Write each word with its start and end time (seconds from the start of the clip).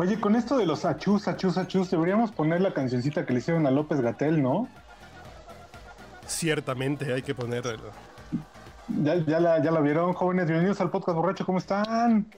Oye, 0.00 0.20
con 0.20 0.36
esto 0.36 0.56
de 0.56 0.64
los 0.64 0.84
achus, 0.84 1.26
achus, 1.26 1.58
achus, 1.58 1.90
deberíamos 1.90 2.30
poner 2.30 2.60
la 2.60 2.72
cancioncita 2.72 3.26
que 3.26 3.32
le 3.32 3.40
hicieron 3.40 3.66
a 3.66 3.72
López 3.72 4.00
Gatel, 4.00 4.40
¿no? 4.40 4.68
Ciertamente 6.24 7.12
hay 7.12 7.22
que 7.22 7.34
poner. 7.34 7.64
Ya, 9.02 9.16
ya, 9.16 9.40
la, 9.40 9.60
ya 9.60 9.72
la 9.72 9.80
vieron, 9.80 10.12
jóvenes. 10.12 10.46
Bienvenidos 10.46 10.80
al 10.80 10.90
podcast 10.90 11.16
borracho. 11.16 11.44
¿Cómo 11.44 11.58
están? 11.58 12.28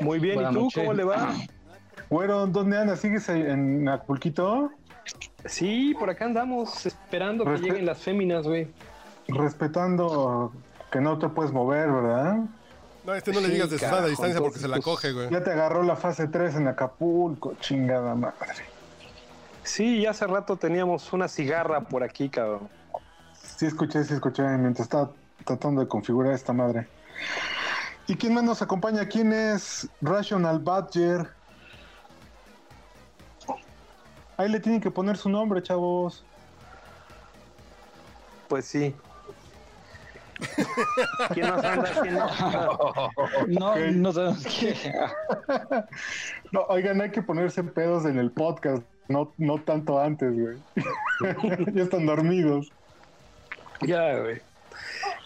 Muy 0.00 0.20
bien, 0.20 0.36
Buenas 0.36 0.52
¿y 0.52 0.54
tú 0.54 0.68
cómo 0.72 0.92
le 0.92 1.02
va? 1.02 1.34
Güero, 2.10 2.46
¿dónde 2.46 2.78
andas? 2.78 3.00
¿Sigues 3.00 3.28
en 3.28 3.88
Acapulquito? 3.88 4.70
Sí, 5.46 5.96
por 5.98 6.10
acá 6.10 6.26
andamos 6.26 6.86
esperando 6.86 7.44
que 7.44 7.58
lleguen 7.58 7.86
las 7.86 7.98
féminas, 7.98 8.46
güey. 8.46 8.68
Respetando 9.26 10.52
que 10.92 11.00
no 11.00 11.18
te 11.18 11.28
puedes 11.28 11.50
mover, 11.50 11.90
¿verdad? 11.90 12.44
No, 13.06 13.14
este 13.14 13.32
no 13.32 13.40
le 13.40 13.48
digas 13.48 13.70
de 13.70 13.78
Susana 13.78 13.98
a 13.98 14.06
distancia 14.06 14.40
porque 14.40 14.58
se 14.58 14.66
la 14.66 14.80
coge, 14.80 15.12
güey. 15.12 15.30
Ya 15.30 15.44
te 15.44 15.52
agarró 15.52 15.84
la 15.84 15.94
fase 15.94 16.26
3 16.26 16.56
en 16.56 16.66
Acapulco, 16.66 17.54
chingada 17.60 18.16
madre. 18.16 18.64
Sí, 19.62 20.02
ya 20.02 20.10
hace 20.10 20.26
rato 20.26 20.56
teníamos 20.56 21.12
una 21.12 21.28
cigarra 21.28 21.82
por 21.82 22.02
aquí, 22.02 22.28
cabrón. 22.28 22.68
Sí 23.40 23.66
escuché, 23.66 24.02
sí 24.02 24.14
escuché, 24.14 24.42
mientras 24.42 24.86
estaba 24.86 25.12
tratando 25.44 25.82
de 25.82 25.88
configurar 25.88 26.32
esta 26.32 26.52
madre. 26.52 26.88
¿Y 28.08 28.16
quién 28.16 28.34
más 28.34 28.42
nos 28.42 28.60
acompaña? 28.60 29.06
¿Quién 29.06 29.32
es 29.32 29.88
Rational 30.00 30.58
Badger? 30.58 31.28
Ahí 34.36 34.48
le 34.48 34.58
tienen 34.58 34.80
que 34.80 34.90
poner 34.90 35.16
su 35.16 35.28
nombre, 35.28 35.62
chavos. 35.62 36.24
Pues 38.48 38.64
sí. 38.64 38.94
¿Quién 41.32 41.50
más 41.50 41.64
anda? 41.64 41.90
¿Quién 42.02 42.14
no? 43.58 43.92
No, 43.92 44.12
sabemos 44.12 44.44
qué. 44.44 44.76
No, 46.52 46.60
oigan, 46.68 47.00
hay 47.00 47.10
que 47.10 47.22
ponerse 47.22 47.64
pedos 47.64 48.04
en 48.06 48.18
el 48.18 48.30
podcast, 48.30 48.82
no, 49.08 49.32
no 49.36 49.58
tanto 49.58 49.98
antes, 50.00 50.32
güey. 50.32 50.56
ya 51.74 51.82
están 51.82 52.06
dormidos. 52.06 52.70
Ya, 53.80 54.18
güey. 54.20 54.40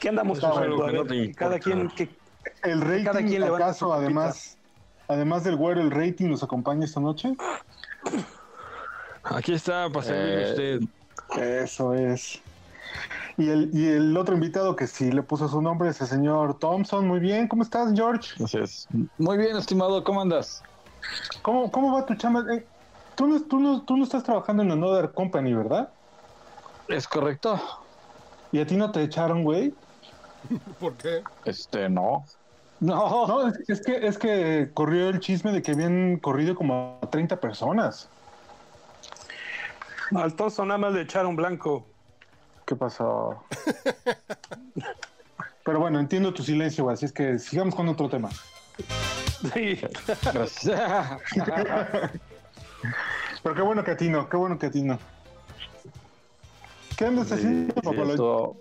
¿Qué 0.00 0.08
andamos 0.08 0.40
ver, 0.40 0.70
no 0.70 1.34
cada 1.36 1.58
quien 1.58 1.88
que 1.88 2.08
El 2.62 2.80
rating, 2.80 3.04
Cada 3.04 3.22
quien 3.22 3.42
acaso, 3.42 3.92
además, 3.92 4.56
además 5.08 5.44
del 5.44 5.56
güero, 5.56 5.80
el 5.80 5.90
rating 5.90 6.30
nos 6.30 6.42
acompaña 6.42 6.84
esta 6.84 7.00
noche. 7.00 7.34
Aquí 9.24 9.52
está, 9.52 9.88
para 9.90 10.06
servirle 10.06 10.44
a 10.44 10.46
Eh, 10.46 10.50
usted. 10.50 11.42
Eso 11.42 11.94
es. 11.94 12.40
Y 13.40 13.48
el, 13.48 13.70
y 13.72 13.88
el 13.88 14.14
otro 14.18 14.34
invitado 14.34 14.76
que 14.76 14.86
sí 14.86 15.10
le 15.10 15.22
puso 15.22 15.48
su 15.48 15.62
nombre 15.62 15.88
es 15.88 15.98
el 16.02 16.08
señor 16.08 16.58
Thompson. 16.58 17.08
Muy 17.08 17.20
bien, 17.20 17.48
¿cómo 17.48 17.62
estás, 17.62 17.90
George? 17.94 18.28
Entonces, 18.32 18.86
muy 19.16 19.38
bien, 19.38 19.56
estimado, 19.56 20.04
¿cómo 20.04 20.20
andas? 20.20 20.62
¿Cómo, 21.40 21.72
cómo 21.72 21.94
va 21.94 22.04
tu 22.04 22.14
chamba? 22.16 22.44
Eh, 22.52 22.66
tú, 23.14 23.26
no, 23.26 23.40
tú, 23.40 23.58
no, 23.58 23.80
tú 23.80 23.96
no 23.96 24.04
estás 24.04 24.24
trabajando 24.24 24.62
en 24.62 24.72
Another 24.72 25.10
Company, 25.12 25.54
¿verdad? 25.54 25.88
¿Es 26.88 27.08
correcto? 27.08 27.58
¿Y 28.52 28.60
a 28.60 28.66
ti 28.66 28.76
no 28.76 28.92
te 28.92 29.02
echaron, 29.02 29.42
güey? 29.42 29.72
¿Por 30.78 30.92
qué? 30.98 31.22
Este, 31.46 31.88
no. 31.88 32.26
No, 32.80 33.26
No, 33.26 33.48
es, 33.48 33.54
es 33.70 33.80
que, 33.80 34.06
es 34.06 34.18
que 34.18 34.70
corrió 34.74 35.08
el 35.08 35.20
chisme 35.20 35.52
de 35.52 35.62
que 35.62 35.70
habían 35.72 36.18
corrido 36.18 36.54
como 36.54 36.98
a 37.02 37.06
30 37.08 37.40
personas. 37.40 38.10
al 40.14 40.34
toso 40.34 40.66
nada 40.66 40.76
más 40.76 40.92
le 40.92 41.00
echaron 41.00 41.36
blanco. 41.36 41.89
¿Qué 42.70 42.76
pasó? 42.76 43.42
Pero 45.64 45.80
bueno, 45.80 45.98
entiendo 45.98 46.32
tu 46.32 46.44
silencio, 46.44 46.88
así 46.88 47.04
es 47.04 47.12
que 47.12 47.36
sigamos 47.40 47.74
con 47.74 47.88
otro 47.88 48.08
tema. 48.08 48.30
Sí. 49.52 49.80
gracias. 50.32 50.80
Pero 53.42 53.54
qué 53.56 53.62
bueno 53.62 53.82
que 53.82 53.90
atino, 53.90 54.28
qué 54.28 54.36
bueno 54.36 54.56
que 54.56 54.66
atino. 54.66 55.00
¿Qué 56.96 57.06
andas 57.06 57.32
haciendo, 57.32 57.74
Sí, 57.74 57.80
papá? 57.82 58.02
esto- 58.02 58.56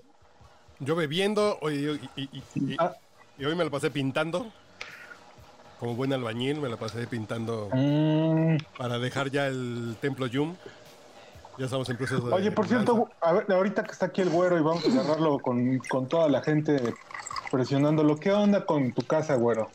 Yo 0.80 0.96
bebiendo 0.96 1.60
hoy, 1.62 2.00
y, 2.16 2.24
y- 2.24 2.30
y- 2.34 2.44
y- 2.74 2.76
Ah. 2.80 2.94
y 3.38 3.46
hoy 3.46 3.54
me 3.56 3.64
la 3.64 3.70
pasé 3.70 3.92
pintando. 3.92 4.52
Como 5.80 5.94
buen 5.94 6.12
albañil, 6.14 6.60
me 6.60 6.68
la 6.68 6.78
pasé 6.78 7.06
pintando 7.06 7.70
Mm, 7.74 8.58
para 8.76 8.98
dejar 8.98 9.30
ya 9.30 9.46
el 9.46 9.98
templo 10.02 10.26
Yum. 10.26 10.56
Ya 11.60 11.66
estamos 11.66 11.90
en 11.90 11.98
proceso 11.98 12.22
de. 12.22 12.34
Oye, 12.34 12.52
por 12.52 12.68
cierto, 12.68 13.10
a 13.20 13.34
ver, 13.34 13.52
ahorita 13.52 13.84
que 13.84 13.92
está 13.92 14.06
aquí 14.08 14.22
el 14.22 14.30
güero 14.30 14.58
y 14.58 14.62
vamos 14.62 14.86
a 14.86 14.92
agarrarlo 14.92 15.40
con, 15.40 15.80
con 15.90 16.08
toda 16.08 16.30
la 16.30 16.42
gente 16.42 16.96
presionándolo, 17.52 18.16
¿qué 18.16 18.32
onda 18.32 18.66
con 18.66 18.94
tu 18.94 19.02
casa, 19.02 19.36
güero? 19.36 19.70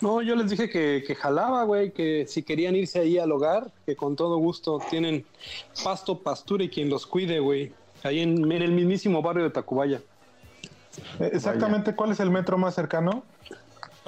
No, 0.00 0.22
yo 0.22 0.36
les 0.36 0.50
dije 0.50 0.70
que, 0.70 1.02
que 1.04 1.16
jalaba, 1.16 1.64
güey, 1.64 1.90
que 1.90 2.26
si 2.28 2.44
querían 2.44 2.76
irse 2.76 3.00
ahí 3.00 3.18
al 3.18 3.32
hogar, 3.32 3.72
que 3.86 3.96
con 3.96 4.14
todo 4.14 4.36
gusto 4.38 4.80
tienen 4.88 5.26
pasto, 5.82 6.20
pastura 6.20 6.62
y 6.62 6.68
quien 6.68 6.88
los 6.88 7.06
cuide, 7.06 7.40
güey. 7.40 7.72
Ahí 8.04 8.20
en, 8.20 8.50
en 8.52 8.62
el 8.62 8.70
mismísimo 8.70 9.20
barrio 9.20 9.42
de 9.42 9.50
Tacubaya. 9.50 10.00
Eh, 11.18 11.30
Exactamente, 11.32 11.96
¿cuál 11.96 12.12
es 12.12 12.20
el 12.20 12.30
metro 12.30 12.56
más 12.56 12.76
cercano? 12.76 13.24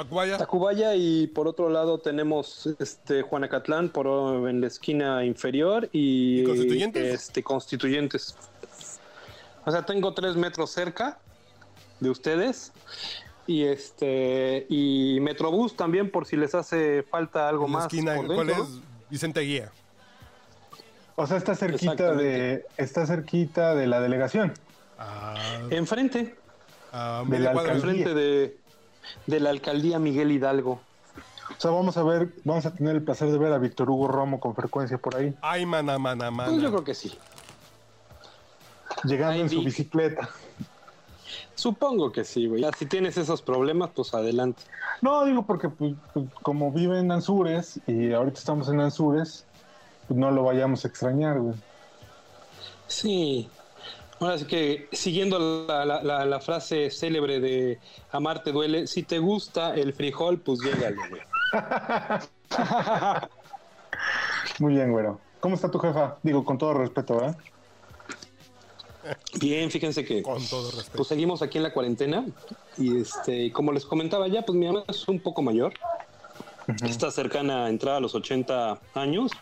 Tacubaya. 0.04 0.38
Tacubaya 0.38 0.94
y 0.94 1.26
por 1.28 1.46
otro 1.48 1.68
lado 1.70 1.98
tenemos 1.98 2.68
este 2.78 3.22
Juanacatlán 3.22 3.88
por 3.90 4.06
en 4.48 4.60
la 4.60 4.66
esquina 4.66 5.24
inferior 5.24 5.88
y, 5.92 6.40
¿Y 6.40 6.44
Constituyentes? 6.44 7.14
este 7.14 7.42
Constituyentes. 7.42 8.36
O 9.64 9.70
sea, 9.70 9.84
tengo 9.84 10.14
tres 10.14 10.36
metros 10.36 10.70
cerca 10.70 11.18
de 12.00 12.08
ustedes 12.10 12.72
y 13.46 13.64
este 13.64 14.66
y 14.68 15.18
Metrobús 15.20 15.76
también 15.76 16.10
por 16.10 16.26
si 16.26 16.36
les 16.36 16.54
hace 16.54 17.02
falta 17.02 17.48
algo 17.48 17.66
En 17.66 17.72
la 17.72 17.78
más. 17.78 17.84
esquina, 17.86 18.14
por 18.16 18.26
¿cuál 18.26 18.46
dentro. 18.46 18.64
es? 18.64 18.70
Vicente 19.10 19.40
Guía. 19.40 19.70
O 21.16 21.26
sea, 21.26 21.36
está 21.36 21.54
cerquita 21.54 22.14
de 22.14 22.64
está 22.78 23.06
cerquita 23.06 23.74
de 23.74 23.86
la 23.86 24.00
delegación. 24.00 24.54
A, 24.98 25.34
Enfrente, 25.70 26.34
a 26.92 27.24
De 27.26 27.38
la 27.38 27.50
alcaldía. 27.50 27.74
enfrente 27.74 28.14
de, 28.14 28.59
de 29.26 29.40
la 29.40 29.50
alcaldía 29.50 29.98
Miguel 29.98 30.32
Hidalgo. 30.32 30.80
O 31.50 31.60
sea, 31.60 31.70
vamos 31.72 31.96
a 31.96 32.02
ver, 32.02 32.32
vamos 32.44 32.64
a 32.66 32.72
tener 32.72 32.96
el 32.96 33.02
placer 33.02 33.30
de 33.30 33.36
ver 33.38 33.52
a 33.52 33.58
Víctor 33.58 33.90
Hugo 33.90 34.08
Romo 34.08 34.38
con 34.40 34.54
frecuencia 34.54 34.98
por 34.98 35.16
ahí, 35.16 35.34
Ay, 35.42 35.66
mana, 35.66 35.98
mana, 35.98 36.30
mana. 36.30 36.50
Pues 36.50 36.62
yo 36.62 36.70
creo 36.70 36.84
que 36.84 36.94
sí. 36.94 37.12
llegando 39.04 39.34
Ay, 39.34 39.40
en 39.42 39.48
su 39.50 39.56
Vic. 39.56 39.64
bicicleta. 39.66 40.28
Supongo 41.54 42.10
que 42.12 42.24
sí, 42.24 42.46
güey. 42.46 42.62
Ya, 42.62 42.70
Si 42.72 42.86
tienes 42.86 43.18
esos 43.18 43.42
problemas, 43.42 43.90
pues 43.94 44.14
adelante. 44.14 44.62
No, 45.02 45.24
digo 45.24 45.42
porque 45.42 45.68
pues, 45.68 45.94
pues, 46.14 46.26
como 46.42 46.72
vive 46.72 46.98
en 46.98 47.10
Anzures 47.12 47.80
y 47.86 48.12
ahorita 48.12 48.38
estamos 48.38 48.68
en 48.68 48.80
Anzures, 48.80 49.44
pues 50.08 50.18
no 50.18 50.30
lo 50.30 50.44
vayamos 50.44 50.84
a 50.84 50.88
extrañar, 50.88 51.38
güey. 51.40 51.54
Sí. 52.86 53.48
Ahora 54.20 54.38
sí 54.38 54.44
que 54.44 54.88
siguiendo 54.92 55.66
la, 55.66 55.84
la- 55.86 56.02
la- 56.02 56.24
la 56.26 56.40
frase 56.40 56.90
célebre 56.90 57.40
de 57.40 57.78
amarte 58.12 58.52
duele, 58.52 58.86
si 58.86 59.02
te 59.02 59.18
gusta 59.18 59.74
el 59.74 59.92
frijol, 59.94 60.38
pues 60.40 60.60
llégale, 60.60 60.96
güey. 61.08 61.22
Muy 64.58 64.74
bien, 64.74 64.92
güero. 64.92 65.18
¿Cómo 65.40 65.54
está 65.54 65.70
tu 65.70 65.78
jefa? 65.78 66.18
Digo, 66.22 66.44
con 66.44 66.58
todo 66.58 66.74
respeto, 66.74 67.16
¿verdad? 67.16 67.36
Bien, 69.40 69.70
fíjense 69.70 70.04
que 70.04 70.22
Con 70.22 70.44
todo 70.46 70.70
respeto. 70.70 70.96
pues 70.98 71.08
seguimos 71.08 71.40
aquí 71.40 71.56
en 71.56 71.64
la 71.64 71.72
cuarentena 71.72 72.26
y 72.76 73.00
este, 73.00 73.50
como 73.52 73.72
les 73.72 73.86
comentaba 73.86 74.28
ya, 74.28 74.42
pues 74.42 74.56
mi 74.58 74.66
mamá 74.66 74.84
es 74.88 75.08
un 75.08 75.18
poco 75.20 75.40
mayor. 75.40 75.72
Está 76.84 77.10
cercana 77.10 77.64
a 77.64 77.68
entrar 77.70 77.96
a 77.96 78.00
los 78.00 78.14
80 78.14 78.78
años. 78.94 79.32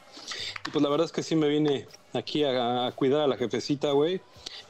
Y 0.66 0.70
pues 0.70 0.82
la 0.82 0.88
verdad 0.88 1.04
es 1.06 1.12
que 1.12 1.22
sí 1.25 1.34
me 1.34 1.48
vine 1.48 1.86
aquí 2.14 2.44
a, 2.44 2.86
a 2.86 2.92
cuidar 2.92 3.22
a 3.22 3.26
la 3.26 3.36
jefecita, 3.36 3.90
güey, 3.90 4.20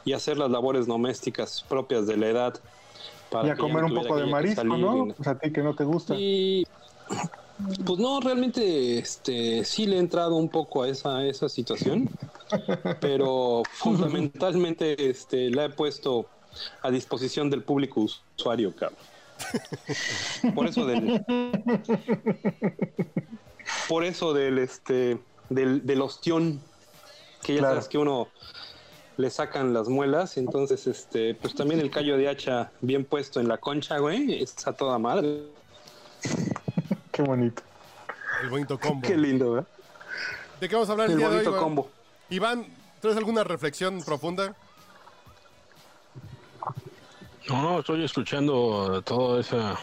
y 0.08 0.12
hacer 0.14 0.38
las 0.38 0.50
labores 0.50 0.86
domésticas 0.86 1.64
propias 1.68 2.06
de 2.06 2.16
la 2.16 2.28
edad. 2.28 2.54
para 3.30 3.48
Y 3.48 3.50
a 3.50 3.56
comer 3.56 3.84
un 3.84 3.94
poco 3.94 4.16
de 4.16 4.24
marisco, 4.26 4.64
¿no? 4.64 5.08
y- 5.08 5.12
Pues 5.12 5.28
a 5.28 5.38
ti 5.38 5.52
que 5.52 5.62
no 5.62 5.74
te 5.74 5.84
gusta. 5.84 6.14
Y 6.16 6.66
Pues 7.84 7.98
no, 7.98 8.20
realmente 8.20 8.98
este, 8.98 9.64
sí 9.64 9.86
le 9.86 9.96
he 9.96 9.98
entrado 9.98 10.36
un 10.36 10.48
poco 10.48 10.84
a 10.84 10.88
esa, 10.88 11.24
esa 11.26 11.48
situación, 11.48 12.08
pero 13.00 13.62
fundamentalmente 13.72 15.10
este, 15.10 15.50
la 15.50 15.64
he 15.66 15.68
puesto 15.70 16.26
a 16.82 16.90
disposición 16.90 17.50
del 17.50 17.62
público 17.64 18.06
usuario, 18.36 18.74
cabrón. 18.74 18.98
Por 20.54 20.66
eso 20.68 20.86
del. 20.86 21.24
Por 23.88 24.04
eso 24.04 24.32
del 24.32 24.58
este. 24.58 25.18
Del, 25.50 25.84
del 25.86 26.00
ostión. 26.02 26.60
Que 27.42 27.54
ya 27.54 27.58
Claro. 27.60 27.74
sabes 27.76 27.88
que 27.88 27.98
uno 27.98 28.28
le 29.18 29.30
sacan 29.30 29.74
las 29.74 29.88
muelas. 29.88 30.38
Entonces, 30.38 30.86
este, 30.86 31.34
pues 31.34 31.54
también 31.54 31.80
el 31.80 31.90
callo 31.90 32.16
de 32.16 32.28
hacha 32.28 32.70
bien 32.80 33.04
puesto 33.04 33.40
en 33.40 33.48
la 33.48 33.58
concha, 33.58 33.98
güey. 33.98 34.42
Está 34.42 34.72
toda 34.72 34.98
madre. 34.98 35.42
Qué 37.12 37.22
bonito. 37.22 37.62
El 38.42 38.50
bonito 38.50 38.78
combo. 38.78 39.06
Qué 39.06 39.16
lindo, 39.16 39.52
¿verdad? 39.52 39.68
¿De 40.60 40.68
qué 40.68 40.74
vamos 40.74 40.88
a 40.88 40.92
hablar 40.92 41.06
el, 41.08 41.12
El 41.12 41.18
día 41.18 41.28
de 41.28 41.36
hoy? 41.38 41.44
bonito 41.44 41.50
Iván? 41.50 41.64
combo. 41.64 41.90
Iván, 42.30 42.66
¿traes 43.00 43.16
alguna 43.16 43.42
reflexión 43.44 44.02
profunda? 44.04 44.54
No, 47.48 47.62
no, 47.62 47.80
estoy 47.80 48.04
escuchando 48.04 49.02
todo 49.02 49.40
esa, 49.40 49.76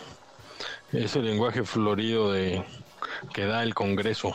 ese 0.94 1.20
lenguaje 1.20 1.64
florido 1.64 2.32
de 2.32 2.64
que 3.34 3.46
da 3.46 3.64
el 3.64 3.74
Congreso. 3.74 4.34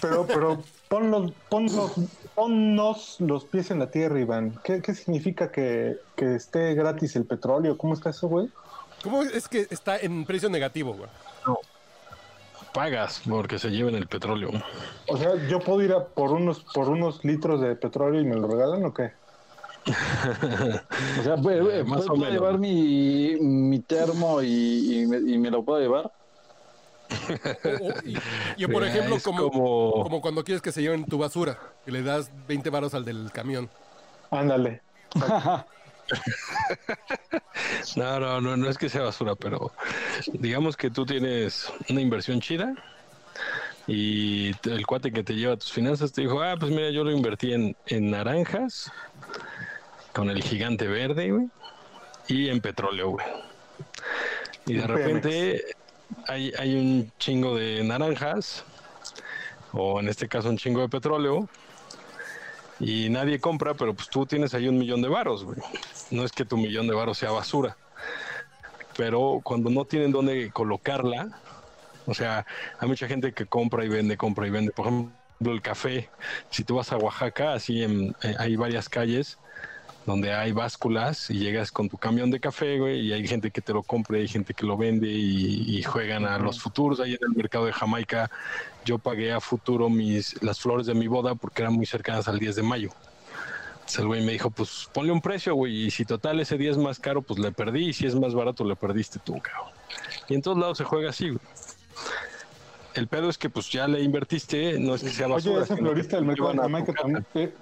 Pero, 0.00 0.26
pero 0.26 0.62
ponlos, 0.88 1.32
ponlos, 1.48 1.92
ponnos 2.36 3.16
los 3.20 3.44
pies 3.46 3.70
en 3.72 3.80
la 3.80 3.90
tierra, 3.90 4.20
Iván. 4.20 4.60
¿Qué, 4.62 4.80
qué 4.82 4.94
significa 4.94 5.50
que, 5.50 5.96
que 6.14 6.36
esté 6.36 6.74
gratis 6.74 7.16
el 7.16 7.24
petróleo? 7.24 7.76
¿Cómo 7.76 7.94
está 7.94 8.10
eso, 8.10 8.28
güey? 8.28 8.48
¿Cómo 9.02 9.22
es 9.22 9.48
que 9.48 9.66
está 9.70 9.98
en 9.98 10.24
precio 10.24 10.48
negativo, 10.48 10.94
güey? 10.94 11.10
Pagas 12.72 13.22
porque 13.28 13.58
se 13.58 13.70
lleven 13.70 13.94
el 13.94 14.06
petróleo. 14.06 14.50
O 15.08 15.16
sea, 15.16 15.32
¿yo 15.48 15.60
puedo 15.60 15.80
ir 15.82 15.92
a 15.92 16.04
por 16.06 16.30
unos, 16.32 16.60
por 16.74 16.88
unos 16.90 17.24
litros 17.24 17.60
de 17.60 17.74
petróleo 17.74 18.20
y 18.20 18.24
me 18.26 18.36
lo 18.36 18.46
regalan 18.46 18.84
o 18.84 18.92
qué? 18.94 19.12
O 21.20 21.22
sea, 21.22 21.36
¿puedo, 21.36 21.84
Más 21.86 22.02
o 22.08 22.14
puedo 22.14 22.16
menos. 22.16 22.32
llevar 22.32 22.58
mi, 22.58 23.36
mi 23.40 23.80
termo 23.80 24.42
y, 24.42 25.02
y 25.02 25.06
me, 25.06 25.18
y 25.18 25.38
me 25.38 25.50
lo 25.50 25.64
puedo 25.64 25.80
llevar? 25.80 26.12
O- 27.64 27.86
o- 27.88 27.94
y, 28.04 28.16
y, 28.56 28.66
por 28.66 28.82
Mira, 28.82 28.88
ejemplo, 28.88 29.18
como, 29.22 29.50
como- 29.50 30.02
como 30.02 30.20
cuando 30.20 30.44
quieres 30.44 30.62
que 30.62 30.72
se 30.72 30.82
lleven 30.82 31.04
tu 31.06 31.18
basura 31.18 31.58
y 31.86 31.90
le 31.90 32.02
das 32.02 32.30
20 32.46 32.70
varos 32.70 32.94
al 32.94 33.04
del 33.04 33.30
camión. 33.32 33.68
Ándale. 34.30 34.82
No, 37.96 38.20
no, 38.20 38.40
no, 38.40 38.56
no 38.56 38.68
es 38.68 38.78
que 38.78 38.88
sea 38.88 39.02
basura, 39.02 39.34
pero 39.34 39.72
digamos 40.34 40.76
que 40.76 40.90
tú 40.90 41.04
tienes 41.06 41.72
una 41.88 42.00
inversión 42.00 42.40
chida 42.40 42.74
y 43.86 44.52
el 44.68 44.86
cuate 44.86 45.12
que 45.12 45.22
te 45.24 45.34
lleva 45.34 45.56
tus 45.56 45.72
finanzas 45.72 46.12
te 46.12 46.20
dijo, 46.22 46.40
ah, 46.42 46.54
pues 46.58 46.70
mira, 46.70 46.90
yo 46.90 47.02
lo 47.04 47.10
invertí 47.10 47.52
en, 47.52 47.76
en 47.86 48.10
naranjas 48.10 48.92
con 50.12 50.30
el 50.30 50.42
gigante 50.42 50.86
verde, 50.86 51.30
güey, 51.32 51.48
y 52.28 52.48
en 52.48 52.60
petróleo, 52.60 53.10
güey. 53.10 53.26
Y 54.66 54.74
de 54.74 54.82
En 54.82 54.88
repente 54.88 55.64
hay, 56.26 56.52
hay 56.58 56.74
un 56.76 57.12
chingo 57.18 57.56
de 57.56 57.82
naranjas, 57.84 58.64
o 59.72 60.00
en 60.00 60.08
este 60.08 60.28
caso 60.28 60.48
un 60.48 60.56
chingo 60.58 60.80
de 60.80 60.88
petróleo, 60.88 61.48
y 62.78 63.08
nadie 63.08 63.40
compra, 63.40 63.74
pero 63.74 63.94
pues 63.94 64.08
tú 64.08 64.26
tienes 64.26 64.52
ahí 64.54 64.68
un 64.68 64.78
millón 64.78 65.00
de 65.02 65.08
varos. 65.08 65.46
No 66.10 66.24
es 66.24 66.32
que 66.32 66.44
tu 66.44 66.56
millón 66.56 66.86
de 66.86 66.94
varos 66.94 67.18
sea 67.18 67.30
basura, 67.30 67.76
pero 68.96 69.40
cuando 69.42 69.70
no 69.70 69.84
tienen 69.84 70.12
dónde 70.12 70.50
colocarla, 70.50 71.28
o 72.06 72.14
sea, 72.14 72.46
hay 72.78 72.88
mucha 72.88 73.08
gente 73.08 73.32
que 73.32 73.46
compra 73.46 73.84
y 73.84 73.88
vende, 73.88 74.16
compra 74.16 74.46
y 74.46 74.50
vende. 74.50 74.72
Por 74.72 74.86
ejemplo, 74.86 75.52
el 75.52 75.60
café. 75.60 76.08
Si 76.50 76.64
tú 76.64 76.76
vas 76.76 76.92
a 76.92 76.96
Oaxaca, 76.96 77.54
así 77.54 77.82
en- 77.82 78.14
eh, 78.22 78.34
hay 78.38 78.56
varias 78.56 78.88
calles 78.88 79.38
donde 80.06 80.32
hay 80.32 80.52
básculas 80.52 81.28
y 81.30 81.34
llegas 81.34 81.72
con 81.72 81.88
tu 81.88 81.98
camión 81.98 82.30
de 82.30 82.38
café, 82.38 82.78
güey, 82.78 83.00
y 83.00 83.12
hay 83.12 83.26
gente 83.26 83.50
que 83.50 83.60
te 83.60 83.72
lo 83.72 83.82
compra, 83.82 84.18
y 84.18 84.22
hay 84.22 84.28
gente 84.28 84.54
que 84.54 84.64
lo 84.64 84.76
vende 84.76 85.08
y, 85.08 85.78
y 85.78 85.82
juegan 85.82 86.24
a 86.24 86.38
los 86.38 86.60
futuros. 86.60 87.00
Ahí 87.00 87.12
en 87.14 87.18
el 87.20 87.36
mercado 87.36 87.66
de 87.66 87.72
Jamaica, 87.72 88.30
yo 88.84 88.98
pagué 88.98 89.32
a 89.32 89.40
futuro 89.40 89.90
mis 89.90 90.40
las 90.42 90.60
flores 90.60 90.86
de 90.86 90.94
mi 90.94 91.08
boda 91.08 91.34
porque 91.34 91.62
eran 91.62 91.74
muy 91.74 91.86
cercanas 91.86 92.28
al 92.28 92.38
10 92.38 92.56
de 92.56 92.62
mayo. 92.62 92.90
Entonces 93.74 93.98
el 93.98 94.06
güey 94.06 94.24
me 94.24 94.32
dijo, 94.32 94.50
pues 94.50 94.88
ponle 94.92 95.12
un 95.12 95.20
precio, 95.20 95.54
güey, 95.54 95.86
y 95.86 95.90
si 95.90 96.04
total 96.04 96.40
ese 96.40 96.56
día 96.56 96.70
es 96.70 96.78
más 96.78 96.98
caro, 96.98 97.22
pues 97.22 97.38
le 97.38 97.52
perdí, 97.52 97.88
y 97.88 97.92
si 97.92 98.06
es 98.06 98.14
más 98.14 98.34
barato, 98.34 98.64
le 98.64 98.76
perdiste 98.76 99.18
tú, 99.18 99.38
cabrón. 99.40 99.72
Y 100.28 100.34
en 100.34 100.42
todos 100.42 100.58
lados 100.58 100.78
se 100.78 100.84
juega 100.84 101.10
así, 101.10 101.30
güey. 101.30 101.40
El 102.96 103.08
pedo 103.08 103.28
es 103.28 103.36
que 103.38 103.50
pues 103.50 103.70
ya 103.70 103.86
le 103.86 104.00
invertiste, 104.02 104.78
no 104.80 104.94
es 104.94 105.02
que 105.02 105.10
sea 105.10 105.26
basura. 105.28 105.56
Oye, 105.56 105.64
ese 105.64 105.76
florista 105.76 106.16
del 106.16 106.24
mercado 106.24 106.52
de 106.52 106.58
Jamaica 106.58 106.92
también, 106.94 107.26
eh, 107.34 107.52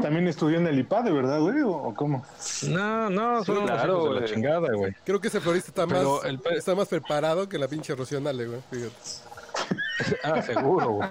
también 0.00 0.26
estudió 0.26 0.58
en 0.58 0.66
el 0.66 0.78
IPADE, 0.78 1.12
¿verdad, 1.12 1.38
güey? 1.40 1.60
¿O, 1.60 1.70
o 1.70 1.94
cómo? 1.94 2.24
No, 2.68 3.10
no, 3.10 3.44
son 3.44 3.58
unos 3.58 3.70
claro, 3.70 4.14
de 4.14 4.20
la 4.22 4.26
chingada, 4.26 4.72
güey. 4.74 4.94
Creo 5.04 5.20
que 5.20 5.28
ese 5.28 5.40
florista 5.40 5.68
está, 5.70 5.86
Pero 5.86 6.16
más, 6.16 6.24
el 6.24 6.38
pe- 6.38 6.56
está 6.56 6.74
más 6.74 6.88
preparado 6.88 7.48
que 7.48 7.58
la 7.58 7.68
pinche 7.68 7.94
Rocío 7.94 8.20
Nale, 8.20 8.46
güey. 8.46 8.60
Fíjate. 8.70 8.94
Ah, 10.24 10.40
seguro, 10.40 10.92
güey. 10.92 11.08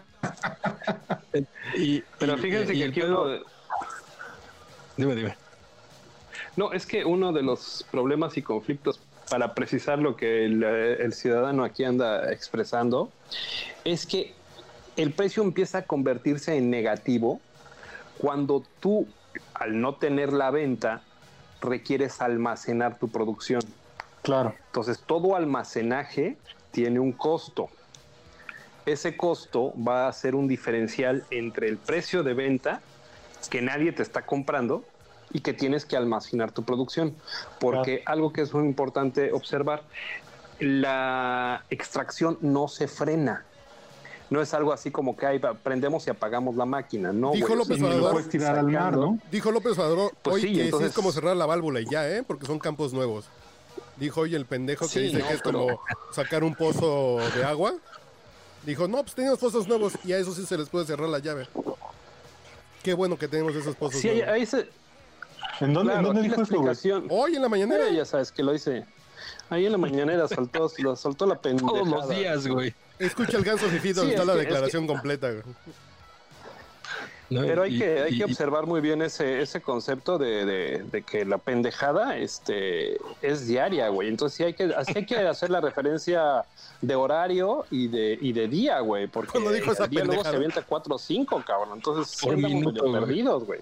Y, 1.76 2.04
Pero 2.18 2.36
y- 2.38 2.42
fíjense 2.42 2.74
y 2.74 2.78
que 2.80 2.84
el 2.86 2.90
aquí 2.92 3.02
pedo- 3.02 3.24
uno 3.26 3.40
Dime, 4.98 5.16
dime. 5.16 5.38
No, 6.58 6.74
es 6.74 6.86
que 6.88 7.06
uno 7.06 7.32
de 7.32 7.44
los 7.44 7.86
problemas 7.92 8.36
y 8.38 8.42
conflictos, 8.42 9.00
para 9.30 9.54
precisar 9.54 10.00
lo 10.00 10.16
que 10.16 10.46
el, 10.46 10.64
eh, 10.64 11.04
el 11.04 11.14
ciudadano 11.14 11.64
aquí 11.64 11.84
anda 11.84 12.32
expresando, 12.32 13.12
es 13.84 14.06
que 14.06 14.34
el 14.98 15.14
precio 15.14 15.44
empieza 15.44 15.80
a 15.80 15.82
convertirse 15.84 16.58
en 16.58 16.70
negativo 16.70 17.40
cuando 18.18 18.64
tú, 18.80 19.08
al 19.54 19.80
no 19.80 19.96
tener 19.96 20.34
la 20.34 20.52
venta, 20.52 21.02
requieres 21.62 22.22
almacenar 22.22 23.00
tu 23.00 23.10
producción. 23.10 23.62
Claro. 24.24 24.56
Entonces, 24.68 25.00
todo 25.00 25.36
almacenaje 25.36 26.38
tiene 26.72 27.00
un 27.00 27.14
costo. 27.14 27.70
Ese 28.86 29.16
costo 29.16 29.74
va 29.76 30.08
a 30.08 30.14
ser 30.14 30.36
un 30.36 30.48
diferencial 30.48 31.24
entre 31.32 31.70
el 31.70 31.78
precio 31.78 32.24
de 32.24 32.34
venta 32.34 32.82
que 33.50 33.62
nadie 33.62 33.92
te 33.92 34.04
está 34.04 34.26
comprando 34.26 34.84
y 35.32 35.42
que 35.42 35.54
tienes 35.54 35.86
que 35.86 35.96
almacenar 35.98 36.52
tu 36.52 36.64
producción. 36.64 37.16
Porque 37.60 38.04
algo 38.06 38.34
que 38.34 38.42
es 38.42 38.54
muy 38.54 38.66
importante 38.66 39.32
observar, 39.32 39.84
la 40.60 41.64
extracción 41.70 42.38
no 42.42 42.68
se 42.68 42.88
frena. 42.88 43.46
No 44.30 44.42
es 44.42 44.54
algo 44.54 44.72
así 44.74 44.92
como 44.92 45.18
que 45.18 45.26
ahí 45.26 45.42
prendemos 45.64 46.06
y 46.06 46.12
apagamos 46.12 46.56
la 46.56 46.66
máquina. 46.66 47.12
No, 47.12 47.32
Dijo 47.32 47.48
güey, 47.48 47.60
López 47.60 47.82
Obrador, 47.82 48.12
puedes 48.12 48.30
tirar 48.30 48.60
al 48.60 48.68
mar, 48.68 48.96
¿no? 48.96 49.18
Dijo 49.32 49.52
López 49.52 49.74
Obrador 49.74 50.14
Pues 50.22 50.36
hoy 50.36 50.42
sí, 50.42 50.48
que 50.50 50.54
sí 50.56 50.62
entonces- 50.66 50.90
es 50.90 50.96
como 50.96 51.12
cerrar 51.12 51.36
la 51.36 51.48
válvula 51.48 51.80
y 51.82 51.86
ya, 51.90 52.08
¿eh? 52.08 52.24
Porque 52.26 52.46
son 52.46 52.60
campos 52.60 52.94
nuevos. 52.94 53.26
Dijo 53.98 54.22
hoy 54.22 54.36
el 54.36 54.46
pendejo 54.46 54.86
que 54.86 54.92
Sí, 54.92 55.00
dice 55.00 55.20
no, 55.20 55.28
que 55.28 55.34
es 55.34 55.42
pero- 55.42 55.60
como 55.60 55.82
sacar 56.12 56.44
un 56.44 56.54
pozo 56.54 57.18
de 57.36 57.44
agua. 57.44 57.74
Dijo, 58.66 58.88
no, 58.88 59.02
pues 59.02 59.16
tenemos 59.16 59.40
pozos 59.40 59.68
nuevos 59.68 59.94
y 60.04 60.14
a 60.14 60.20
eso 60.20 60.34
sí 60.36 60.46
se 60.46 60.58
les 60.58 60.70
puede 60.70 60.86
cerrar 60.86 61.10
la 61.10 61.20
llave. 61.20 61.48
Qué 62.84 62.94
bueno 62.94 63.18
que 63.18 63.28
tenemos 63.28 63.56
esos 63.56 63.76
pozos 63.76 64.00
Sí, 64.00 64.10
nuevos. 64.10 64.28
ahí 64.30 64.46
se, 64.46 64.68
¿En 65.60 65.74
dónde, 65.74 65.92
claro, 65.94 66.08
¿en 66.10 66.14
dónde 66.16 66.22
dijo 66.30 66.42
eso. 66.42 67.04
Hoy 67.10 67.36
en 67.36 67.42
la 67.42 67.50
mañanera. 67.50 67.88
Eh, 67.90 67.96
ya 67.96 68.06
sabes 68.06 68.32
que 68.32 68.44
lo 68.44 68.54
hice. 68.54 68.86
Ahí 69.50 69.66
en 69.66 69.72
la 69.72 69.78
mañanera 69.78 70.28
saltó, 70.28 70.72
lo 70.78 70.96
soltó 70.96 71.26
la 71.26 71.36
pendejada. 71.40 71.74
Todos 71.80 71.88
los 71.88 72.10
días, 72.10 72.48
güey. 72.48 72.74
Escucha 73.00 73.38
el 73.38 73.44
ganso 73.44 73.66
Fifi 73.68 73.94
donde 73.94 74.12
Sí, 74.14 74.20
está 74.20 74.22
es 74.24 74.28
la 74.28 74.34
que- 74.34 74.40
es 74.42 74.46
declaración 74.46 74.88
completa. 74.88 75.32
güey. 75.32 75.44
¿no? 77.32 77.42
Pero 77.42 77.62
hay 77.62 77.76
Y- 77.76 77.80
que, 77.80 78.02
hay 78.02 78.14
y- 78.16 78.18
que 78.18 78.24
observar 78.26 78.66
muy 78.66 78.82
bien 78.82 79.04
ese, 79.04 79.42
ese 79.42 79.62
concepto 79.62 80.18
de, 80.18 80.46
de- 80.46 80.84
de 80.92 81.02
que 81.04 81.26
la 81.26 81.38
pendejada 81.38 82.18
este, 82.18 82.98
es 83.22 83.46
diaria, 83.48 83.88
güey. 83.90 84.08
Entonces 84.10 84.36
sí 84.38 84.44
hay 84.44 84.54
que, 84.56 84.64
así 84.76 84.94
hay 84.96 85.06
que 85.06 85.16
hacer 85.28 85.52
la 85.52 85.62
referencia 85.62 86.44
de 86.82 86.96
horario 86.96 87.66
y 87.70 87.88
de, 87.88 88.18
y 88.20 88.34
de 88.34 88.48
día, 88.48 88.80
güey. 88.80 89.06
Porque 89.08 89.32
Cuando 89.32 89.52
dijo 89.52 89.72
esa 89.72 89.84
el 89.86 89.90
día 89.92 90.00
luego 90.06 90.24
se 90.24 90.30
pendejada. 90.32 90.38
avienta 90.38 90.62
4 90.68 90.96
o 90.96 90.98
5, 91.00 91.44
cabrón. 91.46 91.70
Entonces 91.76 92.26
minuto, 92.36 92.72
medio 92.72 92.82
güey. 92.90 93.02
perdidos, 93.04 93.44
güey. 93.46 93.60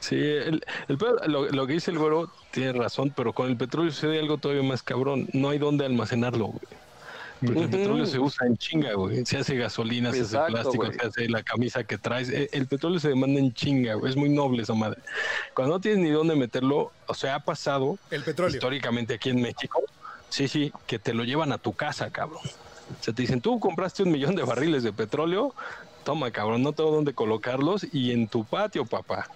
Sí, 0.00 0.16
el, 0.16 0.64
el 0.88 0.98
lo, 1.28 1.48
lo 1.50 1.66
que 1.66 1.74
dice 1.74 1.90
el 1.90 1.98
güero 1.98 2.30
tiene 2.50 2.72
razón, 2.72 3.12
pero 3.14 3.32
con 3.32 3.48
el 3.48 3.56
petróleo 3.56 3.92
sucede 3.92 4.18
algo 4.18 4.38
todavía 4.38 4.62
más 4.62 4.82
cabrón. 4.82 5.28
No 5.32 5.50
hay 5.50 5.58
dónde 5.58 5.84
almacenarlo, 5.84 6.46
güey. 6.46 6.60
Porque 7.44 7.60
el 7.62 7.70
petróleo 7.70 8.04
se 8.04 8.18
usa 8.18 8.46
en 8.46 8.56
chinga, 8.58 8.92
güey. 8.92 9.24
Se 9.24 9.38
hace 9.38 9.56
gasolina, 9.56 10.12
se 10.12 10.20
hace 10.22 10.38
plástico, 10.48 10.84
güey. 10.84 10.98
se 10.98 11.06
hace 11.06 11.28
la 11.28 11.42
camisa 11.42 11.84
que 11.84 11.96
traes. 11.96 12.28
E- 12.28 12.50
El, 12.52 12.66
petróleo 12.66 13.00
se 13.00 13.08
demanda 13.08 13.40
en 13.40 13.54
chinga, 13.54 13.94
güey. 13.94 14.10
Es 14.10 14.16
muy 14.16 14.28
noble 14.28 14.62
esa 14.62 14.74
madre. 14.74 15.00
Cuando 15.54 15.74
no 15.76 15.80
tienes 15.80 16.00
ni 16.00 16.10
dónde 16.10 16.36
meterlo, 16.36 16.92
o 17.06 17.14
sea, 17.14 17.36
ha 17.36 17.40
pasado 17.40 17.98
El 18.10 18.22
petróleo. 18.24 18.54
históricamente 18.54 19.14
aquí 19.14 19.30
en 19.30 19.40
México, 19.40 19.82
sí, 20.28 20.48
sí, 20.48 20.70
que 20.86 20.98
te 20.98 21.14
lo 21.14 21.24
llevan 21.24 21.52
a 21.52 21.58
tu 21.58 21.72
casa, 21.72 22.10
cabrón. 22.10 22.42
O 22.44 23.02
sea, 23.02 23.14
te 23.14 23.22
dicen, 23.22 23.40
tú 23.40 23.58
compraste 23.58 24.02
un 24.02 24.12
millón 24.12 24.34
de 24.34 24.42
barriles 24.42 24.82
de 24.82 24.92
petróleo, 24.92 25.54
toma, 26.10 26.32
cabrón, 26.32 26.64
no 26.64 26.72
tengo 26.72 26.90
dónde 26.90 27.14
colocarlos 27.14 27.86
y 27.92 28.10
en 28.10 28.26
tu 28.26 28.44
patio, 28.44 28.84
papá. 28.84 29.28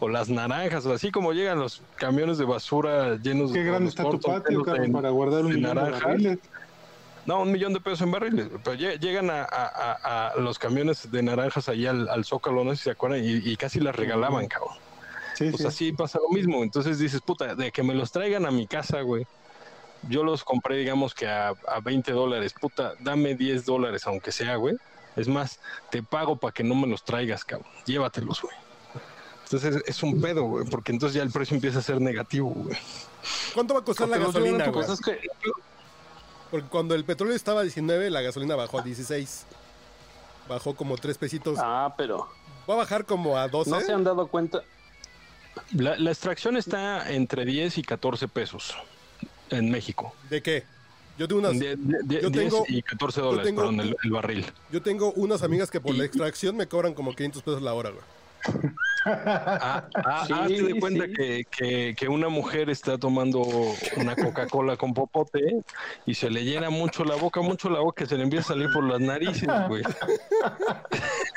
O 0.00 0.08
las 0.08 0.30
naranjas, 0.30 0.86
o 0.86 0.92
así 0.94 1.10
como 1.10 1.34
llegan 1.34 1.58
los 1.58 1.82
camiones 1.96 2.38
de 2.38 2.46
basura 2.46 3.16
llenos 3.16 3.52
Qué 3.52 3.58
de 3.58 3.64
grande 3.66 3.84
los 3.84 3.90
está 3.90 4.04
tu 4.08 4.18
patio, 4.18 4.62
Carlos, 4.64 4.88
para 4.90 5.10
guardar 5.10 5.44
un 5.44 5.60
barriles. 5.62 6.38
No, 7.26 7.42
un 7.42 7.52
millón 7.52 7.74
de 7.74 7.80
pesos 7.80 8.00
en 8.00 8.10
barriles. 8.10 8.48
Pero 8.64 8.74
lle- 8.74 8.98
llegan 8.98 9.28
a, 9.28 9.42
a- 9.42 9.98
a- 10.02 10.28
a 10.28 10.40
los 10.40 10.58
camiones 10.58 11.10
de 11.10 11.22
naranjas 11.22 11.68
allá 11.68 11.90
al, 11.90 12.08
al 12.08 12.24
Zócalo, 12.24 12.64
no 12.64 12.70
sé 12.70 12.76
si 12.78 12.82
se 12.84 12.90
acuerdan, 12.92 13.22
y, 13.22 13.32
y 13.50 13.56
casi 13.56 13.80
las 13.80 13.94
regalaban, 13.94 14.46
cabrón. 14.48 14.72
Sí, 15.34 15.50
Pues 15.50 15.60
sí. 15.60 15.66
así 15.66 15.92
pasa 15.92 16.18
lo 16.26 16.30
mismo. 16.34 16.62
Entonces 16.62 16.98
dices, 16.98 17.20
puta, 17.20 17.54
de 17.54 17.70
que 17.70 17.82
me 17.82 17.92
los 17.94 18.10
traigan 18.12 18.46
a 18.46 18.50
mi 18.50 18.66
casa, 18.66 19.02
güey. 19.02 19.26
Yo 20.08 20.24
los 20.24 20.42
compré, 20.42 20.76
digamos 20.78 21.12
que 21.14 21.26
a, 21.26 21.48
a 21.68 21.80
20 21.82 22.12
dólares. 22.12 22.54
Puta, 22.58 22.94
dame 23.00 23.34
10 23.34 23.66
dólares, 23.66 24.06
aunque 24.06 24.32
sea, 24.32 24.56
güey. 24.56 24.76
Es 25.16 25.28
más, 25.28 25.60
te 25.90 26.02
pago 26.02 26.36
para 26.36 26.52
que 26.52 26.64
no 26.64 26.74
me 26.74 26.86
los 26.86 27.04
traigas, 27.04 27.44
cabrón. 27.44 27.70
Llévatelos, 27.86 28.42
güey. 28.42 28.54
Entonces 29.44 29.82
es 29.86 30.02
un 30.02 30.20
pedo, 30.20 30.44
güey, 30.44 30.64
porque 30.66 30.90
entonces 30.92 31.14
ya 31.14 31.22
el 31.22 31.30
precio 31.30 31.54
empieza 31.54 31.78
a 31.78 31.82
ser 31.82 32.00
negativo, 32.00 32.50
güey. 32.50 32.76
¿Cuánto 33.54 33.74
va 33.74 33.80
a 33.80 33.84
costar 33.84 34.08
la 34.08 34.18
gasolina, 34.18 34.68
güey? 34.68 34.90
es 34.90 35.00
que 35.00 35.20
Porque 36.50 36.68
cuando 36.68 36.94
el 36.94 37.04
petróleo 37.04 37.36
estaba 37.36 37.60
a 37.60 37.62
19, 37.62 38.10
la 38.10 38.22
gasolina 38.22 38.56
bajó 38.56 38.80
a 38.80 38.82
16. 38.82 39.46
Bajó 40.48 40.74
como 40.74 40.96
3 40.96 41.16
pesitos. 41.18 41.58
Ah, 41.60 41.94
pero 41.96 42.28
Va 42.68 42.74
a 42.74 42.76
bajar 42.78 43.04
como 43.04 43.36
a 43.36 43.48
12. 43.48 43.70
no 43.70 43.80
se 43.80 43.92
han 43.92 44.04
dado 44.04 44.26
cuenta. 44.28 44.62
La, 45.72 45.96
la 45.96 46.10
extracción 46.10 46.56
está 46.56 47.12
entre 47.12 47.44
10 47.44 47.78
y 47.78 47.82
14 47.82 48.28
pesos 48.28 48.74
en 49.50 49.70
México. 49.70 50.14
¿De 50.30 50.42
qué? 50.42 50.64
Yo 51.18 51.28
tengo 51.28 51.40
unas, 51.40 51.58
De- 51.58 51.76
de- 51.76 51.98
de- 52.04 52.22
yo 52.22 52.30
10 52.30 52.52
tengo- 52.52 52.64
y 52.68 52.82
14 52.82 53.20
dólares, 53.20 53.46
tengo- 53.46 53.60
perdón, 53.62 53.80
el, 53.80 53.96
el 54.02 54.10
barril. 54.10 54.46
yo 54.72 54.82
tengo 54.82 55.12
unas 55.12 55.42
amigas 55.42 55.70
que 55.70 55.80
por 55.80 55.94
Y- 55.94 55.98
la 55.98 56.04
extracción 56.04 56.56
me 56.56 56.66
cobran 56.66 56.92
como 56.94 57.14
500 57.14 57.42
pesos 57.42 57.62
la 57.62 57.72
hora, 57.74 57.90
güey. 57.90 58.02
Ah, 59.06 59.86
ah, 59.94 60.24
Sí, 60.26 60.32
hazte 60.32 60.62
de 60.62 60.80
cuenta 60.80 61.04
sí. 61.06 61.12
que, 61.14 61.44
que- 61.50 61.94
que 61.96 62.08
una 62.08 62.28
mujer 62.28 62.68
está 62.70 62.96
tomando 62.98 63.40
una 63.96 64.16
Coca-Cola 64.16 64.76
con 64.76 64.92
popote 64.94 65.62
y 66.06 66.14
se 66.14 66.30
le 66.30 66.44
llena 66.44 66.68
mucho 66.70 67.04
la 67.04 67.14
boca, 67.14 67.40
mucho 67.42 67.68
la 67.70 67.80
boca, 67.80 68.04
que 68.04 68.08
se 68.08 68.16
le 68.16 68.22
empieza 68.24 68.46
a 68.52 68.56
salir 68.56 68.70
por 68.72 68.84
las 68.84 69.00
narices, 69.00 69.48
güey. 69.68 69.82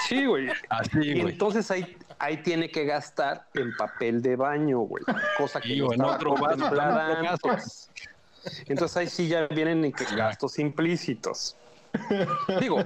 Sí, 0.07 0.25
güey. 0.25 0.47
Así, 0.69 0.97
Y 1.01 1.21
güey. 1.21 1.33
entonces 1.33 1.69
ahí, 1.71 1.97
ahí 2.19 2.37
tiene 2.43 2.69
que 2.69 2.85
gastar 2.85 3.45
en 3.53 3.75
papel 3.77 4.21
de 4.21 4.35
baño, 4.37 4.79
güey. 4.79 5.03
Cosa 5.37 5.59
que 5.61 5.69
Sí, 5.69 5.79
no 5.79 5.93
en 5.93 6.01
otro 6.03 6.35
vaso, 6.35 6.69
Entonces 8.67 8.97
ahí 8.97 9.07
sí 9.07 9.27
ya 9.27 9.47
vienen 9.47 9.83
en 9.85 9.91
que 9.91 10.05
gastos 10.15 10.59
implícitos. 10.59 11.57
Digo, 12.59 12.83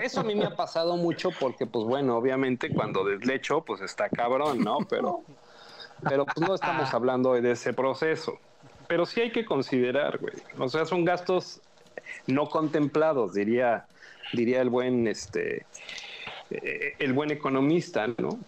eso 0.00 0.20
a 0.20 0.24
mí 0.24 0.34
me 0.34 0.44
ha 0.46 0.56
pasado 0.56 0.96
mucho 0.96 1.30
porque, 1.38 1.66
pues 1.66 1.84
bueno, 1.84 2.16
obviamente 2.16 2.70
cuando 2.70 3.04
deslecho, 3.04 3.62
pues 3.64 3.80
está 3.82 4.08
cabrón, 4.08 4.58
¿no? 4.60 4.78
Pero, 4.88 5.24
pero 6.00 6.24
pues 6.24 6.46
no 6.46 6.54
estamos 6.54 6.92
hablando 6.94 7.34
de 7.34 7.50
ese 7.50 7.72
proceso. 7.74 8.38
Pero 8.86 9.04
sí 9.04 9.20
hay 9.20 9.30
que 9.32 9.44
considerar, 9.44 10.18
güey. 10.18 10.34
O 10.58 10.68
sea, 10.68 10.84
son 10.86 11.04
gastos 11.04 11.60
no 12.26 12.48
contemplados, 12.48 13.34
diría, 13.34 13.86
diría 14.32 14.62
el 14.62 14.70
buen, 14.70 15.06
este, 15.06 15.66
eh, 16.50 16.94
el 16.98 17.12
buen 17.12 17.30
economista, 17.30 18.06
¿no? 18.16 18.38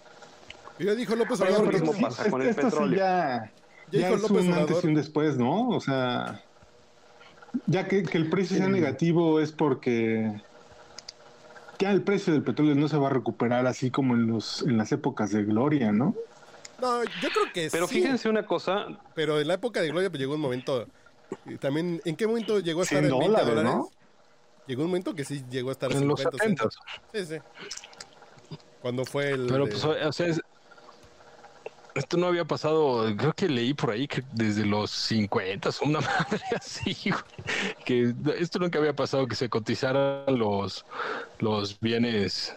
Ya 0.78 0.94
dijo 0.94 1.14
López 1.14 1.40
Obrador 1.42 1.66
lo 1.66 1.72
mismo 1.72 1.92
que- 1.92 2.00
pasa 2.00 2.30
con 2.30 2.40
el 2.40 2.48
esto 2.48 2.62
sí 2.62 2.70
petróleo. 2.70 2.98
ya, 2.98 3.52
Ya 3.92 4.10
es 4.10 4.22
López 4.22 4.46
un 4.46 4.52
antes 4.54 4.84
y 4.84 4.86
un 4.86 4.94
después, 4.94 5.36
¿no? 5.36 5.68
O 5.68 5.80
sea, 5.80 6.42
ya 7.66 7.88
que, 7.88 8.02
que 8.02 8.18
el 8.18 8.30
precio 8.30 8.56
sea 8.56 8.68
negativo 8.68 9.40
es 9.40 9.52
porque 9.52 10.30
ya 11.78 11.90
el 11.90 12.02
precio 12.02 12.32
del 12.32 12.42
petróleo 12.42 12.74
no 12.74 12.88
se 12.88 12.96
va 12.96 13.08
a 13.08 13.10
recuperar 13.10 13.66
así 13.66 13.90
como 13.90 14.14
en 14.14 14.26
los 14.26 14.62
en 14.62 14.76
las 14.76 14.92
épocas 14.92 15.32
de 15.32 15.44
gloria, 15.44 15.92
¿no? 15.92 16.14
No, 16.80 17.04
yo 17.04 17.28
creo 17.28 17.52
que 17.52 17.68
Pero 17.70 17.86
sí. 17.86 17.96
fíjense 17.96 18.28
una 18.28 18.46
cosa, 18.46 18.86
Pero 19.14 19.40
en 19.40 19.48
la 19.48 19.54
época 19.54 19.80
de 19.82 19.88
Gloria 19.88 20.08
pues, 20.08 20.18
llegó 20.20 20.34
un 20.34 20.40
momento. 20.40 20.86
también, 21.60 22.00
¿en 22.04 22.16
qué 22.16 22.26
momento 22.26 22.58
llegó 22.60 22.80
a 22.80 22.84
estar 22.84 23.00
100 23.02 23.12
en 23.12 23.18
20 23.18 23.26
dólares, 23.26 23.48
dólares? 23.54 23.72
¿no? 23.74 23.88
Llegó 24.66 24.82
un 24.82 24.88
momento 24.88 25.14
que 25.14 25.24
sí 25.24 25.42
llegó 25.50 25.68
a 25.70 25.72
estar 25.72 25.90
En 25.92 26.08
los 26.08 26.20
50, 26.20 26.38
70. 26.44 26.68
60. 27.12 27.34
Sí, 27.34 27.34
sí. 28.50 28.56
Cuando 28.80 29.04
fue 29.04 29.32
el. 29.32 29.46
Pero 29.46 29.64
de- 29.66 29.70
pues, 29.72 29.84
o 29.84 30.12
sea, 30.12 30.26
es- 30.26 30.40
esto 31.94 32.16
no 32.16 32.26
había 32.26 32.44
pasado, 32.44 33.14
creo 33.16 33.32
que 33.32 33.48
leí 33.48 33.74
por 33.74 33.90
ahí 33.90 34.06
que 34.06 34.22
desde 34.32 34.64
los 34.64 34.90
50, 34.90 35.70
una 35.82 36.00
madre 36.00 36.40
así, 36.56 36.96
güey, 37.10 37.22
que 37.84 38.14
esto 38.38 38.58
nunca 38.58 38.78
había 38.78 38.94
pasado 38.94 39.26
que 39.26 39.34
se 39.34 39.48
cotizaran 39.48 40.38
los, 40.38 40.84
los 41.38 41.78
bienes, 41.80 42.54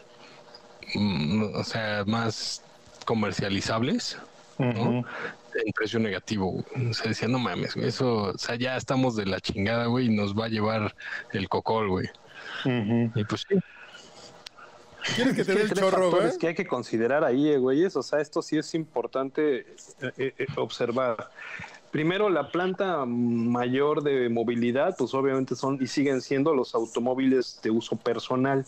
mm, 0.95 1.55
o 1.55 1.63
sea, 1.63 2.03
más 2.05 2.63
comercializables. 3.05 4.17
En 4.59 5.71
precio 5.75 5.99
negativo. 5.99 6.51
güey. 6.51 6.89
O 6.89 6.93
sea, 6.93 7.09
decía, 7.09 7.27
no 7.27 7.39
mames, 7.39 7.75
güey, 7.75 7.87
eso, 7.87 8.33
o 8.33 8.37
sea, 8.37 8.55
ya 8.55 8.75
estamos 8.75 9.15
de 9.15 9.25
la 9.25 9.39
chingada, 9.39 9.85
güey, 9.85 10.07
y 10.07 10.15
nos 10.15 10.37
va 10.37 10.45
a 10.45 10.49
llevar 10.49 10.95
el 11.31 11.49
cocol, 11.49 11.89
güey. 11.89 12.09
Y 12.65 13.23
pues 13.25 13.45
sí, 13.47 13.55
¿Quieres 15.15 15.35
que 15.35 15.45
te 15.45 15.53
dé 15.53 15.61
el 15.63 15.73
chorro, 15.73 16.11
güey? 16.11 16.37
que 16.37 16.47
hay 16.47 16.55
que 16.55 16.65
considerar 16.65 17.23
ahí, 17.23 17.49
eh, 17.49 17.57
güeyes. 17.57 17.95
O 17.95 18.03
sea, 18.03 18.19
esto 18.19 18.41
sí 18.41 18.57
es 18.57 18.73
importante 18.73 19.65
eh, 20.01 20.33
eh, 20.37 20.45
observar. 20.57 21.29
Primero, 21.91 22.29
la 22.29 22.51
planta 22.51 23.05
mayor 23.05 24.01
de 24.01 24.27
movilidad, 24.29 24.95
pues 24.97 25.13
obviamente 25.13 25.55
son 25.55 25.77
y 25.81 25.87
siguen 25.87 26.21
siendo 26.21 26.55
los 26.55 26.73
automóviles 26.73 27.59
de 27.61 27.69
uso 27.69 27.95
personal, 27.95 28.65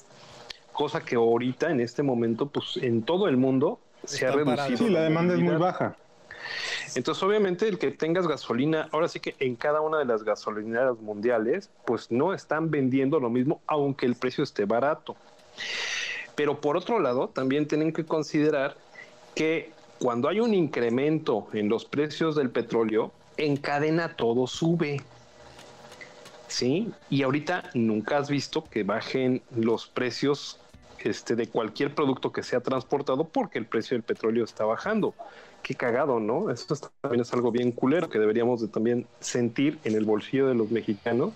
cosa 0.74 1.02
que 1.02 1.16
ahorita, 1.16 1.72
en 1.72 1.80
este 1.80 2.04
momento, 2.04 2.48
pues 2.48 2.78
en 2.78 3.02
todo 3.02 3.28
el 3.28 3.38
mundo 3.38 3.80
se 4.04 4.28
ha 4.28 4.32
reducido. 4.32 4.78
Sí, 4.78 4.90
la 4.90 5.02
demanda 5.02 5.34
es 5.34 5.40
muy 5.40 5.56
baja. 5.56 5.96
Entonces, 6.94 7.24
obviamente, 7.24 7.68
el 7.68 7.80
que 7.80 7.90
tengas 7.90 8.28
gasolina, 8.28 8.88
ahora 8.92 9.08
sí 9.08 9.20
que 9.20 9.36
en 9.40 9.56
cada 9.56 9.82
una 9.82 9.98
de 9.98 10.06
las 10.06 10.24
gasolineras 10.24 11.00
mundiales, 11.00 11.72
pues 11.86 12.12
no 12.12 12.34
están 12.34 12.70
vendiendo 12.70 13.20
lo 13.20 13.32
mismo, 13.32 13.62
aunque 13.66 14.06
el 14.06 14.16
precio 14.16 14.44
esté 14.44 14.66
barato. 14.66 15.16
Pero 16.36 16.60
por 16.62 16.78
otro 16.78 17.00
lado, 17.00 17.30
también 17.30 17.68
tienen 17.68 17.94
que 17.94 18.06
considerar 18.06 18.76
que 19.34 19.72
cuando 20.00 20.28
hay 20.28 20.40
un 20.40 20.54
incremento 20.54 21.48
en 21.54 21.70
los 21.70 21.86
precios 21.86 22.36
del 22.36 22.50
petróleo, 22.50 23.12
en 23.38 23.58
cadena 23.58 24.16
todo 24.16 24.48
sube. 24.48 25.02
¿Sí? 26.48 26.92
Y 27.10 27.24
ahorita 27.24 27.70
nunca 27.74 28.18
has 28.18 28.30
visto 28.30 28.64
que 28.64 28.84
bajen 28.84 29.42
los 29.56 29.88
precios 29.88 30.60
este, 31.00 31.36
de 31.36 31.48
cualquier 31.48 31.94
producto 31.94 32.32
que 32.32 32.44
sea 32.44 32.62
transportado 32.62 33.26
porque 33.26 33.60
el 33.60 33.66
precio 33.66 33.96
del 33.96 34.04
petróleo 34.04 34.44
está 34.44 34.66
bajando. 34.66 35.14
Qué 35.68 35.74
cagado, 35.74 36.20
¿no? 36.20 36.52
Esto 36.52 36.76
es- 36.76 36.82
también 37.02 37.22
es 37.22 37.34
algo 37.34 37.50
bien 37.52 37.72
culero 37.72 38.08
que 38.08 38.20
deberíamos 38.20 38.62
de 38.62 38.68
también 38.68 39.08
sentir 39.20 39.80
en 39.84 39.96
el 39.96 40.06
bolsillo 40.06 40.46
de 40.48 40.54
los 40.54 40.70
mexicanos. 40.70 41.32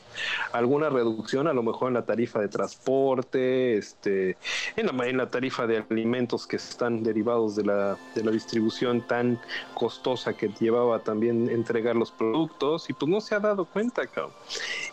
Alguna 0.51 0.87
reducción 0.91 1.47
a 1.47 1.53
lo 1.53 1.63
mejor 1.63 1.87
en 1.87 1.95
la 1.95 2.05
tarifa 2.05 2.39
de 2.39 2.47
transporte, 2.47 3.75
este, 3.75 4.37
en 4.75 4.85
la, 4.95 5.07
en 5.07 5.17
la 5.17 5.31
tarifa 5.31 5.65
de 5.65 5.83
alimentos 5.89 6.45
que 6.45 6.57
están 6.57 7.01
derivados 7.01 7.55
de 7.55 7.63
la, 7.65 7.97
de 8.13 8.23
la 8.23 8.29
distribución 8.29 9.01
tan 9.07 9.39
costosa 9.73 10.33
que 10.33 10.49
llevaba 10.59 10.99
también 10.99 11.49
entregar 11.49 11.95
los 11.95 12.11
productos 12.11 12.87
y 12.91 12.93
pues 12.93 13.09
no 13.09 13.21
se 13.21 13.33
ha 13.33 13.39
dado 13.39 13.65
cuenta, 13.65 14.05
cabrón. 14.05 14.33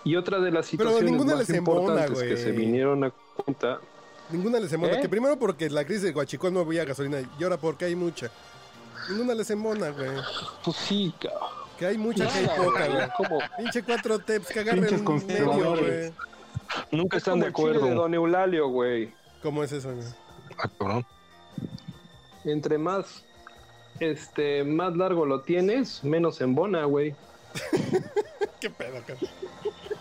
Y 0.02 0.16
otra 0.16 0.40
de 0.40 0.50
las 0.50 0.64
situaciones 0.64 1.12
más 1.26 1.50
embona, 1.50 1.80
importantes 1.82 2.22
que 2.22 2.38
se 2.38 2.52
vinieron 2.52 3.04
a 3.04 3.10
cuenta 3.10 3.80
Ninguna 4.30 4.58
les 4.58 4.72
embona. 4.72 4.94
¿Eh? 4.94 5.00
Que 5.02 5.10
primero 5.10 5.38
porque 5.38 5.68
la 5.68 5.84
crisis 5.84 6.04
de 6.04 6.12
Guachicol 6.12 6.54
no 6.54 6.60
había 6.60 6.86
gasolina 6.86 7.18
y 7.38 7.44
ahora 7.44 7.58
porque 7.58 7.84
hay 7.84 7.94
mucha. 7.94 8.30
Ninguna 9.08 9.34
les 9.34 9.50
embona, 9.50 9.90
güey. 9.90 10.10
Pues 10.64 10.76
sí, 10.76 11.12
cabrón. 11.20 11.48
Que 11.78 11.86
hay 11.86 11.98
mucha, 11.98 12.26
que 12.26 12.38
hay 12.38 12.46
poca, 12.46 12.86
güey, 12.86 13.08
como, 13.16 13.38
Pinche 13.58 13.82
cuatro 13.82 14.18
tips 14.18 14.48
que 14.48 14.60
agarren 14.60 14.86
Pinches 14.86 15.06
un 15.06 15.26
medio, 15.26 15.76
güey. 15.76 16.12
nunca 16.90 17.18
es 17.18 17.20
están 17.22 17.34
como 17.34 17.42
de 17.42 17.48
el 17.48 17.54
chile 17.54 17.68
acuerdo. 17.70 17.86
de 17.86 17.94
Don 17.94 18.14
Eulalio, 18.14 18.68
güey. 18.68 19.12
¿Cómo 19.42 19.62
es 19.62 19.72
eso, 19.72 19.92
güey? 19.94 20.06
Ah, 20.58 20.70
cabrón. 20.78 21.06
Entre 22.44 22.78
más, 22.78 23.24
este, 24.00 24.64
más 24.64 24.96
largo 24.96 25.26
lo 25.26 25.42
tienes, 25.42 26.02
menos 26.02 26.40
embona, 26.40 26.84
güey. 26.84 27.14
¿Qué 28.60 28.70
pedo, 28.70 29.00
cabrón? 29.06 29.30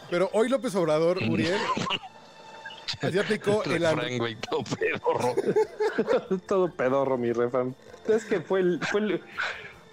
Pero 0.09 0.29
hoy 0.31 0.47
López 0.47 0.73
Obrador, 0.75 1.17
Uriel, 1.29 1.59
aplicó 3.19 3.63
el... 3.63 4.17
Güey, 4.17 4.35
todo 4.35 4.63
pedorro. 4.63 5.35
Todo 6.47 6.71
pedorro, 6.71 7.17
mi 7.17 7.31
refan. 7.31 7.75
Es 8.07 8.25
que 8.25 8.41
fue 8.41 8.59
el, 8.59 8.79
fue 8.91 9.01
el, 9.01 9.21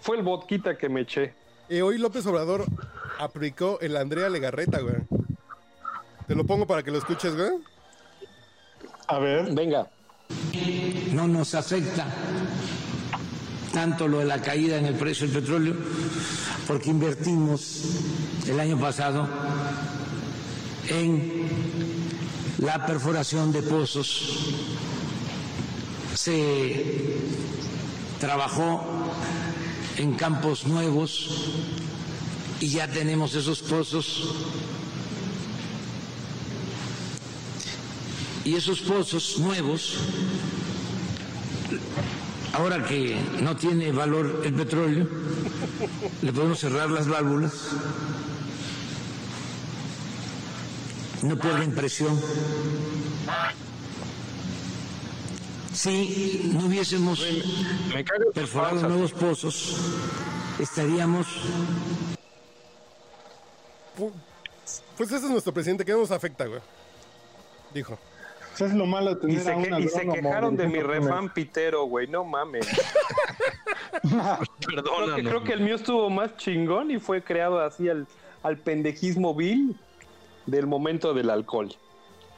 fue 0.01 0.17
el 0.17 0.23
vodquita 0.23 0.77
que 0.77 0.89
me 0.89 1.03
eché. 1.03 1.35
eh, 1.69 1.83
hoy 1.83 1.99
López 1.99 2.27
Obrador 2.27 2.65
aplicó 3.19 3.79
el 3.81 3.97
Andrea 3.97 4.29
Legarreta, 4.29 4.81
güey. 4.81 4.97
Te 6.27 6.35
lo 6.35 6.45
pongo 6.45 6.67
para 6.67 6.83
que 6.83 6.91
lo 6.91 6.99
escuches, 6.99 7.35
güey. 7.37 7.51
A 9.09 9.19
ver, 9.19 9.53
Venga. 9.55 9.89
no 11.13 11.29
nos 11.29 11.55
afecta 11.55 12.07
tanto 13.73 14.07
lo 14.07 14.19
de 14.19 14.27
la 14.27 14.41
caída 14.41 14.77
en 14.77 14.87
el 14.87 14.95
precio 14.95 15.27
del 15.27 15.41
petróleo, 15.43 15.75
porque 16.67 16.91
invertimos 16.91 17.85
el 18.47 18.61
año 18.61 18.79
pasado 18.79 19.27
en 20.89 21.92
la 22.63 22.87
perforación 22.87 23.53
de 23.53 23.61
pozos, 23.61 24.49
se 26.15 27.17
trabajó 28.21 28.85
en 29.97 30.15
campos 30.15 30.65
nuevos 30.67 31.51
y 32.61 32.69
ya 32.69 32.87
tenemos 32.87 33.35
esos 33.35 33.61
pozos. 33.63 34.37
Y 38.45 38.55
esos 38.55 38.81
pozos 38.81 39.39
nuevos, 39.39 39.97
ahora 42.53 42.85
que 42.85 43.21
no 43.41 43.57
tiene 43.57 43.91
valor 43.91 44.43
el 44.45 44.55
petróleo, 44.55 45.09
le 46.23 46.33
podemos 46.33 46.61
cerrar 46.61 46.91
las 46.91 47.09
válvulas, 47.09 47.53
no 51.23 51.39
pierden 51.39 51.75
presión. 51.75 52.19
Si 55.73 56.51
no 56.55 56.67
hubiésemos 56.67 57.25
perforado 58.35 58.89
nuevos 58.89 59.13
pozos, 59.13 59.77
estaríamos 60.59 61.27
Pu- 63.99 64.13
Pues 64.97 65.13
ese 65.13 65.27
es 65.27 65.31
nuestro 65.31 65.53
presidente, 65.53 65.85
que 65.85 65.93
no 65.93 65.99
nos 65.99 66.11
afecta, 66.11 66.47
güey. 66.47 66.61
Dijo. 67.75 67.99
Eso 68.55 68.67
es 68.67 68.75
lo 68.75 68.87
malo 68.87 69.15
de 69.15 69.33
Y 69.33 69.37
tener 69.37 69.43
se, 69.43 69.51
a 69.53 69.77
que- 69.77 69.85
y 69.85 69.89
se 69.89 70.09
quejaron 70.09 70.57
de 70.57 70.67
mi 70.67 70.81
refán 70.81 71.33
pitero, 71.33 71.85
güey. 71.85 72.07
No 72.07 72.25
mames. 72.25 72.67
Creo 74.67 75.15
que, 75.15 75.23
creo 75.23 75.45
que 75.45 75.53
el 75.53 75.61
mío 75.61 75.77
estuvo 75.77 76.09
más 76.11 76.37
chingón 76.37 76.91
y 76.91 76.99
fue 76.99 77.23
creado 77.23 77.61
así 77.61 77.89
al, 77.89 78.07
al 78.43 78.57
pendejismo 78.59 79.35
vil 79.35 79.77
del 80.47 80.67
momento 80.67 81.15
del 81.15 81.31
alcohol. 81.31 81.75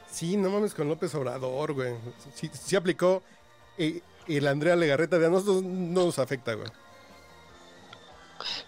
Sí, 0.09 0.37
no 0.37 0.49
mames 0.49 0.73
con 0.73 0.87
López 0.87 1.13
Obrador, 1.15 1.73
güey. 1.73 1.93
Sí, 2.35 2.49
sí 2.53 2.75
aplicó 2.75 3.21
eh, 3.77 4.01
el 4.27 4.47
Andrea 4.47 4.75
Legarreta 4.75 5.17
de 5.19 5.25
a 5.25 5.29
nosotros 5.29 5.63
no 5.63 6.05
nos 6.05 6.19
afecta, 6.19 6.53
güey. 6.53 6.69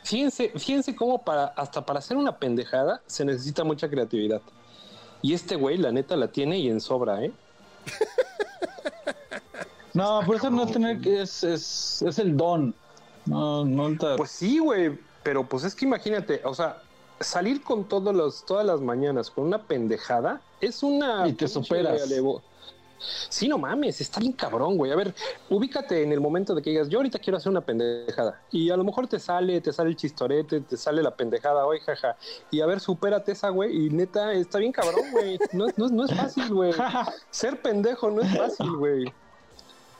Fíjense, 0.04 0.50
fíjense 0.58 0.96
cómo 0.96 1.24
para, 1.24 1.46
hasta 1.48 1.86
para 1.86 2.00
hacer 2.00 2.18
una 2.18 2.38
pendejada 2.38 3.02
se 3.06 3.24
necesita 3.26 3.64
mucha 3.64 3.90
creatividad. 3.90 4.42
Y 5.22 5.34
este 5.34 5.56
güey, 5.56 5.78
la 5.78 5.92
neta, 5.92 6.16
la 6.16 6.30
tiene 6.30 6.58
y 6.60 6.70
en 6.70 6.80
sobra, 6.82 7.24
¿eh? 7.24 7.32
No, 9.94 10.22
por 10.28 10.36
eso 10.36 10.50
no 10.52 10.64
es 10.66 10.72
tener 10.72 11.02
que. 11.02 11.22
Es, 11.24 11.44
es, 11.44 12.04
es 12.04 12.20
el 12.20 12.38
don. 12.38 12.76
No, 13.26 13.66
no 13.66 13.88
está- 13.90 14.16
Pues 14.16 14.30
sí, 14.30 14.60
güey, 14.60 14.98
pero 15.24 15.44
pues 15.48 15.64
es 15.64 15.74
que 15.74 15.86
imagínate, 15.86 16.40
o 16.44 16.54
sea, 16.54 16.78
salir 17.20 17.64
con 17.64 17.84
todos 17.86 18.14
los, 18.16 18.46
todas 18.46 18.66
las 18.66 18.82
mañanas 18.82 19.30
con 19.32 19.46
una 19.46 19.64
pendejada 19.64 20.42
es 20.62 20.84
una... 20.84 21.28
Y 21.28 21.34
te 21.34 21.48
superas. 21.48 22.02
alevo- 22.04 22.42
Sí, 23.30 23.48
no 23.48 23.60
mames, 23.60 24.02
está 24.02 24.20
bien 24.20 24.34
cabrón, 24.34 24.76
güey. 24.76 24.92
A 24.92 24.96
ver, 24.96 25.14
ubícate 25.52 26.02
en 26.02 26.12
el 26.12 26.20
momento 26.20 26.56
de 26.56 26.64
que 26.64 26.72
digas, 26.72 26.90
yo 26.90 26.98
ahorita 26.98 27.20
quiero 27.20 27.38
hacer 27.38 27.52
una 27.52 27.62
pendejada. 27.62 28.42
Y 28.52 28.72
a 28.72 28.76
lo 28.76 28.84
mejor 28.84 29.06
te 29.06 29.20
sale, 29.20 29.62
te 29.62 29.72
sale 29.72 29.92
el 29.92 29.96
chistorete, 29.96 30.62
te 30.62 30.78
sale 30.78 31.04
la 31.04 31.16
pendejada, 31.16 31.64
hoy, 31.68 31.80
jaja. 31.80 32.18
Y 32.50 32.60
a 32.62 32.66
ver, 32.66 32.80
supérate 32.80 33.34
esa, 33.34 33.50
güey. 33.50 33.86
Y 33.86 33.90
neta, 33.92 34.34
está 34.34 34.58
bien 34.58 34.72
cabrón, 34.72 35.12
güey. 35.12 35.38
No, 35.54 35.68
no, 35.78 35.90
no 35.90 36.06
es 36.06 36.14
fácil, 36.16 36.52
güey. 36.52 36.74
Ser 37.30 37.62
pendejo 37.62 38.10
no 38.10 38.22
es 38.24 38.36
fácil, 38.36 38.72
güey. 38.76 39.14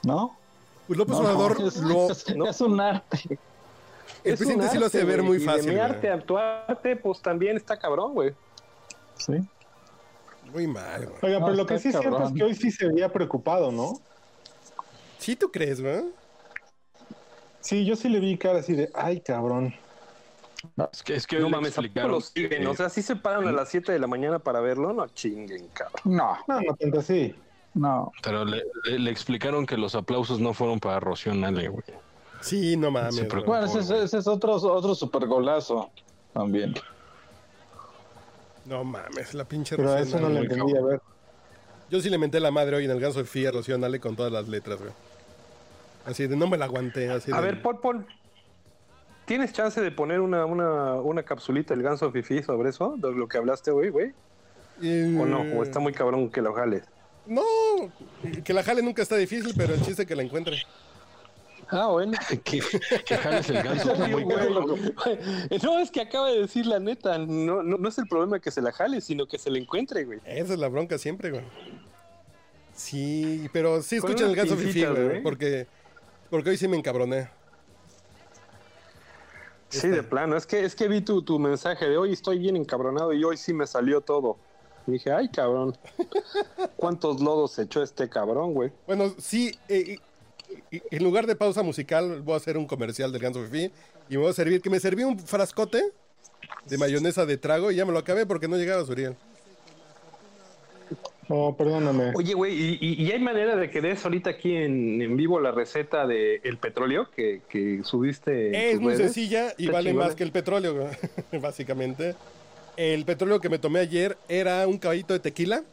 ¿No? 0.02 0.36
Pues 0.88 0.98
López 0.98 1.14
No, 1.14 1.20
Obrador 1.20 1.52
es, 1.66 1.76
lo, 1.76 2.10
es- 2.10 2.34
¿no? 2.36 2.46
es 2.48 2.60
un 2.60 2.80
arte. 2.80 3.38
El 4.24 4.32
Es 4.32 4.38
presidente 4.38 4.68
sí 4.68 4.78
lo 4.78 4.86
hace 4.86 5.04
ver 5.04 5.22
muy 5.22 5.38
y 5.38 5.40
fácil. 5.40 5.66
De 5.66 5.72
mi 5.72 5.76
güey. 5.78 5.90
arte 5.90 6.10
a 6.10 6.20
tu 6.20 6.36
arte, 6.38 6.96
pues 6.96 7.20
también 7.22 7.56
está 7.56 7.78
cabrón, 7.78 8.14
güey. 8.14 8.34
Sí. 9.16 9.34
Muy 10.52 10.66
mal, 10.66 11.06
güey. 11.06 11.18
Oiga, 11.22 11.38
No, 11.40 11.46
pero 11.46 11.56
lo 11.56 11.66
que 11.66 11.78
sí 11.78 11.88
es 11.88 11.98
cierto 11.98 12.24
es 12.24 12.32
que 12.32 12.42
hoy 12.44 12.54
sí 12.54 12.70
se 12.70 12.86
veía 12.88 13.12
preocupado, 13.12 13.70
¿no? 13.70 13.92
¿Sí 15.18 15.36
tú 15.36 15.50
crees, 15.50 15.80
güey? 15.80 16.04
Sí, 17.60 17.84
yo 17.84 17.96
sí 17.96 18.08
le 18.08 18.20
vi 18.20 18.38
cara 18.38 18.60
así 18.60 18.72
de, 18.74 18.90
ay, 18.94 19.20
cabrón. 19.20 19.74
Es 20.92 21.02
que, 21.02 21.14
es 21.14 21.26
que 21.26 21.38
No 21.38 21.48
mames, 21.50 21.72
¿a 21.72 21.76
poco 21.76 21.86
explicaron 21.86 22.10
lo 22.12 22.20
siguen? 22.20 22.66
O 22.66 22.74
sea, 22.74 22.88
si 22.88 23.02
se 23.02 23.14
paran 23.16 23.46
a 23.46 23.52
las 23.52 23.68
7 23.68 23.92
de 23.92 23.98
la 23.98 24.06
mañana 24.06 24.38
para 24.38 24.60
verlo, 24.60 24.92
no 24.92 25.06
chinguen, 25.08 25.68
cabrón. 25.68 26.00
No, 26.04 26.36
No, 26.48 26.60
no 26.60 26.74
tanto 26.74 27.00
así. 27.00 27.34
no. 27.74 28.10
Pero 28.22 28.44
le, 28.44 28.62
le- 28.84 28.98
le 28.98 29.10
explicaron 29.10 29.66
que 29.66 29.76
los 29.76 29.94
aplausos 29.94 30.40
no 30.40 30.54
fueron 30.54 30.80
para 30.80 30.98
Rocío 31.00 31.34
Nale, 31.34 31.68
güey. 31.68 31.84
Sí, 32.40 32.76
no 32.76 32.90
mames. 32.90 33.26
Bueno, 33.44 33.66
ese, 33.66 33.80
es- 33.80 33.90
ese 33.90 34.18
es 34.18 34.26
otro, 34.26 34.52
otro 34.54 34.94
super 34.94 35.26
golazo 35.26 35.90
también. 36.32 36.74
No 38.64 38.84
mames, 38.84 39.34
la 39.34 39.44
pinche 39.44 39.76
Pero 39.76 39.92
a 39.92 40.00
eso 40.00 40.20
no 40.20 40.28
le 40.28 40.40
entendí. 40.40 40.76
A 40.76 40.80
ver, 40.82 41.00
Yo 41.90 42.00
sí 42.00 42.10
le 42.10 42.18
menté 42.18 42.38
la 42.38 42.50
madre 42.50 42.76
hoy 42.76 42.84
en 42.84 42.90
el 42.90 43.00
ganso 43.00 43.18
de 43.18 43.24
Fía, 43.24 43.50
Rocío 43.50 43.78
Nale, 43.78 43.98
con 43.98 44.14
todas 44.14 44.30
las 44.30 44.46
letras, 44.46 44.78
güey. 44.78 44.92
Así 46.04 46.26
de, 46.26 46.36
no 46.36 46.46
me 46.46 46.58
la 46.58 46.66
aguanté. 46.66 47.10
Así 47.10 47.32
A 47.32 47.36
de- 47.40 47.46
ver, 47.46 47.62
Paul, 47.62 47.80
Paul. 47.80 48.06
¿Tienes 49.24 49.52
chance 49.52 49.80
de 49.80 49.90
poner 49.90 50.20
una, 50.20 50.46
una, 50.46 50.94
una 50.94 51.22
capsulita 51.22 51.74
del 51.74 51.82
ganso 51.82 52.10
fifi 52.10 52.42
sobre 52.42 52.70
eso? 52.70 52.94
De 52.96 53.12
lo 53.12 53.26
que 53.28 53.36
hablaste 53.36 53.70
hoy, 53.70 53.90
güey. 53.90 54.12
Eh, 54.82 55.16
¿O 55.20 55.26
no? 55.26 55.40
¿O 55.58 55.62
está 55.62 55.80
muy 55.80 55.92
cabrón 55.92 56.30
que 56.30 56.40
lo 56.40 56.54
jales? 56.54 56.84
No, 57.26 57.42
que 58.42 58.54
la 58.54 58.62
jale 58.62 58.80
nunca 58.82 59.02
está 59.02 59.16
difícil, 59.16 59.52
pero 59.54 59.74
el 59.74 59.82
chiste 59.82 60.02
es 60.02 60.08
que 60.08 60.16
la 60.16 60.22
encuentre. 60.22 60.62
Ah, 61.70 61.88
bueno. 61.88 62.16
que, 62.44 62.60
que 63.04 63.16
jales 63.16 63.48
el 63.50 63.62
ganso 63.62 63.92
está 63.92 64.08
muy 64.08 64.22
güey. 64.22 64.48
No, 65.62 65.78
es 65.78 65.90
que 65.90 66.00
acaba 66.00 66.28
de 66.30 66.40
decir 66.40 66.66
la 66.66 66.78
neta. 66.80 67.18
No, 67.18 67.62
no, 67.62 67.76
no 67.76 67.88
es 67.88 67.98
el 67.98 68.08
problema 68.08 68.40
que 68.40 68.50
se 68.50 68.62
la 68.62 68.72
jale, 68.72 69.00
sino 69.00 69.26
que 69.26 69.38
se 69.38 69.50
la 69.50 69.58
encuentre, 69.58 70.04
güey. 70.04 70.20
Esa 70.24 70.54
es 70.54 70.58
la 70.58 70.68
bronca 70.68 70.98
siempre, 70.98 71.30
güey. 71.30 71.44
Sí, 72.74 73.48
pero 73.52 73.82
sí 73.82 73.98
Con 73.98 74.10
escuchen 74.10 74.30
el 74.30 74.36
ganso 74.36 74.54
güey, 74.56 74.82
güey. 74.82 75.22
porque, 75.22 75.66
porque 76.30 76.50
hoy 76.50 76.56
sí 76.56 76.68
me 76.68 76.76
encabroné. 76.76 77.28
Sí, 79.68 79.88
de 79.88 80.02
plano. 80.02 80.36
Es 80.36 80.46
que, 80.46 80.64
es 80.64 80.74
que 80.74 80.88
vi 80.88 81.00
tu, 81.00 81.22
tu 81.22 81.38
mensaje 81.38 81.88
de 81.88 81.98
hoy 81.98 82.12
estoy 82.12 82.38
bien 82.38 82.56
encabronado 82.56 83.12
y 83.12 83.22
hoy 83.24 83.36
sí 83.36 83.52
me 83.52 83.66
salió 83.66 84.00
todo. 84.00 84.38
Y 84.86 84.92
dije, 84.92 85.12
ay, 85.12 85.28
cabrón. 85.28 85.76
¿Cuántos 86.76 87.20
lodos 87.20 87.58
echó 87.58 87.82
este 87.82 88.08
cabrón, 88.08 88.54
güey? 88.54 88.72
Bueno, 88.86 89.12
sí, 89.18 89.52
eh, 89.68 89.98
en 90.70 91.02
lugar 91.04 91.26
de 91.26 91.34
pausa 91.36 91.62
musical, 91.62 92.22
voy 92.22 92.34
a 92.34 92.36
hacer 92.36 92.56
un 92.58 92.66
comercial 92.66 93.10
del 93.12 93.20
ganso 93.22 93.42
fifi 93.44 93.70
y 94.08 94.16
me 94.16 94.18
voy 94.22 94.30
a 94.30 94.32
servir, 94.32 94.60
que 94.60 94.70
me 94.70 94.80
serví 94.80 95.02
un 95.04 95.18
frascote 95.18 95.82
de 96.66 96.78
mayonesa 96.78 97.26
de 97.26 97.36
trago 97.36 97.70
y 97.70 97.76
ya 97.76 97.84
me 97.86 97.92
lo 97.92 97.98
acabé 97.98 98.26
porque 98.26 98.48
no 98.48 98.56
llegaba 98.56 98.84
Suriel. 98.84 99.14
no, 101.28 101.54
perdóname. 101.58 102.12
Oye, 102.14 102.32
güey, 102.32 102.54
¿y, 102.54 102.78
y- 102.80 103.02
y 103.04 103.12
hay 103.12 103.18
manera 103.18 103.54
de 103.56 103.68
que 103.70 103.82
des 103.82 104.02
ahorita 104.02 104.30
aquí 104.30 104.54
en, 104.56 105.02
en 105.02 105.16
vivo 105.16 105.38
la 105.40 105.50
receta 105.52 106.06
del 106.06 106.40
el 106.42 106.56
petróleo 106.56 107.10
que, 107.14 107.42
que 107.50 107.80
subiste? 107.84 108.70
Es 108.72 108.80
muy 108.80 108.94
redes? 108.94 109.12
sencilla 109.12 109.52
y 109.58 109.64
Está 109.66 109.72
vale 109.72 109.90
chingona. 109.90 110.06
más 110.06 110.14
que 110.16 110.24
el 110.24 110.32
petróleo, 110.32 110.88
básicamente. 111.42 112.14
El 112.78 113.04
petróleo 113.04 113.40
que 113.40 113.48
me 113.50 113.58
tomé 113.58 113.80
ayer 113.80 114.16
era 114.28 114.66
un 114.66 114.78
caballito 114.78 115.12
de 115.12 115.18
tequila, 115.20 115.64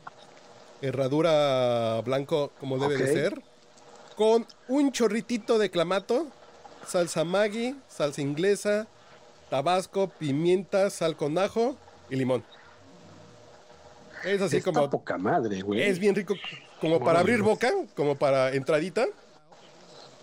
herradura 0.81 2.01
blanco 2.01 2.51
como 2.59 2.77
debe 2.77 2.97
de 2.97 3.07
ser, 3.13 3.41
con 4.15 4.45
un 4.67 4.91
chorritito 4.91 5.57
de 5.57 5.69
clamato, 5.69 6.27
salsa 6.87 7.23
Maggi, 7.23 7.75
salsa 7.87 8.21
inglesa, 8.21 8.87
tabasco, 9.49 10.09
pimienta, 10.09 10.89
sal 10.89 11.15
con 11.15 11.37
ajo 11.37 11.77
y 12.09 12.15
limón. 12.15 12.43
Es 14.23 14.41
así 14.41 14.57
Está 14.57 14.71
como 14.71 14.89
poca 14.89 15.17
madre, 15.17 15.61
güey. 15.61 15.81
es 15.83 15.99
bien 15.99 16.15
rico, 16.15 16.33
como 16.81 16.99
para 16.99 17.19
abrir 17.19 17.41
boca, 17.41 17.71
como 17.95 18.15
para 18.15 18.53
entradita. 18.53 19.05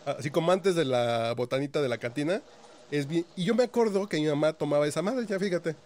Así 0.05 0.31
como 0.31 0.51
antes 0.51 0.75
de 0.75 0.85
la 0.85 1.33
botanita 1.35 1.81
de 1.81 1.89
la 1.89 1.99
cantina. 1.99 2.43
Es 2.91 3.07
bien. 3.07 3.25
Y 3.37 3.45
yo 3.45 3.55
me 3.55 3.63
acuerdo 3.63 4.09
que 4.09 4.19
mi 4.19 4.27
mamá 4.27 4.53
tomaba 4.53 4.87
esa 4.87 5.01
madre, 5.01 5.25
ya 5.27 5.39
fíjate. 5.39 5.77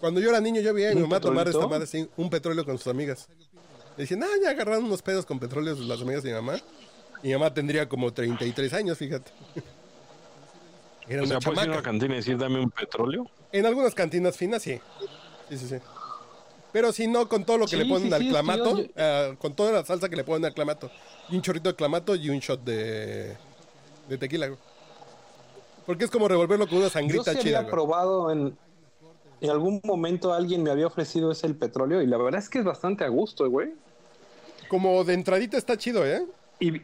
Cuando 0.00 0.20
yo 0.20 0.30
era 0.30 0.40
niño, 0.40 0.60
yo 0.62 0.72
veía 0.72 0.90
a 0.90 0.94
mi 0.94 0.96
¿Un 0.96 1.02
mamá 1.08 1.20
tomar 1.20 1.46
esta 1.48 1.66
madre, 1.66 1.86
sí, 1.86 2.08
un 2.16 2.30
petróleo 2.30 2.64
con 2.64 2.78
sus 2.78 2.88
amigas. 2.88 3.28
Le 3.96 4.02
decían, 4.04 4.22
ah, 4.22 4.28
ya 4.42 4.50
agarraron 4.50 4.84
unos 4.84 5.02
pedos 5.02 5.24
con 5.26 5.38
petróleo 5.38 5.76
las 5.76 6.00
amigas 6.00 6.22
de 6.22 6.30
mi 6.30 6.34
mamá. 6.34 6.58
Y 7.22 7.28
mi 7.28 7.32
mamá 7.34 7.52
tendría 7.54 7.88
como 7.88 8.12
33 8.12 8.72
años, 8.74 8.98
fíjate. 8.98 9.30
Era 11.08 11.22
O 11.22 11.24
una 11.24 11.40
sea, 11.40 11.40
puedes 11.40 11.64
ir 11.64 11.70
a 11.70 11.72
una 11.74 11.82
cantina 11.82 12.14
y 12.14 12.16
decir, 12.18 12.38
dame 12.38 12.60
un 12.60 12.70
petróleo. 12.70 13.26
En 13.52 13.66
algunas 13.66 13.94
cantinas 13.94 14.36
finas, 14.36 14.62
sí. 14.62 14.80
Sí, 15.48 15.58
sí, 15.58 15.68
sí. 15.68 15.76
Pero 16.72 16.92
si 16.92 17.06
no, 17.06 17.28
con 17.28 17.44
todo 17.44 17.58
lo 17.58 17.64
que 17.66 17.72
Sí, 17.72 17.76
le 17.76 17.86
ponen 17.86 18.08
sí, 18.08 18.14
al 18.14 18.20
sí, 18.22 18.28
clamato, 18.30 18.78
yo- 18.78 18.84
eh, 18.96 19.36
con 19.38 19.54
toda 19.54 19.70
la 19.72 19.84
salsa 19.84 20.08
que 20.08 20.16
le 20.16 20.24
ponen 20.24 20.44
al 20.46 20.54
clamato, 20.54 20.90
y 21.28 21.36
un 21.36 21.42
chorrito 21.42 21.68
de 21.68 21.76
clamato 21.76 22.14
y 22.16 22.30
un 22.30 22.38
shot 22.40 22.64
de, 22.64 23.36
de 24.08 24.18
tequila. 24.18 24.48
güey. 24.48 24.58
Porque 25.86 26.04
es 26.06 26.10
como 26.10 26.26
revolverlo 26.26 26.66
con 26.66 26.78
una 26.78 26.86
Yo 26.86 26.90
sangrita 26.90 27.32
sí 27.32 27.38
chida. 27.38 27.58
había 27.58 27.60
güey. 27.60 27.70
probado 27.70 28.30
en, 28.32 28.56
en 29.40 29.50
algún 29.50 29.80
momento 29.84 30.32
alguien 30.32 30.62
me 30.62 30.70
había 30.70 30.86
ofrecido 30.86 31.30
ese 31.30 31.46
el 31.46 31.54
petróleo 31.54 32.00
y 32.02 32.06
la 32.06 32.16
verdad 32.16 32.40
es 32.40 32.48
que 32.48 32.58
es 32.58 32.64
bastante 32.64 33.04
a 33.04 33.08
gusto, 33.08 33.48
güey. 33.50 33.72
Como 34.68 35.04
de 35.04 35.12
entradita 35.14 35.58
está 35.58 35.76
chido, 35.76 36.04
¿eh? 36.06 36.24
Y, 36.58 36.80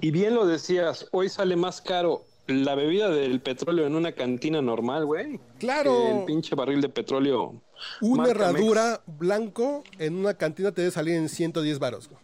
y 0.00 0.10
bien 0.10 0.34
lo 0.34 0.46
decías, 0.46 1.06
hoy 1.12 1.28
sale 1.28 1.56
más 1.56 1.80
caro 1.80 2.24
la 2.46 2.74
bebida 2.74 3.08
del 3.10 3.40
petróleo 3.40 3.86
en 3.86 3.94
una 3.94 4.12
cantina 4.12 4.60
normal, 4.60 5.06
güey. 5.06 5.38
Claro. 5.58 5.92
que 5.92 6.18
El 6.18 6.24
pinche 6.24 6.54
barril 6.56 6.80
de 6.80 6.88
petróleo. 6.88 7.54
Una 8.00 8.28
herradura 8.30 9.00
blanco 9.06 9.84
en 9.98 10.16
una 10.16 10.34
cantina 10.34 10.72
te 10.72 10.80
debe 10.82 10.90
salir 10.92 11.14
en 11.14 11.28
110 11.28 11.78
varos. 11.78 12.08
güey. 12.08 12.20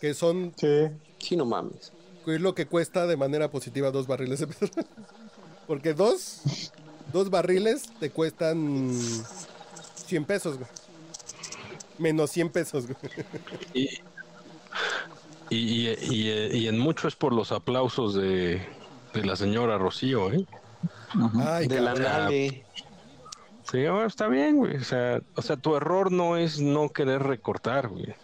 Que 0.00 0.14
son, 0.14 0.52
Sí. 0.56 0.66
Mex. 0.66 0.92
Sí, 1.18 1.36
no 1.36 1.44
mames. 1.46 1.92
que 2.24 2.34
es 2.34 2.40
lo 2.40 2.54
que 2.54 2.66
cuesta 2.66 3.06
de 3.06 3.16
manera 3.16 3.50
positiva 3.50 3.90
dos 3.90 4.06
barriles 4.06 4.40
de 4.40 4.46
petróleo. 4.48 4.86
Porque 5.66 5.94
dos, 5.94 6.42
dos 7.12 7.30
barriles 7.30 7.84
te 8.00 8.10
cuestan 8.10 8.92
100 10.06 10.24
pesos, 10.26 10.56
güey. 10.58 10.68
Menos 11.98 12.30
100 12.30 12.50
pesos, 12.50 12.86
güey. 12.86 12.96
Y, 13.74 13.88
y, 15.50 15.88
y- 15.88 16.56
y 16.56 16.68
en 16.68 16.78
mucho 16.78 17.08
es 17.08 17.16
por 17.16 17.32
los 17.32 17.52
aplausos 17.52 18.14
de, 18.14 18.60
de 19.14 19.24
la 19.24 19.36
señora 19.36 19.78
Rocío, 19.78 20.30
¿eh? 20.32 20.44
Ay, 21.44 21.66
De 21.66 21.80
la 21.80 21.94
nave. 21.94 22.64
Sí, 23.70 23.78
bueno, 23.82 24.04
está 24.06 24.28
bien, 24.28 24.56
güey. 24.56 24.76
O 24.76 24.84
sea, 24.84 25.20
o 25.34 25.42
sea, 25.42 25.56
tu 25.56 25.76
error 25.76 26.10
no 26.10 26.36
es 26.36 26.60
no 26.60 26.88
querer 26.88 27.22
recortar, 27.22 27.88
güey. 27.88 28.14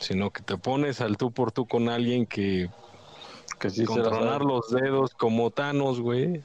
Sino 0.00 0.30
que 0.30 0.42
te 0.42 0.58
pones 0.58 1.00
al 1.00 1.16
tú 1.16 1.30
por 1.32 1.52
tú 1.52 1.66
con 1.66 1.88
alguien 1.88 2.26
que 2.26 2.68
Que 3.58 3.70
sí 3.70 3.84
con 3.84 3.96
se 3.96 4.02
la 4.02 4.08
tronar 4.08 4.42
los 4.42 4.70
dedos 4.70 5.14
como 5.14 5.50
Thanos, 5.50 6.00
güey, 6.00 6.42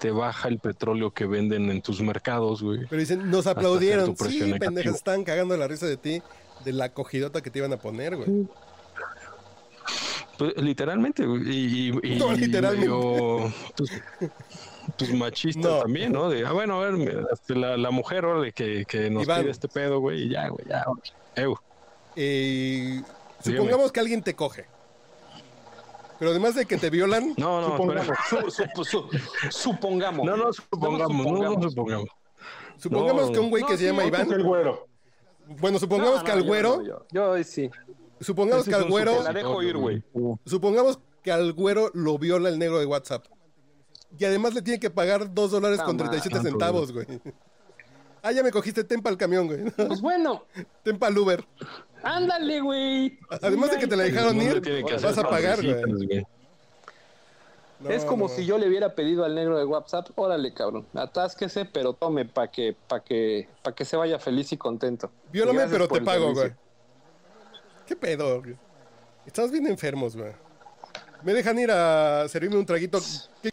te 0.00 0.10
baja 0.10 0.48
el 0.48 0.58
petróleo 0.58 1.12
que 1.12 1.26
venden 1.26 1.70
en 1.70 1.80
tus 1.80 2.00
mercados, 2.02 2.62
güey. 2.62 2.80
Pero 2.90 3.00
dicen, 3.00 3.30
nos 3.30 3.46
aplaudieron. 3.46 4.14
Sí, 4.16 4.52
pendejas, 4.58 4.96
estaban 4.96 5.24
cagando 5.24 5.56
la 5.56 5.68
risa 5.68 5.86
de 5.86 5.96
ti, 5.96 6.22
de 6.64 6.72
la 6.72 6.90
cogidota 6.92 7.40
que 7.40 7.50
te 7.50 7.60
iban 7.60 7.72
a 7.72 7.78
poner, 7.78 8.16
güey. 8.16 8.46
Pues, 10.38 10.54
literalmente, 10.56 11.24
güey. 11.26 11.42
Y, 11.48 11.90
y- 12.02 12.12
y- 12.14 12.18
No, 12.18 12.32
literalmente. 12.32 12.86
yo, 12.86 13.50
pues, 13.76 13.90
pues 14.98 15.14
machista 15.14 15.68
No. 15.68 15.78
también, 15.80 16.12
¿no? 16.12 16.28
De, 16.28 16.46
ah, 16.46 16.52
bueno, 16.52 16.80
a 16.82 16.90
ver, 16.90 17.26
este, 17.32 17.54
la, 17.54 17.76
la 17.76 17.90
mujer, 17.90 18.24
órale, 18.24 18.52
que, 18.52 18.84
que 18.86 19.08
nos 19.10 19.24
Iván. 19.24 19.40
pide 19.42 19.50
este 19.50 19.68
pedo, 19.68 20.00
güey, 20.00 20.24
y 20.24 20.28
ya, 20.30 20.48
güey, 20.48 20.64
ya. 20.68 20.84
Eh, 22.16 23.02
Dígame. 23.44 23.58
supongamos 23.58 23.92
que 23.92 24.00
alguien 24.00 24.22
te 24.22 24.34
coge. 24.34 24.66
Pero 26.18 26.30
además 26.30 26.54
de 26.54 26.64
que 26.64 26.78
te 26.78 26.88
violan, 26.88 27.34
No, 27.36 27.60
no, 27.60 27.66
Supongamos. 27.72 28.08
espera. 28.08 28.42
Su- 28.42 28.50
su- 28.50 28.84
su- 28.84 29.08
supongamos. 29.50 30.24
No, 30.24 30.36
no, 30.36 30.50
supongamos, 30.52 30.98
no 31.00 31.06
supongamos. 31.68 32.08
supongamos. 32.78 33.30
que 33.30 33.38
un 33.38 33.50
güey 33.50 33.62
no, 33.62 33.68
que 33.68 33.76
se 33.76 33.84
llama 33.84 34.04
Iván. 34.06 34.32
el 34.32 34.42
güero. 34.42 34.86
Bueno, 35.60 35.78
supongamos 35.78 36.18
No, 36.18 36.24
que 36.24 36.32
al 36.32 36.42
güero, 36.42 36.82
yo, 36.82 37.06
yo 37.12 37.44
sí. 37.44 37.70
Supongamos 38.20 38.62
Ese 38.66 38.70
que 38.70 38.76
al 38.76 38.88
güero, 38.90 39.22
La 39.22 39.32
dejo 39.32 39.62
ir, 39.62 39.76
güey. 39.76 40.02
supongamos 40.44 40.98
que 41.22 41.32
al 41.32 41.52
güero 41.52 41.90
lo 41.94 42.18
viola 42.18 42.48
el 42.48 42.58
negro 42.58 42.78
de 42.78 42.86
WhatsApp. 42.86 43.26
Y 44.18 44.24
además 44.24 44.54
le 44.54 44.62
tiene 44.62 44.78
que 44.80 44.90
pagar 44.90 45.34
dos 45.34 45.50
dólares 45.50 45.78
con 45.78 45.96
Tama. 45.96 46.10
37 46.10 46.36
Santo 46.36 46.50
centavos, 46.50 46.92
güey. 46.92 47.06
Ah, 48.22 48.32
ya 48.32 48.42
me 48.42 48.50
cogiste, 48.50 48.82
ten 48.82 49.02
el 49.04 49.16
camión, 49.16 49.46
güey. 49.46 49.70
Pues 49.70 50.00
bueno, 50.00 50.44
Ten 50.82 50.98
el 51.00 51.18
Uber. 51.18 51.44
ándale, 52.02 52.60
güey. 52.60 53.18
Además 53.42 53.70
de 53.70 53.78
que 53.78 53.86
te 53.86 53.96
la 53.96 54.04
dejaron 54.04 54.40
ir, 54.40 54.62
vas 55.02 55.18
a 55.18 55.28
pagar, 55.28 55.62
güey. 55.62 56.26
No, 57.78 57.90
es 57.90 58.04
como 58.04 58.26
no. 58.26 58.34
si 58.34 58.46
yo 58.46 58.56
le 58.56 58.68
hubiera 58.68 58.94
pedido 58.94 59.24
al 59.24 59.34
negro 59.34 59.58
de 59.58 59.64
WhatsApp, 59.64 60.08
órale, 60.16 60.54
cabrón, 60.54 60.86
atásquese, 60.94 61.66
pero 61.66 61.92
tome 61.92 62.24
para 62.24 62.50
que, 62.50 62.74
para 62.88 63.04
que, 63.04 63.48
para 63.62 63.74
que 63.76 63.84
se 63.84 63.96
vaya 63.96 64.18
feliz 64.18 64.50
y 64.52 64.56
contento. 64.56 65.10
Viólame, 65.30 65.66
pero 65.68 65.86
te 65.86 66.00
pago, 66.00 66.32
güey. 66.32 66.52
¿Qué 67.86 67.96
pedo, 67.96 68.42
güey? 68.42 68.56
Estamos 69.26 69.50
bien 69.50 69.66
enfermos, 69.66 70.16
güey. 70.16 70.32
Me 71.22 71.32
dejan 71.32 71.58
ir 71.58 71.70
a 71.70 72.28
servirme 72.28 72.56
un 72.58 72.66
traguito. 72.66 72.98
¿Qué- 73.42 73.50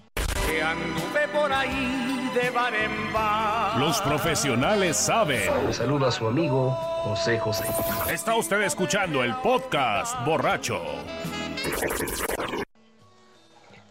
Que 0.48 0.62
anduve 0.62 1.28
por 1.34 1.52
ahí 1.52 2.30
de 2.36 2.50
bar 2.52 2.74
en 2.76 3.14
bar. 3.14 3.78
Los 3.80 4.02
profesionales 4.02 4.98
saben. 4.98 5.66
Le 5.68 5.74
saluda 5.74 6.08
a 6.10 6.12
su 6.12 6.28
amigo 6.28 6.72
José 6.72 7.40
José. 7.40 7.64
Está 8.12 8.36
usted 8.36 8.62
escuchando 8.62 9.24
el 9.24 9.36
podcast 9.38 10.16
borracho. 10.26 10.82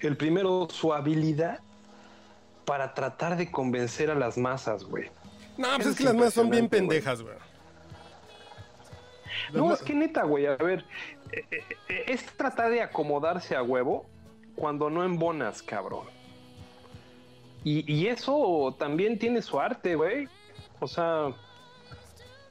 El 0.01 0.17
primero, 0.17 0.69
su 0.71 0.93
habilidad 0.93 1.61
para 2.65 2.93
tratar 2.95 3.37
de 3.37 3.51
convencer 3.51 4.11
a 4.11 4.15
las 4.15 4.37
masas, 4.37 4.85
güey. 4.85 5.11
No, 5.57 5.69
pues 5.77 5.81
Eso 5.81 5.91
es 5.91 5.97
que 5.97 6.03
es 6.05 6.09
las 6.11 6.15
más 6.17 6.35
son 6.35 6.51
bien 6.51 6.69
pendejas, 6.69 7.23
güey. 7.23 7.35
No, 9.53 9.73
es 9.73 9.83
que 9.83 9.95
neta, 9.95 10.25
güey, 10.25 10.47
a 10.47 10.57
ver, 10.57 10.85
eh, 11.33 11.45
eh, 11.51 11.65
eh, 11.89 12.05
es 12.09 12.25
tratar 12.37 12.71
de 12.71 12.83
acomodarse 12.83 13.57
a 13.57 13.63
huevo 13.63 14.07
cuando 14.55 14.91
no 14.91 15.05
embonas, 15.05 15.63
cabrón. 15.63 16.07
Y, 17.65 17.91
y 17.93 18.09
eso 18.09 18.75
también 18.79 19.19
tiene 19.19 19.41
su 19.41 19.59
arte, 19.61 19.95
güey. 19.95 20.29
O 20.81 20.89
sea, 20.89 21.33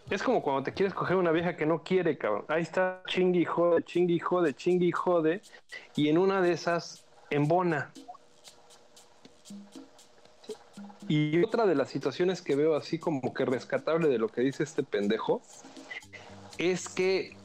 es 0.09 0.23
como 0.23 0.41
cuando 0.41 0.63
te 0.63 0.73
quieres 0.73 0.93
coger 0.93 1.17
una 1.17 1.31
vieja 1.31 1.55
que 1.55 1.65
no 1.65 1.83
quiere, 1.83 2.17
cabrón. 2.17 2.45
Ahí 2.47 2.63
está 2.63 3.01
chingui 3.07 3.45
jode, 3.45 3.83
chingui 3.83 4.19
jode, 4.19 4.53
chingui 4.53 4.91
jode. 4.91 5.41
Y 5.95 6.09
en 6.09 6.17
una 6.17 6.41
de 6.41 6.53
esas 6.53 7.05
embona. 7.29 7.91
Y 11.07 11.43
otra 11.43 11.65
de 11.65 11.75
las 11.75 11.89
situaciones 11.89 12.41
que 12.41 12.55
veo 12.55 12.75
así 12.75 12.99
como 12.99 13.33
que 13.33 13.45
rescatable 13.45 14.07
de 14.07 14.17
lo 14.17 14.29
que 14.29 14.41
dice 14.41 14.63
este 14.63 14.83
pendejo 14.83 15.41
es 16.61 16.87
que 16.87 17.35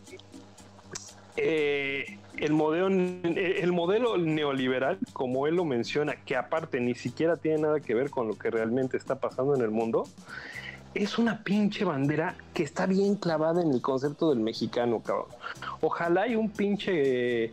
eh, 1.37 2.18
el, 2.37 2.52
modelo, 2.52 2.88
el 2.88 3.72
modelo 3.72 4.18
neoliberal, 4.18 4.98
como 5.12 5.46
él 5.46 5.57
lo 5.57 5.64
menciona, 5.64 6.16
que 6.16 6.37
aparte 6.37 6.81
ni 6.81 6.94
siquiera 6.94 7.37
tiene 7.37 7.62
nada 7.62 7.81
que 7.81 7.94
ver 7.94 8.11
con 8.11 8.29
lo 8.29 8.37
que 8.38 8.50
realmente 8.50 8.96
está 8.96 9.18
pasando 9.18 9.55
en 9.55 9.62
el 9.62 9.70
mundo, 9.70 10.05
es 10.94 11.18
una 11.18 11.42
pinche 11.42 11.85
bandera 11.85 12.37
que 12.55 12.62
está 12.62 12.87
bien 12.87 13.16
clavada 13.16 13.62
en 13.62 13.70
el 13.70 13.83
concepto 13.83 14.31
del 14.31 14.40
mexicano, 14.40 15.00
cabrón. 15.00 15.29
Ojalá 15.81 16.26
y 16.26 16.37
un 16.37 16.50
pinche 16.50 17.44
eh, 17.44 17.52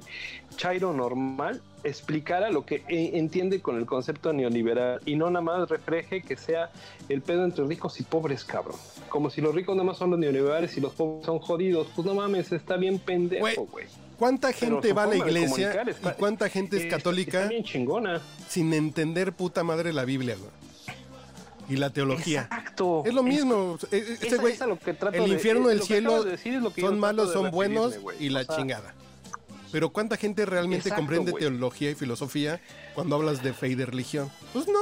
chairo 0.55 0.93
normal 0.93 1.61
explicara 1.83 2.49
lo 2.49 2.65
que 2.65 2.83
eh, 2.87 3.11
entiende 3.13 3.61
con 3.61 3.77
el 3.77 3.85
concepto 3.85 4.31
neoliberal 4.33 5.01
y 5.05 5.15
no 5.15 5.29
nada 5.29 5.41
más 5.43 5.69
refleje 5.69 6.21
que 6.21 6.37
sea 6.37 6.71
el 7.09 7.21
pedo 7.21 7.43
entre 7.43 7.65
ricos 7.65 7.99
y 7.99 8.03
pobres, 8.03 8.43
cabrón. 8.45 8.77
Como 9.09 9.29
si 9.29 9.41
los 9.41 9.53
ricos 9.53 9.75
nada 9.75 9.85
más 9.85 9.97
son 9.97 10.11
los 10.11 10.19
neoliberales 10.19 10.75
y 10.77 10.81
los 10.81 10.93
pobres 10.93 11.25
son 11.25 11.39
jodidos. 11.39 11.87
Pues 11.95 12.05
no 12.05 12.13
mames, 12.15 12.51
está 12.51 12.77
bien 12.77 12.99
pendejo, 12.99 13.65
Güey. 13.65 13.85
¿Cuánta 14.17 14.53
gente 14.53 14.93
va 14.93 15.03
a 15.03 15.07
la 15.07 15.17
iglesia 15.17 15.83
y 15.89 16.09
cuánta 16.17 16.47
gente 16.47 16.77
es 16.77 16.85
católica 16.85 17.39
Está 17.39 17.49
bien 17.49 17.63
chingona. 17.63 18.21
sin 18.47 18.73
entender 18.73 19.33
puta 19.33 19.63
madre 19.63 19.91
la 19.91 20.05
Biblia, 20.05 20.35
güey? 20.39 20.51
Y 21.69 21.77
la 21.77 21.89
teología. 21.91 22.41
Exacto. 22.41 23.03
Es 23.05 23.13
lo 23.13 23.23
mismo. 23.23 23.77
e- 23.91 23.95
e- 23.97 23.99
Ese 24.13 24.27
Esa- 24.27 24.37
güey, 24.41 24.53
esa 24.53 24.67
lo 24.67 24.77
que 24.77 24.93
trato 24.93 25.17
el 25.23 25.31
infierno, 25.31 25.69
eh, 25.69 25.73
el 25.73 25.81
cielo 25.81 26.23
de 26.23 26.31
decir 26.31 26.53
es 26.53 26.61
lo 26.61 26.73
que 26.73 26.81
yo 26.81 26.87
son 26.87 26.99
malos, 26.99 27.31
son 27.33 27.51
buenos 27.51 27.97
y 28.19 28.29
la 28.29 28.41
O 28.41 28.43
sea, 28.43 28.55
chingada. 28.57 28.93
Pero 29.73 29.91
¿cuánta 29.91 30.15
gente 30.17 30.45
realmente 30.45 30.87
Exacto, 30.87 31.01
comprende 31.01 31.33
teología 31.33 31.89
y 31.89 31.95
filosofía 31.95 32.61
cuando 32.93 33.15
hablas 33.15 33.41
de 33.43 33.53
fe 33.53 33.69
y 33.69 33.75
de 33.75 33.87
religión? 33.87 34.29
Pues 34.53 34.67
no. 34.67 34.79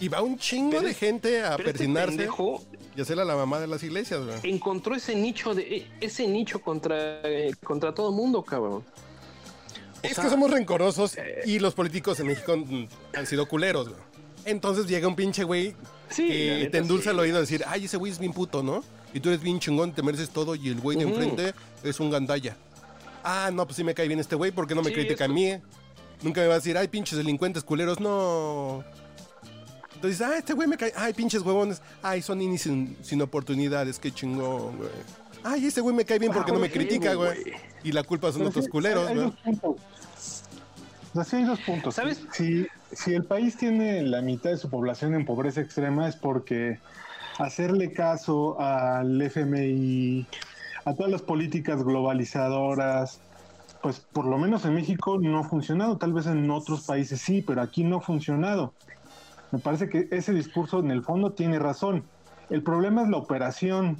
Y 0.00 0.08
va 0.08 0.20
un 0.22 0.36
chingo 0.36 0.72
Pero 0.72 0.82
de 0.82 0.92
gente 0.92 1.40
a 1.40 1.52
este 1.52 1.62
persinarse 1.62 2.16
pendejo 2.16 2.62
y 2.96 3.00
hacerle 3.00 3.22
a 3.22 3.26
la 3.26 3.36
mamá 3.36 3.60
de 3.60 3.68
las 3.68 3.82
iglesias, 3.84 4.20
güey. 4.26 4.38
encontró 4.52 4.96
ese 4.96 5.14
nicho 5.14 5.54
de 5.54 5.86
ese 6.00 6.26
nicho 6.26 6.60
contra 6.60 7.20
eh, 7.22 7.52
contra 7.62 7.94
todo 7.94 8.10
mundo, 8.10 8.42
cabrón. 8.42 8.82
O 8.82 10.06
Es 10.06 10.14
sea, 10.16 10.24
que 10.24 10.30
somos 10.30 10.50
rencorosos 10.50 11.16
y 11.46 11.60
los 11.60 11.74
políticos 11.74 12.18
en 12.20 12.26
México 12.26 12.56
mm, 12.56 12.88
han 13.16 13.26
sido 13.26 13.46
culeros, 13.46 13.88
güey. 13.88 14.00
Entonces 14.44 14.86
llega 14.86 15.06
un 15.06 15.14
pinche 15.16 15.44
güey 15.44 15.76
Sí, 16.10 16.26
que 16.26 16.68
te 16.72 16.78
endulza 16.78 17.04
sí. 17.04 17.10
el 17.10 17.18
oído 17.20 17.36
a 17.36 17.40
decir, 17.40 17.62
ay, 17.68 17.84
ese 17.84 17.98
güey 17.98 18.10
es 18.10 18.18
bien 18.18 18.32
puto, 18.32 18.62
¿no? 18.64 18.82
Y 19.14 19.20
tú 19.20 19.28
eres 19.28 19.42
bien 19.42 19.60
chingón, 19.60 19.92
te 19.92 20.02
mereces 20.02 20.30
todo 20.30 20.54
y 20.56 20.68
el 20.68 20.80
güey 20.80 20.96
de 20.98 21.04
enfrente 21.04 21.54
es 21.84 22.00
un 22.00 22.10
gandalla. 22.10 22.56
Ah, 23.24 23.50
no, 23.52 23.64
pues 23.66 23.76
sí 23.76 23.84
me 23.84 23.94
cae 23.94 24.06
bien 24.08 24.20
este 24.20 24.36
güey 24.36 24.50
porque 24.50 24.74
no 24.74 24.82
me 24.82 24.88
Sí, 24.88 24.94
critica 24.94 25.24
a 25.24 25.28
mí. 25.28 25.56
Nunca 26.22 26.40
me 26.40 26.46
va 26.48 26.54
a 26.54 26.56
decir, 26.58 26.76
ay, 26.76 26.88
pinches 26.88 27.16
delincuentes 27.18 27.62
culeros, 27.64 28.00
no. 28.00 28.82
Entonces, 29.94 30.20
ah, 30.20 30.36
este 30.38 30.52
güey 30.52 30.68
me 30.68 30.76
cae, 30.76 30.92
ay, 30.96 31.12
pinches 31.12 31.42
huevones, 31.42 31.82
ay, 32.02 32.22
son 32.22 32.40
inis 32.40 32.62
sin, 32.62 32.96
sin 33.02 33.20
oportunidades, 33.22 33.98
qué 33.98 34.12
chingón, 34.12 34.76
güey. 34.76 34.90
Ay, 35.44 35.66
ese 35.66 35.80
güey 35.80 35.94
me 35.94 36.04
cae 36.04 36.18
bien 36.18 36.32
porque 36.32 36.52
no 36.52 36.58
me 36.58 36.66
Ah, 36.68 36.70
critica, 36.72 37.14
bueno, 37.14 37.32
güey. 37.32 37.42
güey. 37.44 37.54
Y 37.84 37.92
la 37.92 38.02
culpa 38.02 38.28
son 38.28 38.38
Pero 38.38 38.50
otros 38.50 38.64
sí, 38.66 38.70
culeros, 38.70 39.08
hay 39.08 39.14
güey. 39.14 39.26
dos 39.26 39.34
puntos. 39.44 39.76
O 41.10 41.14
sea, 41.14 41.24
sí 41.24 41.36
hay 41.36 41.44
dos 41.44 41.60
puntos. 41.60 41.94
¿Sabes? 41.94 42.20
Si, 42.32 42.66
si 42.92 43.14
el 43.14 43.24
país 43.24 43.56
tiene 43.56 44.02
la 44.02 44.20
mitad 44.22 44.50
de 44.50 44.56
su 44.56 44.68
población 44.68 45.14
en 45.14 45.24
pobreza 45.24 45.60
extrema 45.60 46.08
es 46.08 46.16
porque 46.16 46.78
hacerle 47.38 47.92
caso 47.92 48.60
al 48.60 49.20
FMI, 49.22 50.26
a 50.88 50.94
todas 50.94 51.12
las 51.12 51.22
políticas 51.22 51.82
globalizadoras, 51.84 53.20
pues 53.82 54.00
por 54.00 54.24
lo 54.24 54.38
menos 54.38 54.64
en 54.64 54.74
México 54.74 55.18
no 55.20 55.40
ha 55.40 55.44
funcionado. 55.44 55.98
Tal 55.98 56.12
vez 56.12 56.26
en 56.26 56.50
otros 56.50 56.84
países 56.84 57.20
sí, 57.20 57.42
pero 57.42 57.60
aquí 57.62 57.84
no 57.84 57.98
ha 57.98 58.00
funcionado. 58.00 58.72
Me 59.50 59.58
parece 59.58 59.88
que 59.88 60.08
ese 60.10 60.32
discurso 60.32 60.80
en 60.80 60.90
el 60.90 61.02
fondo 61.02 61.32
tiene 61.32 61.58
razón. 61.58 62.04
El 62.50 62.62
problema 62.62 63.02
es 63.02 63.08
la 63.08 63.18
operación, 63.18 63.98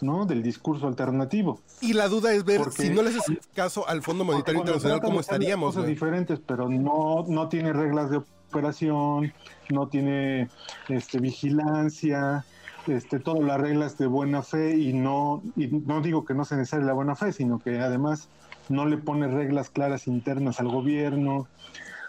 ¿no? 0.00 0.26
Del 0.26 0.42
discurso 0.42 0.86
alternativo. 0.86 1.60
Y 1.80 1.94
la 1.94 2.08
duda 2.08 2.32
es 2.34 2.44
ver 2.44 2.58
Porque- 2.58 2.82
si 2.82 2.90
no 2.90 3.02
le 3.02 3.08
haces 3.10 3.22
caso 3.54 3.88
al 3.88 4.02
Fondo 4.02 4.24
Monetario 4.24 4.60
Internacional, 4.60 5.00
¿cómo 5.00 5.20
estaríamos, 5.20 5.74
Cosas 5.74 5.88
diferentes, 5.88 6.38
pero 6.46 6.68
no, 6.68 7.24
no 7.26 7.48
tiene 7.48 7.72
reglas 7.72 8.10
de 8.10 8.18
operación, 8.18 9.32
no 9.70 9.88
tiene 9.88 10.48
este, 10.88 11.18
vigilancia, 11.18 12.44
este, 12.86 13.18
todas 13.20 13.42
las 13.44 13.60
reglas 13.60 13.98
de 13.98 14.06
buena 14.06 14.42
fe 14.42 14.76
y 14.76 14.92
no, 14.92 15.42
y 15.56 15.66
no 15.68 16.00
digo 16.00 16.24
que 16.24 16.34
no 16.34 16.44
sea 16.44 16.58
necesaria 16.58 16.86
la 16.86 16.92
buena 16.92 17.14
fe, 17.16 17.32
sino 17.32 17.58
que 17.58 17.78
además 17.80 18.28
no 18.68 18.86
le 18.86 18.96
pone 18.98 19.26
reglas 19.28 19.70
claras 19.70 20.06
internas 20.06 20.60
al 20.60 20.68
gobierno, 20.68 21.48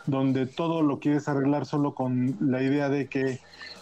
donde 0.05 0.45
todo 0.47 0.81
lo 0.81 0.99
quieres 0.99 1.27
arreglar 1.27 1.65
solo 1.65 1.93
con 1.93 2.36
la 2.39 2.62
idea 2.62 2.89
de 2.89 3.07
que 3.07 3.39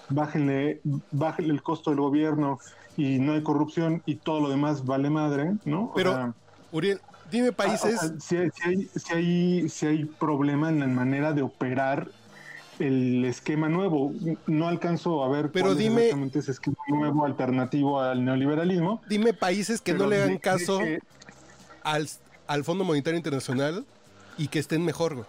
bájenle, 0.09 0.81
bájenle 1.11 1.53
el 1.53 1.61
costo 1.61 1.91
del 1.91 1.99
gobierno 1.99 2.59
y 2.97 3.19
no 3.19 3.33
hay 3.33 3.43
corrupción 3.43 4.01
y 4.05 4.15
todo 4.15 4.41
lo 4.41 4.49
demás 4.49 4.85
vale 4.85 5.09
madre, 5.09 5.53
¿no? 5.65 5.85
O 5.85 5.93
Pero, 5.95 6.13
sea, 6.13 6.33
Uriel, 6.71 6.99
dime 7.31 7.47
ah, 7.49 7.51
o 7.51 7.55
países. 7.55 7.99
sea, 7.99 8.09
si, 8.19 8.35
hay, 8.37 8.49
si 8.53 8.67
hay- 8.69 8.89
si 8.95 9.13
hay- 9.13 9.69
si 9.69 9.85
hay 9.85 10.05
problema 10.05 10.69
en 10.69 10.79
la 10.79 10.87
manera 10.87 11.31
de 11.33 11.41
operar 11.41 12.09
el 12.79 13.25
esquema 13.25 13.69
nuevo. 13.69 14.13
No 14.47 14.67
alcanzo 14.67 15.23
a 15.23 15.29
ver 15.29 15.51
Pero 15.51 15.67
cuál 15.67 15.77
es 15.77 15.83
dime- 15.83 16.01
exactamente 16.03 16.39
ese 16.39 16.51
esquema 16.51 16.77
nuevo 16.87 17.25
alternativo 17.25 17.99
al 18.01 18.23
neoliberalismo. 18.25 19.01
Dime 19.09 19.33
países 19.33 19.81
que 19.81 19.93
no 19.93 20.07
le 20.07 20.21
hagan 20.21 20.37
caso 20.37 20.79
que- 20.79 20.99
al, 21.83 22.07
al 22.47 22.63
Fondo 22.63 22.83
Monetario 22.83 23.17
Internacional 23.17 23.85
y 24.37 24.47
que 24.47 24.59
estén 24.59 24.83
mejor, 24.85 25.15
güey. 25.15 25.25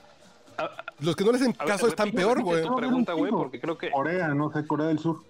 A- 0.58 0.70
Los 1.00 1.16
que 1.16 1.24
no 1.24 1.32
le 1.32 1.38
hacen 1.38 1.54
ver, 1.58 1.66
caso 1.66 1.86
están 1.88 2.12
peor, 2.12 2.42
güey. 2.42 2.62
pregunta, 2.76 3.14
un 3.14 3.20
güey, 3.20 3.32
porque 3.32 3.60
creo 3.60 3.76
que... 3.78 3.90
Corea, 3.90 4.28
no 4.28 4.52
sé, 4.52 4.66
Corea 4.66 4.86
del 4.86 4.98
Sur. 4.98 5.22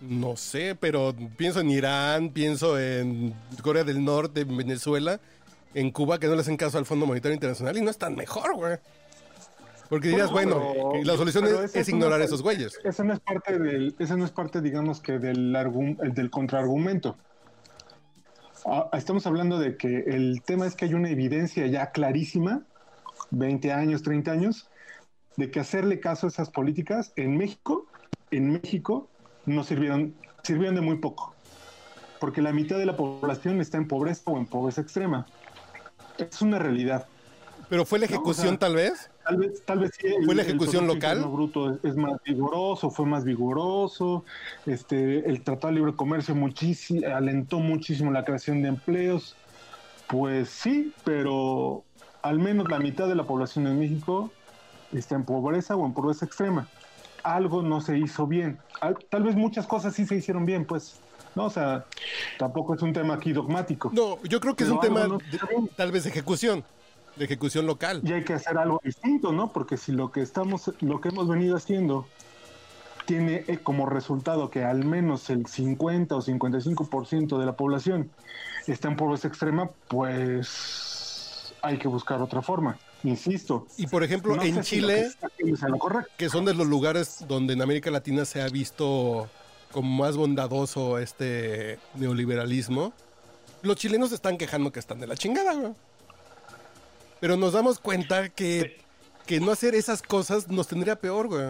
No 0.00 0.36
sé, 0.36 0.76
pero 0.78 1.14
pienso 1.36 1.60
en 1.60 1.70
Irán, 1.70 2.30
pienso 2.30 2.78
en 2.78 3.34
Corea 3.62 3.82
del 3.84 4.04
Norte, 4.04 4.42
en 4.42 4.56
Venezuela, 4.56 5.20
en 5.74 5.90
Cuba, 5.90 6.18
que 6.20 6.28
no 6.28 6.34
le 6.36 6.40
hacen 6.42 6.56
caso 6.56 6.78
al 6.78 6.86
Fondo 6.86 7.04
Monetario 7.04 7.34
Internacional 7.34 7.76
y 7.76 7.82
no 7.82 7.90
están 7.90 8.14
mejor, 8.14 8.54
güey. 8.54 8.76
Porque 9.88 10.08
dirías, 10.08 10.30
bueno, 10.30 10.60
pero- 10.74 11.04
la 11.04 11.16
solución 11.16 11.46
es, 11.64 11.88
ignorar 11.88 12.20
a 12.20 12.24
esos 12.24 12.42
güeyes. 12.42 12.78
Esa 12.84 13.04
no 13.04 13.14
es 13.14 13.20
parte 13.20 13.58
del, 13.58 13.94
esa 13.98 14.16
no 14.16 14.24
es 14.24 14.30
parte, 14.30 14.60
digamos 14.60 15.00
que 15.00 15.18
del 15.18 15.52
del 16.14 16.30
contraargumento. 16.30 17.16
Ah, 18.66 18.90
estamos 18.92 19.26
hablando 19.26 19.58
de 19.58 19.76
que 19.76 20.00
el 20.08 20.42
tema 20.42 20.66
es 20.66 20.74
que 20.74 20.84
hay 20.84 20.94
una 20.94 21.08
evidencia 21.10 21.66
ya 21.66 21.90
clarísima, 21.90 22.62
20 23.30 23.72
años, 23.72 24.02
30 24.02 24.30
años, 24.30 24.68
de 25.36 25.50
que 25.50 25.60
hacerle 25.60 26.00
caso 26.00 26.26
a 26.26 26.30
esas 26.30 26.50
políticas 26.50 27.12
en 27.16 27.36
México, 27.36 27.86
en 28.30 28.52
México, 28.52 29.08
no 29.46 29.64
sirvieron, 29.64 30.14
sirvieron 30.42 30.74
de 30.74 30.80
muy 30.80 30.96
poco. 30.98 31.34
Porque 32.20 32.42
la 32.42 32.52
mitad 32.52 32.76
de 32.78 32.84
la 32.86 32.96
población 32.96 33.60
está 33.60 33.78
en 33.78 33.86
pobreza 33.86 34.22
o 34.26 34.36
en 34.36 34.46
pobreza 34.46 34.80
extrema. 34.80 35.26
Es 36.18 36.42
una 36.42 36.58
realidad. 36.58 37.06
Pero 37.70 37.84
fue 37.84 38.00
la 38.00 38.06
No, 38.06 38.10
o 38.10 38.14
ejecución, 38.16 38.48
sea, 38.48 38.58
tal 38.58 38.74
vez. 38.74 39.10
Tal 39.28 39.36
vez, 39.36 39.62
tal 39.66 39.78
vez 39.80 39.90
sí, 40.00 40.06
el- 40.06 40.24
¿Fue 40.24 40.34
la 40.34 40.40
el 40.42 40.48
ejecución 40.48 40.86
Producto 40.86 41.06
local? 41.14 41.30
Bruto 41.30 41.70
es, 41.74 41.84
es 41.84 41.96
más 41.96 42.18
vigoroso, 42.24 42.88
fue 42.90 43.04
más 43.04 43.24
vigoroso. 43.24 44.24
Este, 44.64 45.28
el 45.28 45.42
Tratado 45.42 45.68
de 45.68 45.74
Libre 45.80 45.92
Comercio 45.94 46.34
muchísimo, 46.34 47.06
alentó 47.14 47.58
muchísimo 47.60 48.10
la 48.10 48.24
creación 48.24 48.62
de 48.62 48.68
empleos. 48.68 49.36
Pues 50.08 50.48
sí, 50.48 50.94
pero 51.04 51.84
al 52.22 52.38
menos 52.38 52.70
la 52.70 52.78
mitad 52.78 53.06
de 53.06 53.14
la 53.14 53.24
población 53.24 53.66
en 53.66 53.78
México 53.78 54.30
está 54.94 55.14
en 55.16 55.24
pobreza 55.24 55.76
o 55.76 55.84
en 55.84 55.92
pobreza 55.92 56.24
extrema. 56.24 56.66
Algo 57.22 57.60
no 57.62 57.82
se 57.82 57.98
hizo 57.98 58.26
bien. 58.26 58.58
Al- 58.80 58.96
Tal 59.10 59.24
vez 59.24 59.36
muchas 59.36 59.66
cosas 59.66 59.94
sí 59.94 60.06
se 60.06 60.16
hicieron 60.16 60.46
bien, 60.46 60.64
pues. 60.64 61.00
No, 61.34 61.44
o 61.44 61.50
sea, 61.50 61.84
tampoco 62.38 62.74
es 62.74 62.80
un 62.82 62.94
tema 62.94 63.14
aquí 63.14 63.32
dogmático. 63.34 63.90
No, 63.92 64.18
yo 64.22 64.40
creo 64.40 64.56
que 64.56 64.64
es 64.64 64.70
un 64.70 64.80
tema 64.80 65.06
no 65.06 65.18
de- 65.18 65.38
tal 65.76 65.92
vez 65.92 66.04
de 66.04 66.10
ejecución, 66.10 66.64
de 67.18 67.24
ejecución 67.24 67.66
local. 67.66 68.00
y 68.04 68.12
hay 68.12 68.24
que 68.24 68.34
hacer 68.34 68.56
algo 68.58 68.80
distinto, 68.82 69.32
¿no? 69.32 69.52
Porque 69.52 69.76
si 69.76 69.92
lo 69.92 70.10
que 70.10 70.22
estamos, 70.22 70.72
lo 70.80 71.00
que 71.00 71.08
hemos 71.08 71.28
venido 71.28 71.56
haciendo 71.56 72.06
tiene 73.06 73.44
eh, 73.46 73.58
como 73.62 73.86
resultado 73.86 74.50
que 74.50 74.64
al 74.64 74.84
menos 74.84 75.30
el 75.30 75.46
50 75.46 76.14
o 76.14 76.20
55% 76.20 77.38
de 77.38 77.46
la 77.46 77.56
población 77.56 78.10
está 78.66 78.88
en 78.88 78.96
pobreza 78.96 79.28
extrema, 79.28 79.70
pues 79.88 81.54
hay 81.62 81.78
que 81.78 81.88
buscar 81.88 82.20
otra 82.20 82.42
forma. 82.42 82.78
Insisto. 83.04 83.66
Y 83.76 83.86
por 83.86 84.02
ejemplo, 84.02 84.36
no 84.36 84.42
en 84.42 84.62
si 84.62 84.76
que 84.76 84.82
Chile, 84.82 85.10
que 86.16 86.28
son 86.28 86.44
de 86.44 86.54
los 86.54 86.66
lugares 86.66 87.24
donde 87.26 87.54
en 87.54 87.62
América 87.62 87.90
Latina 87.90 88.24
se 88.24 88.42
ha 88.42 88.48
visto 88.48 89.28
como 89.72 90.02
más 90.02 90.16
bondadoso 90.16 90.98
este 90.98 91.78
neoliberalismo, 91.94 92.92
los 93.62 93.76
chilenos 93.76 94.12
están 94.12 94.36
quejando 94.36 94.72
que 94.72 94.80
están 94.80 95.00
de 95.00 95.06
la 95.06 95.16
chingada, 95.16 95.54
güey. 95.54 95.72
Pero 97.20 97.36
nos 97.36 97.52
damos 97.52 97.78
cuenta 97.78 98.28
que, 98.28 98.80
que 99.26 99.40
no 99.40 99.50
hacer 99.52 99.74
esas 99.74 100.02
cosas 100.02 100.48
nos 100.48 100.68
tendría 100.68 100.96
peor, 100.96 101.28
güey. 101.28 101.46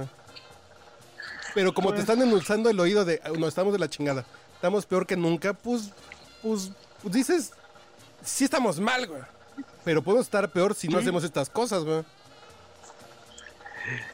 Pero 1.54 1.72
como 1.74 1.92
te 1.92 2.00
están 2.00 2.20
endulzando 2.22 2.70
el 2.70 2.78
oído 2.78 3.04
de, 3.04 3.20
"Ah, 3.24 3.30
no, 3.36 3.48
estamos 3.48 3.72
de 3.72 3.78
la 3.78 3.88
chingada, 3.88 4.24
estamos 4.54 4.86
peor 4.86 5.06
que 5.06 5.16
nunca, 5.16 5.54
pues, 5.54 5.90
pues, 6.42 6.70
pues 7.02 7.14
dices, 7.14 7.52
sí 8.22 8.44
estamos 8.44 8.78
mal, 8.80 9.06
güey. 9.06 9.22
Pero 9.84 10.02
podemos 10.02 10.26
estar 10.26 10.50
peor 10.50 10.74
si 10.74 10.88
no 10.88 10.98
hacemos 10.98 11.24
estas 11.24 11.48
cosas, 11.50 11.84
güey. 11.84 12.04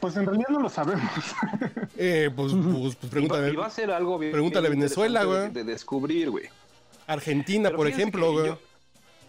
Pues 0.01 0.17
en 0.17 0.27
realidad 0.27 0.49
no 0.51 0.61
lo 0.61 0.69
sabemos. 0.69 1.11
Eh, 1.97 2.29
pues, 2.35 2.53
pues, 2.53 2.97
pues 2.97 3.11
pregúntale. 3.11 3.53
Y 3.53 3.57
va 3.57 3.67
a 3.67 3.71
ser 3.71 3.93
algo 3.93 4.19
bien, 4.19 4.33
Pregúntale 4.33 4.67
a 4.67 4.71
Venezuela, 4.71 5.23
güey. 5.23 5.43
De, 5.43 5.49
de 5.51 5.65
descubrir, 5.65 6.29
güey. 6.29 6.47
Argentina, 7.07 7.69
Pero 7.69 7.77
por 7.77 7.87
ejemplo, 7.87 8.33
güey. 8.33 8.57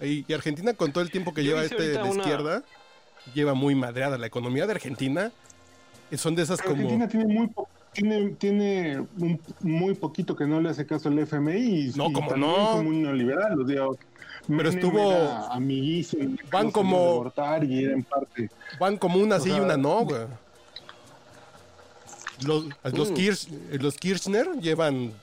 Y, 0.01 0.25
y 0.27 0.33
Argentina, 0.33 0.73
con 0.73 0.91
todo 0.91 1.03
el 1.03 1.11
tiempo 1.11 1.33
que 1.33 1.43
Yo 1.43 1.51
lleva 1.51 1.63
este 1.63 1.81
de 1.89 1.97
una- 2.03 2.21
izquierda, 2.21 2.63
lleva 3.33 3.53
muy 3.53 3.75
madreada. 3.75 4.17
La 4.17 4.27
economía 4.27 4.65
de 4.65 4.73
Argentina 4.73 5.31
eh, 6.11 6.17
son 6.17 6.35
de 6.35 6.43
esas 6.43 6.61
como. 6.61 6.75
Argentina 6.75 7.07
tiene 7.07 7.25
muy 7.33 7.47
po- 7.47 7.67
tiene, 7.93 8.29
tiene 8.31 8.99
un- 9.17 9.39
muy 9.61 9.93
poquito 9.95 10.35
que 10.35 10.45
no 10.45 10.59
le 10.59 10.69
hace 10.69 10.85
caso 10.85 11.07
al 11.09 11.17
FMI 11.19 11.55
y, 11.61 11.91
No, 11.95 12.09
y 12.09 12.13
¿cómo 12.13 12.27
también 12.29 12.51
no? 12.51 12.67
fue 12.73 12.83
muy 12.83 12.97
neoliberal. 12.97 13.59
o 13.61 13.65
sea, 13.67 13.85
Pero 14.47 14.69
estuvo- 14.69 15.47
amiguísimo, 15.49 16.35
Van 16.51 16.71
como- 16.71 17.31
y 17.63 17.85
en 17.85 18.03
parte 18.03 18.49
Van 18.79 18.97
como 18.97 19.17
una 19.19 19.39
sí 19.39 19.49
O 19.51 19.57
y 19.57 19.59
una 19.61 19.77
no, 19.77 20.03
güey. 20.03 20.21
Los, 22.45 22.65
los, 22.93 23.11
Mm. 23.11 23.13
Kirch- 23.13 23.79
los 23.81 23.95
Kirchner 23.97 24.47
llevan 24.59 25.13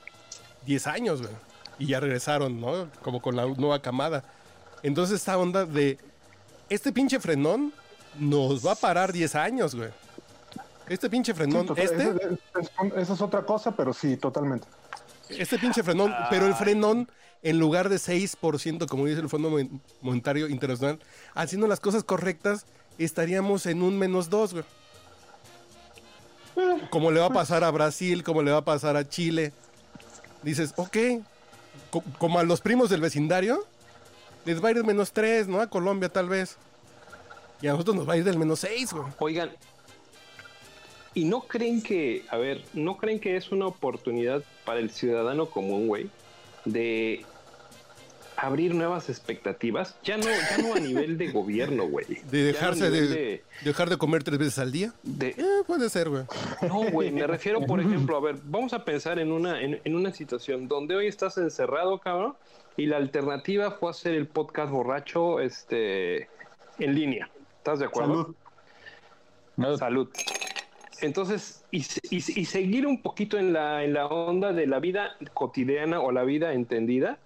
10 0.65 0.87
años, 0.87 1.21
güey. 1.21 1.33
Y 1.79 1.87
ya 1.87 1.99
regresaron, 1.99 2.59
¿no? 2.59 2.87
Como 3.03 3.21
con 3.21 3.35
la 3.35 3.45
nueva 3.45 3.81
camada. 3.81 4.23
Entonces, 4.83 5.15
esta 5.19 5.37
onda 5.37 5.65
de. 5.65 5.97
Este 6.69 6.91
pinche 6.91 7.19
frenón 7.19 7.73
nos 8.19 8.65
va 8.65 8.73
a 8.73 8.75
parar 8.75 9.11
10 9.11 9.35
años, 9.35 9.75
güey. 9.75 9.89
Este 10.89 11.09
pinche 11.09 11.33
frenón, 11.33 11.61
Sí, 11.61 11.67
total, 11.67 11.83
este. 11.85 12.29
esa, 13.01 13.13
es- 13.13 13.21
otra 13.21 13.45
cosa, 13.45 13.71
pero 13.75 13.93
sí, 13.93 14.17
totalmente. 14.17 14.67
Este 15.29 15.57
pinche 15.57 15.81
frenón, 15.83 16.13
pero 16.29 16.45
el 16.45 16.53
frenón, 16.55 17.09
en 17.41 17.57
lugar 17.59 17.87
de 17.89 17.97
6%, 17.97 18.85
como 18.87 19.05
dice 19.05 19.21
el 19.21 19.29
Fondo 19.29 19.49
Mon- 19.49 19.81
Monetario 20.01 20.47
Internacional, 20.49 20.99
haciendo 21.33 21.67
las 21.67 21.79
cosas 21.79 22.03
correctas, 22.03 22.65
estaríamos 22.97 23.65
en 23.65 23.81
un 23.81 23.97
menos 23.97 24.29
2, 24.29 24.53
güey. 24.53 24.65
Como 26.91 27.11
le 27.11 27.19
va 27.19 27.27
a 27.27 27.33
pasar 27.33 27.63
a 27.63 27.71
Brasil, 27.71 28.23
como 28.23 28.43
le 28.43 28.51
va 28.51 28.57
a 28.59 28.65
pasar 28.65 28.95
a 28.95 29.07
Chile. 29.07 29.53
Dices, 30.43 30.73
ok, 30.75 30.97
co- 31.89 32.03
como 32.19 32.37
a 32.39 32.43
los 32.43 32.61
primos 32.61 32.89
del 32.89 33.01
vecindario, 33.01 33.65
les 34.45 34.63
va 34.63 34.69
a 34.69 34.71
ir 34.71 34.83
menos 34.83 35.11
3, 35.11 35.47
¿no? 35.47 35.61
A 35.61 35.67
Colombia 35.67 36.09
tal 36.09 36.29
vez. 36.29 36.57
Y 37.61 37.67
a 37.67 37.71
nosotros 37.71 37.95
nos 37.95 38.07
va 38.09 38.13
a 38.13 38.17
ir 38.17 38.23
del 38.23 38.37
menos 38.37 38.59
6, 38.59 38.93
güey. 38.93 39.05
Oigan, 39.19 39.51
¿y 41.13 41.25
no 41.25 41.41
creen 41.41 41.81
que, 41.81 42.25
a 42.29 42.37
ver, 42.37 42.63
no 42.73 42.97
creen 42.97 43.19
que 43.19 43.37
es 43.37 43.51
una 43.51 43.67
oportunidad 43.67 44.43
para 44.65 44.79
el 44.79 44.89
ciudadano 44.91 45.45
común, 45.47 45.87
güey, 45.87 46.09
de 46.65 47.23
abrir 48.35 48.73
nuevas 48.75 49.09
expectativas? 49.09 49.95
Ya 50.03 50.17
no, 50.17 50.25
ya 50.25 50.57
no 50.57 50.73
a 50.73 50.79
nivel 50.79 51.17
de 51.17 51.31
gobierno, 51.31 51.87
güey. 51.87 52.05
De 52.29 52.43
dejarse 52.43 52.89
nivel 52.89 53.09
de, 53.13 53.43
dejar 53.63 53.89
de 53.89 53.97
comer 53.97 54.23
tres 54.23 54.39
veces 54.39 54.59
al 54.59 54.71
día. 54.71 54.91
de- 55.03 55.29
Eh, 55.29 55.63
puede 55.67 55.89
ser, 55.89 56.09
güey. 56.09 56.23
No, 56.63 56.89
güey, 56.91 57.11
me 57.11 57.25
refiero, 57.27 57.61
por 57.61 57.79
ejemplo, 57.79 58.17
a 58.17 58.21
ver, 58.21 58.35
vamos 58.43 58.73
a 58.73 58.83
pensar 58.83 59.19
en 59.19 59.31
una, 59.31 59.61
en, 59.61 59.79
en 59.83 59.95
una 59.95 60.11
situación 60.13 60.67
donde 60.67 60.95
hoy 60.95 61.07
estás 61.07 61.37
encerrado, 61.37 61.99
cabrón, 61.99 62.35
y 62.77 62.85
la 62.85 62.97
alternativa 62.97 63.71
fue 63.71 63.89
hacer 63.91 64.15
el 64.15 64.27
podcast 64.27 64.71
borracho 64.71 65.39
este, 65.39 66.27
en 66.79 66.95
línea. 66.95 67.29
¿Estás 67.57 67.79
de 67.79 67.85
acuerdo? 67.85 68.23
Salud. 68.23 68.35
No, 69.55 69.77
Salud. 69.77 70.09
Entonces, 71.01 71.65
y 71.71 71.81
seguir 71.81 72.87
un 72.87 73.01
poquito 73.01 73.37
en 73.37 73.51
la, 73.51 73.83
en 73.83 73.93
la 73.93 74.07
onda 74.07 74.53
de 74.53 74.67
la 74.67 74.79
vida 74.79 75.17
cotidiana 75.33 75.99
o 75.99 76.11
la 76.11 76.23
vida 76.23 76.53
entendida, 76.53 77.17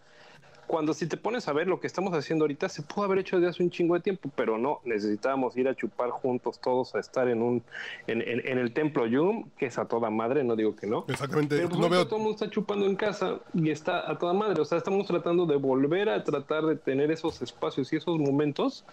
cuando 0.67 0.93
si 0.93 1.07
te 1.07 1.15
pones 1.17 1.47
a 1.47 1.53
ver 1.53 1.67
lo 1.67 1.79
que 1.79 1.87
estamos 1.87 2.13
haciendo 2.13 2.43
ahorita, 2.43 2.67
se 2.67 2.81
pudo 2.81 3.05
haber 3.05 3.19
hecho 3.19 3.37
desde 3.37 3.49
hace 3.51 3.63
un 3.63 3.69
chingo 3.71 3.95
de 3.95 4.01
tiempo, 4.01 4.29
pero 4.35 4.57
no, 4.57 4.81
necesitábamos 4.83 5.55
ir 5.55 5.67
a 5.69 5.75
chupar 5.75 6.09
juntos 6.09 6.59
todos, 6.59 6.93
a 6.93 6.99
estar 6.99 7.29
en 7.29 7.41
un 7.41 7.63
en, 8.05 8.21
en- 8.21 8.45
en 8.47 8.57
el 8.57 8.73
templo 8.73 9.05
Yum, 9.07 9.49
que 9.57 9.67
es 9.67 9.77
a 9.77 9.85
toda 9.85 10.09
madre, 10.09 10.43
no 10.43 10.55
digo 10.57 10.75
que 10.75 10.85
no. 10.85 11.05
Exactamente. 11.07 11.55
Pero 11.55 11.69
pues 11.69 11.79
no 11.79 11.87
veo 11.89 12.05
todo 12.05 12.17
el 12.17 12.23
mundo 12.23 12.35
está 12.35 12.49
chupando 12.49 12.85
en 12.85 12.95
casa 12.97 13.39
y 13.53 13.69
está 13.71 14.11
a 14.11 14.17
toda 14.17 14.33
madre. 14.33 14.61
O 14.61 14.65
sea, 14.65 14.77
estamos 14.77 15.07
tratando 15.07 15.45
de 15.45 15.55
volver 15.55 16.09
a 16.09 16.23
tratar 16.23 16.65
de 16.65 16.75
tener 16.75 17.11
esos 17.11 17.41
espacios 17.41 17.93
y 17.93 17.95
esos 17.95 18.19
momentos 18.19 18.83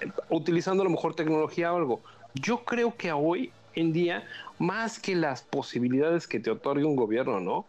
eh, 0.00 0.10
utilizando 0.30 0.82
a 0.82 0.84
lo 0.84 0.90
mejor 0.90 1.14
tecnología 1.14 1.72
o 1.72 1.76
algo. 1.76 2.00
Yo 2.34 2.64
creo 2.64 2.96
que 2.96 3.12
hoy 3.12 3.52
en 3.74 3.92
día, 3.92 4.26
más 4.58 4.98
que 4.98 5.14
las 5.14 5.42
posibilidades 5.42 6.26
que 6.26 6.40
te 6.40 6.50
otorgue 6.50 6.84
un 6.84 6.96
gobierno, 6.96 7.40
¿no? 7.40 7.66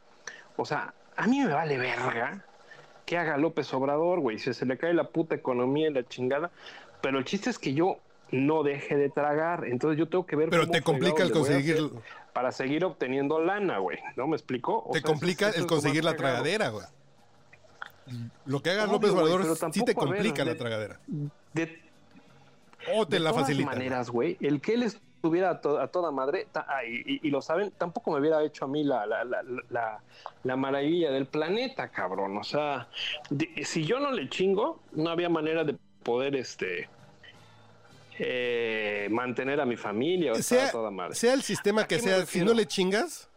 O 0.58 0.66
sea, 0.66 0.94
a 1.16 1.28
mí 1.28 1.40
me 1.40 1.54
vale 1.54 1.78
verga 1.78 2.44
que 3.06 3.18
haga 3.18 3.38
López 3.38 3.74
Obrador, 3.74 4.20
güey. 4.20 4.40
Si 4.40 4.54
se 4.54 4.66
le 4.66 4.78
cae 4.78 4.94
la 4.94 5.10
puta 5.10 5.36
economía 5.36 5.90
y 5.90 5.94
la 5.94 6.08
chingada. 6.08 6.52
Pero 7.02 7.20
el 7.20 7.26
chiste 7.26 7.50
es 7.50 7.60
que 7.60 7.74
yo 7.74 7.98
no 8.32 8.64
deje 8.64 8.96
de 8.96 9.10
tragar. 9.10 9.66
Entonces 9.66 10.00
yo 10.00 10.08
tengo 10.08 10.26
que 10.26 10.36
ver 10.36 10.50
Pero 10.50 10.64
cómo 10.64 10.72
te 10.72 10.82
complica 10.82 11.24
el 11.24 11.32
conseguir 11.32 11.90
para 12.34 12.52
seguir 12.52 12.84
obteniendo 12.86 13.40
lana, 13.40 13.78
güey. 13.80 14.00
¿No 14.16 14.28
me 14.28 14.36
explico? 14.36 14.84
O 14.88 14.92
Te 14.94 15.00
sea, 15.02 15.08
complica 15.08 15.46
eso- 15.50 15.58
eso 15.58 15.58
el 15.60 15.66
es 15.66 15.70
conseguir 15.70 16.04
la 16.04 16.16
cagado. 16.16 16.44
tragadera, 16.44 16.70
güey. 16.70 16.86
Lo 18.46 18.62
que 18.62 18.70
haga 18.72 18.84
Obvio, 18.84 18.94
López 18.94 19.12
Obrador 19.12 19.42
pero 19.44 19.56
sí 19.72 19.80
te 19.82 19.86
ver, 19.86 19.96
complica 19.96 20.44
la 20.44 20.52
de- 20.52 20.58
tragadera. 20.58 21.00
De 21.54 21.80
O 22.94 23.06
te 23.08 23.16
de 23.16 23.20
la 23.22 23.30
todas 23.30 23.44
facilita. 23.46 23.70
maneras, 23.72 24.10
güey, 24.10 24.38
el 24.42 24.60
que 24.62 24.74
él 24.74 24.84
estuviera 25.24 25.52
a, 25.52 25.62
to- 25.62 25.80
a 25.80 25.88
toda 25.88 26.12
madre, 26.12 26.48
ta- 26.52 26.66
ah, 26.68 26.84
y, 26.84 26.96
y- 27.16 27.20
y 27.24 27.30
lo 27.30 27.42
saben, 27.42 27.72
tampoco 27.72 28.12
me 28.12 28.20
hubiera 28.20 28.44
hecho 28.44 28.66
a 28.66 28.68
mí 28.68 28.84
la, 28.84 29.06
la, 29.06 29.24
la, 29.24 29.42
la, 29.70 30.02
la 30.44 30.56
maravilla 30.58 31.12
del 31.12 31.28
planeta, 31.28 31.88
cabrón. 31.88 32.38
O 32.38 32.44
sea, 32.44 32.90
de- 33.30 33.64
si 33.64 33.86
yo 33.86 34.02
no 34.02 34.12
le 34.12 34.28
chingo, 34.28 34.82
no 34.92 35.10
había 35.10 35.30
manera 35.30 35.64
de 35.64 35.78
poder 36.04 36.36
este 36.36 36.90
eh, 38.20 39.08
mantener 39.12 39.62
a 39.62 39.66
mi 39.66 39.78
familia 39.78 40.34
o 40.34 40.36
Sea, 40.36 40.68
a 40.68 40.72
toda 40.72 40.92
madre. 40.92 41.16
sea 41.16 41.34
el 41.34 41.42
sistema 41.42 41.84
¿A 41.84 41.88
que 41.88 42.00
sea, 42.00 42.26
si 42.26 42.42
no 42.44 42.54
le 42.54 42.66
chingas, 42.68 43.30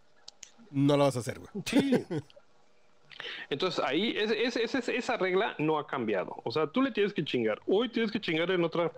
no 0.72 0.96
lo 0.96 1.04
vas 1.04 1.14
a 1.16 1.20
hacer, 1.20 1.38
güey. 1.38 1.50
Sí. 1.66 2.04
Entonces 3.48 3.82
ahí 3.84 4.12
es- 4.18 4.32
es- 4.32 4.56
es- 4.56 4.74
es- 4.74 4.88
esa 4.88 5.16
regla 5.16 5.54
no 5.58 5.78
ha 5.78 5.86
cambiado. 5.86 6.34
O 6.44 6.50
sea, 6.50 6.66
tú 6.66 6.82
le 6.82 6.90
tienes 6.90 7.12
que 7.14 7.24
chingar. 7.24 7.60
Hoy 7.68 7.88
tienes 7.90 8.10
que 8.10 8.20
chingar 8.20 8.50
en 8.50 8.64
otra, 8.64 8.90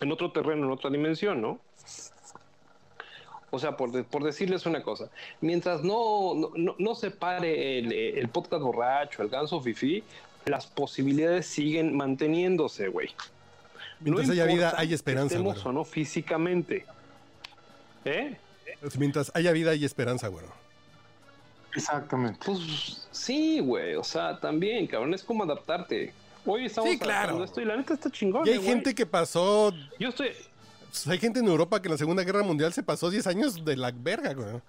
en 0.00 0.12
otro 0.12 0.30
terreno, 0.32 0.66
en 0.66 0.72
otra 0.72 0.90
dimensión, 0.90 1.40
¿no? 1.40 1.58
O 3.50 3.58
sea, 3.58 3.76
por, 3.76 3.90
de- 3.92 4.04
por 4.04 4.22
decirles 4.24 4.66
una 4.66 4.82
cosa, 4.82 5.08
mientras 5.40 5.82
no, 5.82 6.34
no, 6.34 6.50
no, 6.54 6.74
no 6.78 6.94
se 6.94 7.10
pare 7.10 7.78
el, 7.78 7.92
el 7.92 8.28
podcast 8.28 8.62
borracho, 8.62 9.22
el 9.22 9.28
ganso 9.30 9.60
fifi, 9.60 10.04
las 10.44 10.66
posibilidades 10.66 11.46
siguen 11.46 11.96
manteniéndose, 11.96 12.88
güey. 12.88 13.08
Mientras 14.00 14.30
haya 14.30 14.44
vida, 14.44 14.74
hay 14.76 14.92
esperanza, 14.94 15.34
Estemos 15.36 15.54
güey. 15.62 15.66
o 15.68 15.72
no 15.72 15.84
físicamente. 15.84 16.84
¿Eh? 18.04 18.36
Mientras 18.98 19.32
haya 19.34 19.50
vida, 19.52 19.70
hay 19.72 19.84
esperanza, 19.84 20.28
güey. 20.28 20.44
Exactamente. 21.74 22.38
Pues 22.44 23.08
sí, 23.10 23.60
güey. 23.60 23.94
O 23.96 24.04
sea, 24.04 24.38
también, 24.38 24.86
cabrón, 24.86 25.14
es 25.14 25.22
como 25.24 25.42
adaptarte. 25.44 26.12
Hoy 26.50 26.64
estamos 26.66 26.90
Sí, 26.90 26.98
claro. 26.98 27.44
esto 27.44 27.60
y 27.60 27.64
la 27.66 27.76
neta 27.76 27.94
está 27.94 28.10
chingón. 28.10 28.46
Y 28.46 28.50
hay 28.50 28.54
eh, 28.56 28.58
güey. 28.58 28.68
gente 28.68 28.94
que 28.94 29.04
pasó. 29.04 29.72
Yo 29.98 30.08
estoy. 30.08 30.30
pues, 30.88 31.06
hay 31.06 31.18
gente 31.18 31.40
en 31.40 31.46
Europa 31.46 31.80
que 31.82 31.88
en 31.88 31.92
la 31.92 31.98
Segunda 31.98 32.24
Guerra 32.24 32.42
Mundial 32.42 32.72
se 32.72 32.82
pasó 32.82 33.10
10 33.10 33.26
años 33.26 33.64
de 33.64 33.76
la 33.76 33.90
verga, 33.92 34.32
güey. 34.32 34.60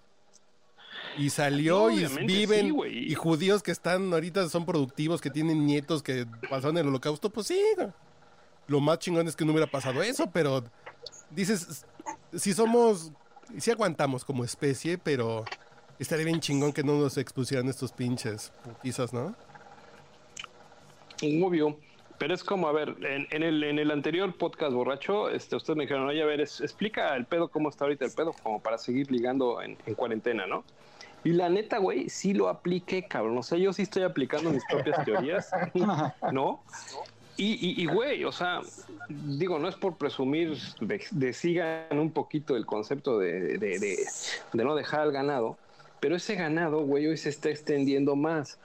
Y 1.17 1.29
salió 1.29 1.89
y 1.89 2.05
viven. 2.25 2.75
sí, 2.83 2.89
y 2.89 3.15
judíos 3.15 3.63
que 3.63 3.71
están 3.71 4.13
ahorita 4.13 4.47
son 4.49 4.65
productivos, 4.65 5.21
que 5.21 5.29
tienen 5.29 5.65
nietos 5.65 6.03
que 6.03 6.25
pasaron 6.49 6.77
el 6.77 6.87
holocausto, 6.87 7.29
pues 7.29 7.47
sí, 7.47 7.61
güey. 7.75 7.87
Lo 8.67 8.79
más 8.79 8.99
chingón 8.99 9.27
es 9.27 9.35
que 9.35 9.45
no 9.45 9.51
hubiera 9.51 9.69
pasado 9.69 10.03
eso, 10.03 10.29
pero 10.31 10.63
dices, 11.31 11.85
si 12.35 12.53
somos, 12.53 13.11
si 13.57 13.71
aguantamos 13.71 14.23
como 14.23 14.43
especie, 14.43 14.97
pero 14.97 15.43
estaría 15.97 16.25
bien 16.25 16.39
chingón 16.39 16.71
que 16.71 16.83
no 16.83 16.93
nos 16.99 17.17
expusieran 17.17 17.67
estos 17.67 17.91
pinches 17.91 18.51
putizas, 18.63 19.11
¿no? 19.11 19.35
Obvio. 21.21 21.77
Pero 22.17 22.33
es 22.33 22.43
como, 22.43 22.67
a 22.67 22.73
ver, 22.73 22.95
en, 23.01 23.27
en 23.31 23.43
el, 23.43 23.63
en 23.63 23.79
el 23.79 23.91
anterior 23.91 24.33
podcast 24.35 24.73
borracho, 24.73 25.29
este, 25.29 25.55
ustedes 25.55 25.77
me 25.77 25.83
dijeron, 25.83 26.05
oye, 26.05 26.21
a 26.21 26.25
ver, 26.25 26.41
es- 26.41 26.59
explica 26.59 27.15
el 27.15 27.25
pedo, 27.25 27.47
cómo 27.47 27.69
está 27.69 27.85
ahorita 27.85 28.03
el 28.03 28.11
pedo, 28.11 28.33
como 28.43 28.61
para 28.61 28.77
seguir 28.77 29.09
ligando 29.09 29.61
en, 29.61 29.77
en 29.85 29.95
cuarentena, 29.95 30.45
¿no? 30.45 30.65
Y 31.23 31.29
la 31.29 31.47
neta, 31.47 31.77
güey, 31.77 32.09
sí 32.09 32.33
lo 32.33 32.49
apliqué, 32.49 33.03
cabrón. 33.07 33.37
O 33.37 33.43
sea, 33.43 33.57
yo 33.57 33.71
sí 33.71 33.83
estoy 33.83 34.03
aplicando 34.03 34.51
mis 34.51 34.63
propias 34.65 35.01
teorías, 35.05 35.49
¿no? 36.33 36.61
Y, 37.37 37.53
y, 37.53 37.81
y, 37.81 37.85
güey, 37.85 38.25
o 38.25 38.33
sea, 38.33 38.59
digo, 39.07 39.57
no 39.59 39.69
es 39.69 39.75
por 39.75 39.95
presumir 39.95 40.57
de, 40.81 41.01
de 41.11 41.31
sigan 41.33 41.97
un 41.97 42.11
poquito 42.11 42.57
el 42.57 42.65
concepto 42.65 43.17
de- 43.17 43.57
de 43.57 44.63
no 44.65 44.75
dejar 44.75 44.99
al 45.01 45.13
ganado, 45.13 45.57
pero 45.99 46.15
ese 46.15 46.35
ganado, 46.35 46.85
güey, 46.85 47.07
hoy 47.07 47.17
se 47.17 47.29
está 47.29 47.49
extendiendo 47.49 48.15
más. 48.15 48.59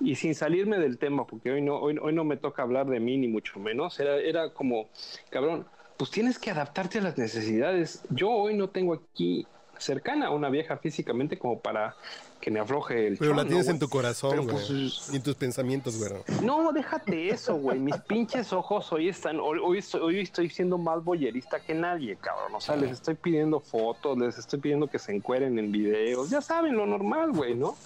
Y 0.00 0.14
sin 0.14 0.34
salirme 0.34 0.78
del 0.78 0.98
tema, 0.98 1.26
porque 1.26 1.50
hoy 1.50 1.62
no, 1.62 1.76
hoy, 1.78 1.94
no 1.94 2.24
me 2.24 2.36
toca 2.36 2.62
hablar 2.62 2.86
de 2.86 3.00
mí, 3.00 3.16
ni 3.16 3.28
mucho 3.28 3.58
menos, 3.60 3.98
era, 4.00 4.16
era 4.16 4.52
como, 4.52 4.88
cabrón, 5.30 5.66
pues 5.96 6.10
tienes 6.10 6.38
que 6.38 6.50
adaptarte 6.50 6.98
a 6.98 7.02
las 7.02 7.18
necesidades. 7.18 8.02
Yo 8.10 8.30
hoy 8.30 8.54
no 8.54 8.68
tengo 8.68 8.94
aquí 8.94 9.46
cercana 9.78 10.26
a 10.26 10.30
una 10.30 10.48
vieja 10.48 10.76
físicamente 10.76 11.38
como 11.38 11.60
para 11.60 11.96
que 12.40 12.50
me 12.50 12.60
afloje 12.60 13.06
el 13.06 13.16
Pero 13.16 13.32
la 13.32 13.38
chon, 13.38 13.44
¿no, 13.44 13.48
tienes 13.48 13.68
en 13.68 13.78
tu 13.78 13.88
corazón, 13.88 14.36
güey. 14.44 14.48
pues, 14.48 15.10
y 15.12 15.16
en 15.16 15.22
tus 15.22 15.34
pensamientos, 15.34 15.98
güey. 15.98 16.12
no, 16.42 16.70
déjate 16.72 17.30
eso, 17.30 17.56
güey. 17.56 17.78
Mis 17.78 17.96
pinches 17.96 18.52
ojos 18.52 18.92
hoy 18.92 19.08
están, 19.08 19.40
hoy, 19.40 19.58
hoy 19.62 19.78
estoy, 19.78 20.00
hoy 20.00 20.20
estoy 20.20 20.50
siendo 20.50 20.78
más 20.78 21.02
boyerista 21.02 21.60
que 21.60 21.74
nadie, 21.74 22.16
cabrón. 22.16 22.54
O 22.54 22.60
sea, 22.60 22.76
les 22.76 22.92
estoy 22.92 23.14
pidiendo 23.14 23.60
fotos, 23.60 24.18
les 24.18 24.38
estoy 24.38 24.60
pidiendo 24.60 24.86
que 24.86 24.98
se 24.98 25.12
encueren 25.12 25.58
en 25.58 25.72
videos. 25.72 26.30
Ya 26.30 26.40
saben 26.40 26.76
lo 26.76 26.86
normal, 26.86 27.32
güey, 27.32 27.54
¿no? 27.54 27.76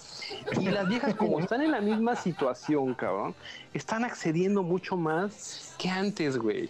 Y 0.60 0.68
las 0.68 0.88
viejas, 0.88 1.14
como 1.14 1.40
están 1.40 1.62
en 1.62 1.70
la 1.70 1.80
misma 1.80 2.16
situación, 2.16 2.94
cabrón, 2.94 3.34
están 3.72 4.04
accediendo 4.04 4.62
mucho 4.62 4.96
más 4.96 5.74
que 5.78 5.88
antes, 5.88 6.36
güey. 6.36 6.68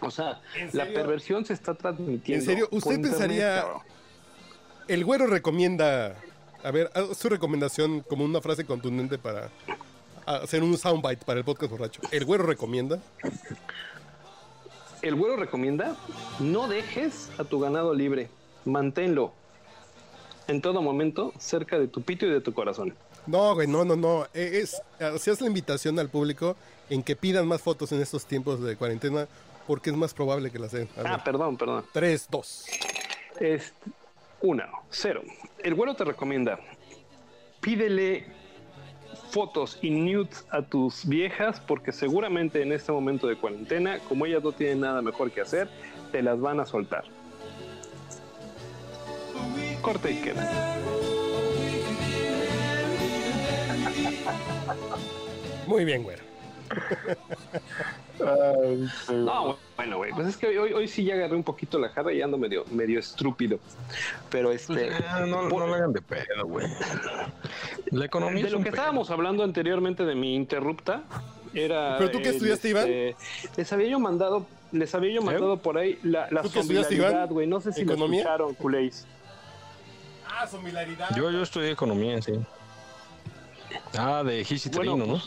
O 0.00 0.10
sea, 0.10 0.40
la 0.72 0.86
perversión 0.86 1.44
se 1.44 1.52
está 1.52 1.74
transmitiendo. 1.74 2.42
¿En 2.42 2.46
serio? 2.46 2.68
¿Usted 2.70 3.00
pensaría-. 3.00 3.64
El 4.88 5.04
güero 5.04 5.26
recomienda. 5.26 6.16
A 6.62 6.70
ver, 6.70 6.90
haz 6.94 7.16
su 7.16 7.28
recomendación 7.28 8.00
como 8.00 8.24
una 8.24 8.40
frase 8.40 8.64
contundente 8.64 9.18
para 9.18 9.50
hacer 10.26 10.62
un 10.62 10.76
soundbite 10.78 11.24
para 11.24 11.38
el 11.40 11.44
podcast 11.44 11.70
borracho. 11.70 12.00
El 12.10 12.24
güero 12.24 12.44
recomienda. 12.44 12.98
El 15.02 15.16
güero 15.16 15.36
recomienda, 15.36 15.96
no 16.40 16.66
dejes 16.66 17.30
a 17.36 17.44
tu 17.44 17.60
ganado 17.60 17.92
libre, 17.92 18.30
manténlo 18.64 19.34
en 20.46 20.62
todo 20.62 20.80
momento 20.80 21.32
cerca 21.38 21.78
de 21.78 21.88
tu 21.88 22.02
pito 22.02 22.24
y 22.24 22.30
de 22.30 22.40
tu 22.40 22.54
corazón. 22.54 22.94
No, 23.26 23.54
güey, 23.54 23.66
no, 23.66 23.84
no, 23.84 23.96
no. 23.96 24.24
Eh, 24.34 24.60
Es, 24.62 24.80
hacías 25.00 25.40
la 25.40 25.46
invitación 25.46 25.98
al 25.98 26.08
público 26.08 26.56
en 26.90 27.02
que 27.02 27.16
pidan 27.16 27.46
más 27.46 27.62
fotos 27.62 27.92
en 27.92 28.00
estos 28.00 28.26
tiempos 28.26 28.62
de 28.62 28.76
cuarentena 28.76 29.26
porque 29.66 29.90
es 29.90 29.96
más 29.96 30.12
probable 30.14 30.50
que 30.50 30.58
las 30.58 30.72
den. 30.72 30.88
Ver, 30.96 31.06
Ah, 31.06 31.22
perdón, 31.24 31.56
perdón. 31.56 31.84
tres, 31.92 32.26
dos. 32.30 32.66
Es 33.40 33.72
una, 34.40 34.68
cero. 34.90 35.22
El 35.62 35.74
güero 35.74 35.94
te 35.96 36.04
recomienda, 36.04 36.58
pídele 37.60 38.26
fotos 39.30 39.78
y 39.82 39.90
nudes 39.90 40.46
a 40.50 40.62
tus 40.62 41.06
viejas 41.06 41.60
porque 41.60 41.90
seguramente 41.92 42.62
en 42.62 42.72
este 42.72 42.92
momento 42.92 43.26
de 43.26 43.36
cuarentena, 43.36 43.98
como 44.08 44.26
ellas 44.26 44.42
no 44.44 44.52
tienen 44.52 44.80
nada 44.80 45.02
mejor 45.02 45.30
que 45.32 45.40
hacer, 45.40 45.68
te 46.12 46.22
las 46.22 46.40
van 46.40 46.60
a 46.60 46.66
soltar. 46.66 47.04
Corte 49.82 50.12
y 50.12 50.16
queda. 50.16 50.76
Muy 55.66 55.84
bien, 55.84 56.02
güero. 56.02 56.22
No, 59.10 59.58
bueno, 59.76 59.96
güey, 59.96 60.12
pues 60.12 60.28
es 60.28 60.36
que 60.36 60.46
hoy, 60.58 60.72
hoy 60.72 60.88
sí 60.88 61.04
ya 61.04 61.14
agarré 61.14 61.34
un 61.34 61.42
poquito 61.42 61.78
la 61.78 61.88
jarra 61.88 62.12
y 62.12 62.22
ando 62.22 62.38
medio, 62.38 62.64
medio 62.70 63.00
estúpido. 63.00 63.58
Pero 64.30 64.52
este. 64.52 64.90
Ah, 65.08 65.24
no, 65.26 65.48
no 65.48 65.66
le 65.66 65.74
hagan 65.74 65.92
de 65.92 66.00
pedo, 66.00 66.44
güey. 66.46 66.66
La 67.90 68.04
economía 68.04 68.42
de 68.42 68.46
es 68.46 68.52
lo 68.52 68.58
un 68.58 68.64
que 68.64 68.70
pedo. 68.70 68.80
estábamos 68.82 69.10
hablando 69.10 69.42
anteriormente 69.42 70.04
de 70.04 70.14
mi 70.14 70.34
interrupta 70.36 71.02
era. 71.52 71.96
¿Pero 71.98 72.10
tú 72.12 72.18
qué 72.18 72.28
el, 72.28 72.34
estudiaste, 72.36 72.68
Iván? 72.68 72.88
Les 73.56 73.72
había 73.72 73.88
yo 73.88 73.98
mandado, 73.98 74.46
les 74.72 74.94
había 74.94 75.12
yo 75.12 75.22
mandado 75.22 75.58
por 75.58 75.76
ahí 75.78 75.98
la, 76.02 76.28
la 76.30 76.44
zombilaridad, 76.44 77.28
güey. 77.28 77.46
No 77.46 77.60
sé 77.60 77.72
si 77.72 77.82
¿Economía? 77.82 78.22
lo 78.22 78.30
escucharon, 78.30 78.54
culéis. 78.54 79.06
Ah, 80.28 80.46
similaridad. 80.46 81.08
Yo, 81.16 81.30
yo 81.30 81.42
estudié 81.42 81.70
economía, 81.72 82.20
sí. 82.22 82.32
Ah, 83.96 84.22
de 84.24 84.44
Gis 84.44 84.66
y 84.66 84.70
Bueno, 84.70 84.94
Trino, 84.94 85.14
¿no? 85.14 85.22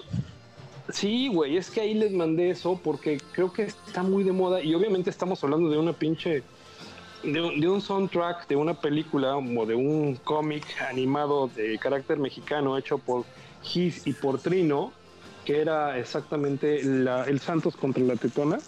Sí, 0.92 1.28
güey, 1.28 1.58
es 1.58 1.70
que 1.70 1.82
ahí 1.82 1.94
les 1.94 2.12
mandé 2.12 2.50
eso 2.50 2.80
porque 2.84 3.20
creo 3.34 3.52
que 3.52 3.64
está 3.64 4.04
muy 4.04 4.24
de 4.24 4.32
moda 4.32 4.62
y 4.62 4.74
obviamente 4.74 5.10
estamos 5.10 5.44
hablando 5.44 5.70
de 5.70 5.78
una 5.78 5.94
pinche, 5.94 6.44
de, 7.24 7.42
un- 7.42 7.60
de 7.60 7.68
un 7.68 7.82
soundtrack 7.82 8.48
de 8.48 8.56
una 8.56 8.80
película 8.80 9.36
o 9.36 9.66
de 9.66 9.76
un 9.76 10.16
cómic 10.24 10.64
animado 10.90 11.50
de 11.56 11.78
carácter 11.78 12.18
mexicano 12.20 12.78
hecho 12.78 12.98
por 13.00 13.26
Gis 13.64 14.08
y 14.08 14.14
por 14.14 14.40
Trino, 14.40 14.94
que 15.44 15.60
era 15.62 15.98
exactamente 16.00 16.82
la- 16.84 17.24
el 17.26 17.40
Santos 17.40 17.76
contra 17.76 18.04
la 18.04 18.16
Tetona. 18.16 18.60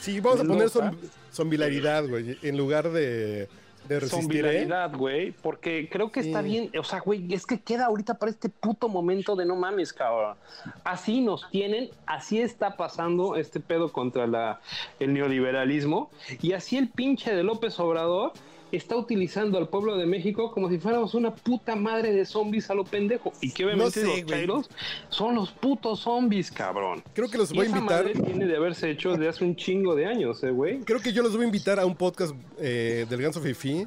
Sí, 0.00 0.20
vamos 0.20 0.40
a 0.40 0.44
poner 0.44 0.68
som- 0.68 0.96
zombilaridad, 1.32 2.06
güey, 2.08 2.38
en 2.42 2.56
lugar 2.56 2.90
de, 2.92 3.48
de 3.88 4.00
resistir. 4.00 4.18
¿eh? 4.18 4.22
Zombilaridad, 4.22 4.96
güey, 4.96 5.32
porque 5.32 5.88
creo 5.90 6.10
que 6.10 6.20
está 6.20 6.42
bien, 6.42 6.70
o 6.78 6.84
sea, 6.84 7.00
güey, 7.00 7.32
es 7.32 7.46
que 7.46 7.60
queda 7.60 7.86
ahorita 7.86 8.14
para 8.14 8.30
este 8.30 8.48
puto 8.48 8.88
momento 8.88 9.36
de 9.36 9.46
no 9.46 9.56
mames, 9.56 9.92
cabrón. 9.92 10.36
Así 10.84 11.20
nos 11.20 11.48
tienen, 11.50 11.90
así 12.06 12.40
está 12.40 12.76
pasando 12.76 13.36
este 13.36 13.60
pedo 13.60 13.92
contra 13.92 14.26
la, 14.26 14.60
el 15.00 15.14
neoliberalismo, 15.14 16.10
y 16.40 16.52
así 16.52 16.76
el 16.76 16.88
pinche 16.88 17.34
de 17.34 17.42
López 17.42 17.78
Obrador 17.80 18.32
está 18.72 18.96
utilizando 18.96 19.58
al 19.58 19.68
pueblo 19.68 19.96
de 19.96 20.06
México 20.06 20.50
como 20.50 20.68
si 20.68 20.78
fuéramos 20.78 21.14
una 21.14 21.34
puta 21.34 21.76
madre 21.76 22.12
de 22.12 22.24
zombies 22.26 22.68
a 22.70 22.74
lo 22.74 22.84
pendejo. 22.84 23.32
Y 23.40 23.52
que 23.52 23.64
obviamente 23.64 23.84
No 23.84 23.90
sé, 23.90 24.00
los 24.02 24.10
güey. 24.24 24.24
chairos 24.26 24.70
son 25.08 25.34
los 25.36 25.50
putos 25.52 26.00
zombies, 26.00 26.50
cabrón. 26.50 27.02
Creo 27.14 27.28
que 27.28 27.38
los 27.38 27.52
Y 27.52 27.54
voy 27.56 27.66
a 27.66 27.68
esa 27.68 27.78
invitar. 27.78 28.04
madre 28.04 28.20
tiene 28.20 28.46
de 28.46 28.56
haberse 28.56 28.90
hecho 28.90 29.12
desde 29.12 29.28
hace 29.28 29.44
un 29.44 29.54
chingo 29.56 29.94
de 29.94 30.06
años, 30.06 30.42
eh, 30.44 30.50
güey. 30.50 30.80
Creo 30.80 31.00
que 31.00 31.12
yo 31.12 31.22
los 31.22 31.32
voy 31.34 31.42
a 31.42 31.46
invitar 31.46 31.78
a 31.78 31.86
un 31.86 31.94
podcast 31.94 32.34
eh, 32.58 33.06
del 33.08 33.22
Ganso 33.22 33.40
Fifi 33.40 33.86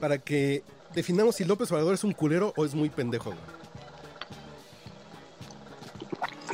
para 0.00 0.18
que 0.18 0.62
definamos 0.94 1.36
si 1.36 1.44
López 1.44 1.70
Obrador 1.70 1.94
es 1.94 2.02
un 2.04 2.12
culero 2.12 2.52
o 2.56 2.64
es 2.64 2.74
muy 2.74 2.88
pendejo. 2.88 3.30
güey. 3.30 3.40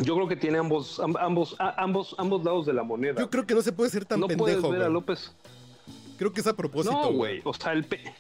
Yo 0.01 0.15
creo 0.17 0.27
que 0.27 0.37
tiene 0.37 0.59
ambos, 0.59 0.99
am- 1.01 1.17
ambos, 1.19 1.55
ambos, 1.77 2.15
ambos 2.19 2.43
lados 2.45 2.67
de 2.67 2.73
la 2.73 2.83
moneda. 2.83 3.21
Yo 3.21 3.29
creo 3.31 3.47
que 3.47 3.55
no 3.55 3.61
se 3.63 3.73
puede 3.73 3.91
ser 3.91 4.05
tan 4.05 4.21
no 4.21 4.27
puedes 4.27 4.57
pendejo. 4.57 4.71
ver 4.73 4.83
a. 4.83 4.89
López. 4.89 5.33
Creo 6.23 6.33
que 6.33 6.41
es 6.41 6.47
a 6.47 6.55
propósito. 6.55 6.95
No, 6.95 7.13
güey. 7.13 7.41
O 7.45 7.53
sea, 7.53 7.73
el, 7.73 7.85
pe- 7.85 8.15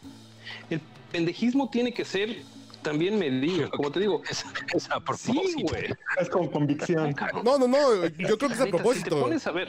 el 0.71 0.81
pendejismo 1.13 1.71
tiene 1.71 1.93
que 1.95 2.05
ser 2.05 2.43
también 2.83 3.17
medido. 3.17 3.71
Como 3.71 3.93
te 3.93 4.01
digo, 4.01 4.23
Es, 4.29 4.45
es 4.75 4.91
a 4.91 4.95
sí, 4.97 5.01
propósito. 5.33 5.69
güey. 5.71 5.85
Es 6.21 6.29
con 6.29 6.49
convicción. 6.49 7.15
No, 7.45 7.59
no, 7.59 7.69
no. 7.69 8.07
Yo 8.07 8.37
creo 8.37 8.49
que 8.49 8.55
es 8.55 8.61
a 8.61 8.65
Neta, 8.65 8.65
Si 8.65 8.65
te 8.65 8.71
propósito. 8.71 9.21
pones 9.21 9.47
a 9.47 9.53
ver, 9.53 9.69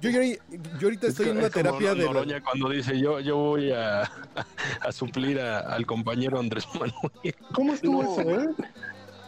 Yo, 0.00 0.08
yo, 0.10 0.20
yo 0.22 0.86
ahorita 0.86 1.08
estoy 1.08 1.28
en 1.28 1.36
una 1.38 1.48
Es 1.48 1.52
como 1.52 1.62
terapia 1.64 1.94
de. 1.94 2.04
Noroña 2.06 2.42
cuando 2.42 2.70
dice 2.70 2.98
yo, 2.98 3.20
yo 3.20 3.36
voy 3.36 3.70
a, 3.72 4.02
a 4.80 4.92
suplir 4.92 5.38
a- 5.40 5.60
al 5.60 5.84
compañero 5.84 6.38
Andrés 6.38 6.66
Manuel. 6.72 7.34
¿Cómo 7.52 7.74
estuvo 7.74 8.02
No. 8.02 8.12
eso, 8.20 8.40
eh? 8.40 8.48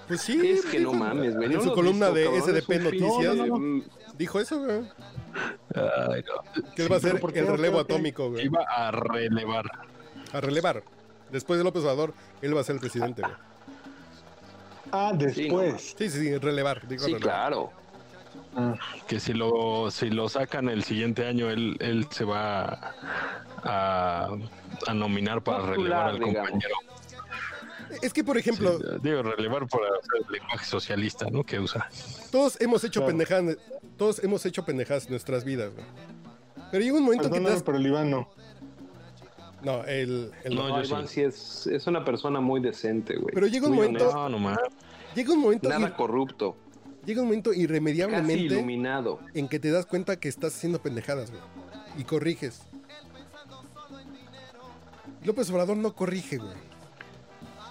Pues 0.07 0.20
sí. 0.20 0.40
es 0.50 0.64
que 0.66 0.78
no 0.80 0.92
mames, 0.92 1.34
güey. 1.34 1.46
En 1.46 1.54
¿no 1.54 1.62
su 1.62 1.72
columna 1.72 2.11
visto, 2.11 2.32
de? 2.32 2.40
SDP 2.40 2.80
Noticias 2.82 3.36
mm, 3.36 3.80
dijo 4.16 4.40
eso, 4.40 4.61
güey. 4.61 4.82
Ay. 5.74 6.22
Que 6.74 6.82
él 6.82 6.92
va 6.92 6.96
a 6.96 7.00
ser 7.00 7.20
el 7.34 7.46
relevo 7.46 7.80
atómico, 7.80 8.30
güey. 8.30 8.44
Iba 8.46 8.62
a 8.62 8.90
relevar. 8.90 9.64
A 10.32 10.40
relevar. 10.40 10.82
Después 11.30 11.59
de 11.59 11.64
López 11.64 11.82
Obrador, 11.82 12.14
él 12.40 12.57
va 12.57 12.61
a 12.61 12.64
ser 12.64 12.74
el 12.76 12.80
presidente, 12.80 13.22
güey. 13.22 13.34
Ah, 14.92 15.12
después. 15.14 15.94
Sí, 15.98 16.09
sí, 16.09 16.20
sí, 16.20 16.38
relevar. 16.38 16.86
Digo 16.86 17.04
Sí, 17.04 17.14
relevar. 17.14 17.22
claro. 17.22 17.72
Que 19.07 19.20
si 19.20 19.34
lo, 19.34 19.90
si 19.90 20.09
lo 20.09 20.28
sacan 20.28 20.68
el 20.68 20.82
siguiente 20.84 21.26
año, 21.26 21.50
él, 21.50 21.76
él 21.80 22.07
se 22.11 22.24
va 22.24 22.94
a, 23.62 24.28
a 24.86 24.94
nominar 24.94 25.42
para 25.42 25.66
relevar 25.66 26.09
al 26.09 26.18
digamos. 26.18 26.36
compañero. 26.36 26.76
Es 28.03 28.12
que, 28.12 28.24
por 28.24 28.37
ejemplo, 28.39 28.78
Sí, 28.78 28.84
digo, 29.03 29.22
relevar 29.22 29.66
por 29.68 29.80
el 29.82 30.32
lenguaje 30.32 30.64
socialista, 30.66 31.26
¿no? 31.30 31.45
Que 31.45 31.59
usa. 31.61 31.89
todos 32.30 32.61
hemos 32.61 32.82
hecho 32.84 33.01
Claro. 33.01 33.09
pendejadas. 33.09 33.57
Todos 33.97 34.22
hemos 34.24 34.45
hecho 34.47 34.64
pendejadas 34.64 35.05
en 35.07 35.11
nuestras 35.12 35.45
vidas, 35.45 35.72
güey. 35.72 35.87
Pero 36.70 36.82
llega 36.84 36.97
un 36.99 37.05
momento 37.05 37.24
que 37.24 37.30
Perdóname, 37.30 37.55
das... 37.55 37.62
pero 37.62 37.78
el 37.78 37.87
Iván 37.87 38.11
no. 38.11 38.28
No, 39.62 39.84
el... 39.84 40.30
el 40.45 40.55
No, 40.55 40.68
No, 40.68 40.82
yo 40.82 40.89
Iván 40.89 41.09
sí. 41.09 41.14
sí 41.14 41.20
es, 41.22 41.66
es 41.68 41.87
una 41.87 42.05
persona 42.05 42.41
muy 42.41 42.61
decente, 42.61 43.16
güey. 43.16 43.32
Pero 43.34 43.47
llega 43.47 43.66
un 43.68 43.74
Muy 43.74 43.87
momento-. 43.87 44.12
No, 44.12 44.28
no 44.28 44.39
más. 44.39 44.59
Llega 45.14 45.32
un 45.32 45.41
momento... 45.41 45.68
Nada 45.68 45.89
ir- 45.89 45.97
corrupto. 45.97 46.57
Llega 47.07 47.20
un 47.22 47.28
momento 47.28 47.51
Casi 47.51 47.62
irremediablemente 47.62 48.55
iluminado. 48.55 49.20
en 49.32 49.49
que 49.49 49.59
te 49.61 49.70
das 49.70 49.87
cuenta 49.87 50.18
que 50.18 50.28
estás 50.28 50.55
haciendo 50.57 50.82
pendejadas, 50.82 51.30
güey. 51.30 51.43
Y 51.99 52.05
corriges. 52.05 52.62
López 55.24 55.51
Obrador 55.51 55.76
no 55.76 55.95
corrige, 55.95 56.39
güey. 56.39 56.53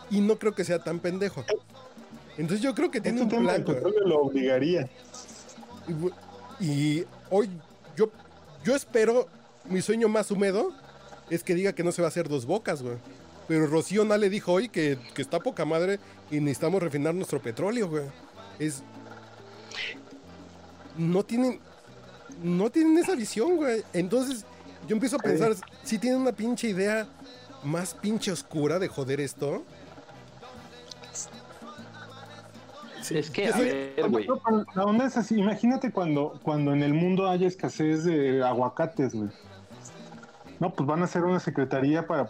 Y 0.10 0.22
no 0.22 0.38
creo 0.38 0.54
que 0.54 0.64
sea 0.64 0.80
tan 0.80 1.00
pendejo. 1.00 1.44
Entonces 2.38 2.62
yo 2.62 2.76
creo 2.76 2.92
que 2.92 3.02
tiene 3.02 3.22
Este 3.22 3.36
un 3.36 3.44
plan, 3.44 3.64
petróleo 3.64 4.06
lo 4.06 4.22
obligaría. 4.22 4.90
Y, 6.60 7.04
hoy 7.30 7.50
yo, 7.96 8.10
yo 8.64 8.76
espero, 8.76 9.28
mi 9.66 9.82
sueño 9.82 10.08
más 10.10 10.32
húmedo 10.32 10.72
es 11.30 11.44
que 11.44 11.56
diga 11.56 11.74
que 11.74 11.84
no 11.84 11.92
se 11.92 12.02
va 12.02 12.08
a 12.08 12.10
hacer 12.10 12.28
dos 12.28 12.46
bocas, 12.46 12.82
güey. 12.82 12.98
Pero 13.48 13.68
Rocío 13.68 14.04
no 14.06 14.18
le 14.18 14.30
dijo 14.30 14.54
hoy 14.54 14.70
que, 14.70 14.98
que 15.14 15.22
está 15.22 15.40
poca 15.40 15.66
madre 15.66 16.00
y 16.32 16.40
necesitamos 16.40 16.82
refinar 16.82 17.14
nuestro 17.14 17.42
petróleo, 17.42 17.90
güey. 17.90 18.04
Es... 18.60 18.84
No 20.98 21.24
tienen... 21.24 21.60
No 22.44 22.70
tienen 22.70 22.98
esa 22.98 23.16
visión, 23.16 23.56
güey. 23.56 23.84
Entonces 23.94 24.46
yo 24.88 24.96
empiezo 24.96 25.16
a 25.16 25.20
pensar, 25.20 25.56
si 25.84 25.98
tienen 25.98 26.22
una 26.22 26.32
pinche 26.32 26.70
idea 26.70 27.08
más 27.64 27.94
pinche 27.94 28.32
oscura 28.32 28.80
de 28.80 28.88
joder 28.88 29.20
esto. 29.20 29.64
Es 33.12 33.30
que, 33.30 33.48
a 33.48 33.58
ver, 33.58 34.10
güey. 34.10 34.28
La 34.76 34.84
onda 34.84 35.06
es 35.06 35.18
así. 35.18 35.40
Imagínate 35.40 35.92
cuando, 35.92 36.40
cuando 36.44 36.74
en 36.74 36.84
el 36.84 36.94
mundo 36.94 37.28
haya 37.28 37.48
escasez 37.48 38.04
de 38.04 38.44
aguacates, 38.44 39.14
güey. 39.14 39.30
No, 40.60 40.74
pues 40.74 40.88
van 40.88 41.02
a 41.02 41.06
hacer 41.06 41.24
una 41.24 41.40
secretaría 41.40 42.08
para, 42.08 42.30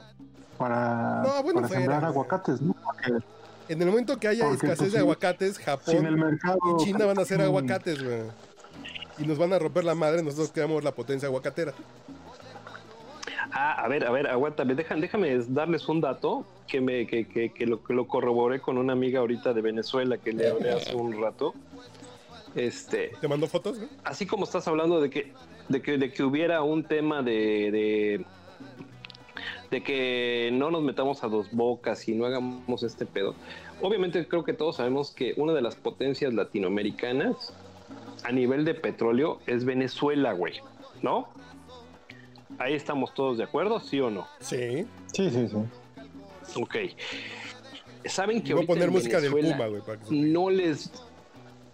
para, 0.57 1.21
No, 1.23 1.43
bueno, 1.43 1.61
para 1.61 1.67
fuera, 1.67 1.81
sembrar 1.81 1.99
güey. 2.01 2.11
aguacates, 2.11 2.61
¿no? 2.61 2.75
Porque 2.83 3.23
En 3.69 3.81
el 3.81 3.87
momento 3.89 4.17
que 4.17 4.27
haya 4.27 4.45
Porque, 4.45 4.55
escasez 4.67 4.77
pues, 4.79 4.93
de 4.93 4.99
aguacates, 4.99 5.59
Japón 5.59 5.95
en 5.97 6.05
el 6.05 6.17
mercado. 6.17 6.57
y 6.79 6.83
China 6.83 7.05
van 7.05 7.19
a 7.19 7.21
hacer 7.21 7.41
aguacates, 7.41 8.03
güey. 8.03 8.23
Y 9.17 9.25
nos 9.27 9.37
van 9.37 9.53
a 9.53 9.59
romper 9.59 9.83
la 9.85 9.95
madre, 9.95 10.21
nosotros 10.23 10.51
quedamos 10.51 10.83
la 10.83 10.91
potencia 10.93 11.27
aguacatera. 11.27 11.73
Ah, 13.57 13.85
a 13.85 13.87
ver, 13.87 14.05
a 14.05 14.11
ver, 14.11 14.27
aguántame. 14.27 14.75
Déjame, 14.75 14.99
déjame 14.99 15.37
darles 15.47 15.87
un 15.87 16.01
dato 16.01 16.45
que 16.67 16.81
me 16.81 17.07
que, 17.07 17.25
que, 17.25 17.53
que 17.53 17.65
lo, 17.65 17.81
que 17.81 17.93
lo 17.93 18.05
corroboré 18.05 18.59
con 18.59 18.77
una 18.77 18.91
amiga 18.91 19.21
ahorita 19.21 19.53
de 19.53 19.61
Venezuela 19.61 20.17
que 20.17 20.33
le 20.33 20.49
hablé 20.49 20.71
hace 20.71 20.93
un 20.93 21.21
rato. 21.21 21.53
Este, 22.53 23.13
¿Te 23.21 23.27
mando 23.29 23.47
fotos, 23.47 23.77
güey? 23.77 23.89
así 24.03 24.25
como 24.25 24.43
estás 24.43 24.67
hablando 24.67 24.99
de 24.99 25.09
que 25.09 25.31
de 25.69 25.81
que, 25.81 25.97
de 25.97 26.11
que 26.11 26.23
hubiera 26.23 26.63
un 26.63 26.83
tema 26.83 27.21
de, 27.23 27.71
de 27.71 28.25
de 29.71 29.83
que 29.83 30.49
no 30.51 30.69
nos 30.69 30.83
metamos 30.83 31.23
a 31.23 31.27
dos 31.27 31.49
bocas 31.51 32.07
y 32.09 32.13
no 32.13 32.25
hagamos 32.25 32.83
este 32.83 33.05
pedo. 33.05 33.35
Obviamente 33.81 34.27
creo 34.27 34.43
que 34.43 34.53
todos 34.53 34.77
sabemos 34.77 35.11
que 35.11 35.33
una 35.37 35.53
de 35.53 35.61
las 35.61 35.75
potencias 35.75 36.33
latinoamericanas 36.33 37.53
a 38.23 38.33
nivel 38.33 38.65
de 38.65 38.73
petróleo 38.73 39.39
es 39.47 39.63
Venezuela, 39.63 40.33
güey, 40.33 40.59
¿no? 41.01 41.29
Ahí 42.57 42.73
estamos 42.73 43.13
todos 43.13 43.37
de 43.37 43.43
acuerdo, 43.43 43.79
¿sí 43.79 43.99
o 43.99 44.09
no? 44.09 44.27
Sí. 44.39 44.85
Sí, 45.13 45.29
sí, 45.29 45.47
sí. 45.47 45.57
Ok. 46.61 46.75
Saben 48.05 48.41
que 48.41 48.53
Voy 48.53 48.63
a 48.63 48.67
poner 48.67 48.91
música 48.91 49.19
del 49.19 49.31
Puma, 49.31 49.67
güey. 49.67 49.81
para 49.81 49.99
que 49.99 50.11
no 50.11 50.49
les 50.49 50.91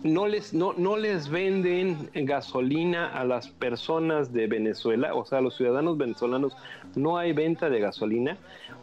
no 0.04 0.28
les 0.28 0.54
no, 0.54 0.74
no 0.74 0.98
les 0.98 1.30
venden 1.30 2.10
gasolina 2.14 3.08
a 3.08 3.24
las 3.24 3.50
personas 3.50 4.34
de 4.34 4.48
Venezuela, 4.48 5.14
o 5.14 5.26
sea, 5.26 5.40
a 5.40 5.42
los 5.42 5.56
ciudadanos 5.58 5.98
venezolanos 5.98 6.56
no 6.96 7.18
hay 7.18 7.34
venta 7.34 7.70
de 7.70 7.80
gasolina, 7.80 8.38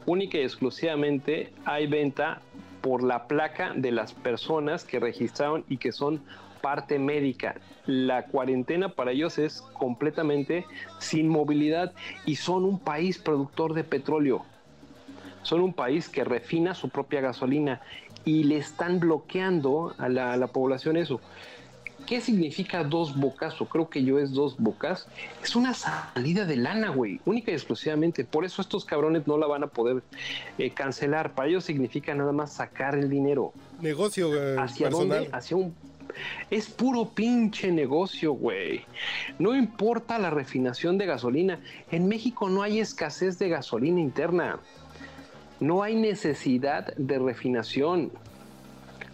única 0.07 0.39
y 0.39 0.43
exclusivamente 0.43 1.53
hay 1.65 1.87
venta 1.87 2.41
por 2.83 3.03
la 3.03 3.27
placa 3.27 3.73
de 3.75 3.91
las 3.91 4.13
personas 4.13 4.85
que 4.85 5.01
registraron 5.01 5.65
y 5.69 5.79
que 5.79 5.91
son 5.91 6.21
parte 6.61 6.99
médica. 6.99 7.57
La 7.87 8.27
cuarentena 8.27 8.91
para 8.91 9.13
ellos 9.13 9.39
es 9.39 9.63
completamente 9.73 10.67
sin 10.99 11.29
movilidad 11.29 11.93
y 12.27 12.37
son 12.37 12.65
un 12.65 12.79
país 12.79 13.19
productor 13.19 13.75
de 13.75 13.85
petróleo 13.85 14.45
son 15.43 15.63
un 15.63 15.73
país 15.73 16.11
que 16.11 16.25
refina 16.25 16.75
su 16.75 16.91
propia 16.91 17.23
gasolina 17.23 17.81
y 18.25 18.45
le 18.45 18.59
están 18.59 19.01
bloqueando 19.01 19.95
a 19.97 20.09
la, 20.11 20.35
a 20.35 20.37
la 20.37 20.49
población 20.49 20.99
eso. 20.99 21.21
¿Qué 22.07 22.21
significa 22.23 22.85
dos 22.85 23.19
bocas? 23.19 23.61
O 23.61 23.67
creo 23.67 23.91
que 23.91 24.03
yo 24.03 24.19
es 24.19 24.33
dos 24.33 24.57
bocas. 24.59 25.07
Es 25.43 25.55
una 25.57 25.75
salida 25.75 26.47
de 26.47 26.57
lana, 26.57 26.89
güey. 26.89 27.21
Única 27.27 27.51
y 27.51 27.55
exclusivamente. 27.55 28.25
Por 28.25 28.47
eso 28.47 28.63
estos 28.63 28.87
cabrones 28.87 29.27
no 29.27 29.37
la 29.37 29.47
van 29.47 29.65
a 29.65 29.67
poder 29.67 30.03
eh, 30.57 30.71
cancelar. 30.71 31.35
Para 31.35 31.51
ellos 31.51 31.65
significa 31.65 32.15
nada 32.15 32.33
más 32.33 32.53
sacar 32.53 32.95
el 32.95 33.11
dinero. 33.11 33.53
Negocio, 33.83 34.29
güey. 34.29 34.57
¿Hacia 34.57 34.89
personal. 34.89 35.19
dónde? 35.19 35.37
Hacia 35.37 35.57
un... 35.59 35.75
Es 36.51 36.69
puro 36.69 37.07
pinche 37.11 37.71
negocio, 37.73 38.33
güey. 38.33 38.85
No 39.39 39.55
importa 39.55 40.19
la 40.19 40.31
refinación 40.31 40.99
de 40.99 41.07
gasolina. 41.07 41.61
En 41.91 42.09
México 42.09 42.49
no 42.49 42.63
hay 42.63 42.81
escasez 42.81 43.39
de 43.39 43.49
gasolina 43.49 44.01
interna. 44.01 44.61
No 45.61 45.83
hay 45.83 45.97
necesidad 45.97 46.95
de 46.97 47.19
refinación. 47.19 48.13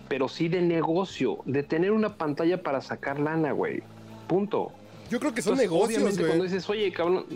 Pero 0.09 0.29
sí 0.29 0.49
de 0.49 0.63
negocio. 0.63 1.39
De 1.45 1.63
tener 1.63 1.93
una 1.93 2.17
pantalla 2.17 2.63
para 2.63 2.81
sacar 2.81 3.19
lana, 3.19 3.53
güey. 3.53 3.83
Punto. 4.27 4.73
Yo 5.11 5.21
creo 5.21 5.35
que 5.35 5.43
son 5.43 5.55
Entonces, 5.55 5.71
negocios, 5.71 6.17
güey. 6.17 6.27
cuando 6.27 6.45
dices, 6.45 6.69
oye, 6.69 6.91
cabrón, 6.93 7.27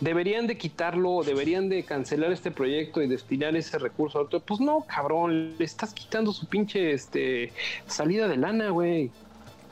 deberían 0.00 0.46
de 0.46 0.56
quitarlo, 0.56 1.22
deberían 1.24 1.68
de 1.68 1.82
cancelar 1.82 2.32
este 2.32 2.50
proyecto 2.50 3.02
y 3.02 3.08
destinar 3.08 3.56
ese 3.56 3.78
recurso 3.78 4.18
a 4.18 4.22
otro. 4.22 4.40
Pues 4.40 4.60
no, 4.60 4.84
cabrón, 4.86 5.56
le 5.58 5.64
estás 5.64 5.92
quitando 5.92 6.32
su 6.32 6.46
pinche 6.46 6.92
este, 6.92 7.52
salida 7.86 8.28
de 8.28 8.36
lana, 8.36 8.70
güey. 8.70 9.10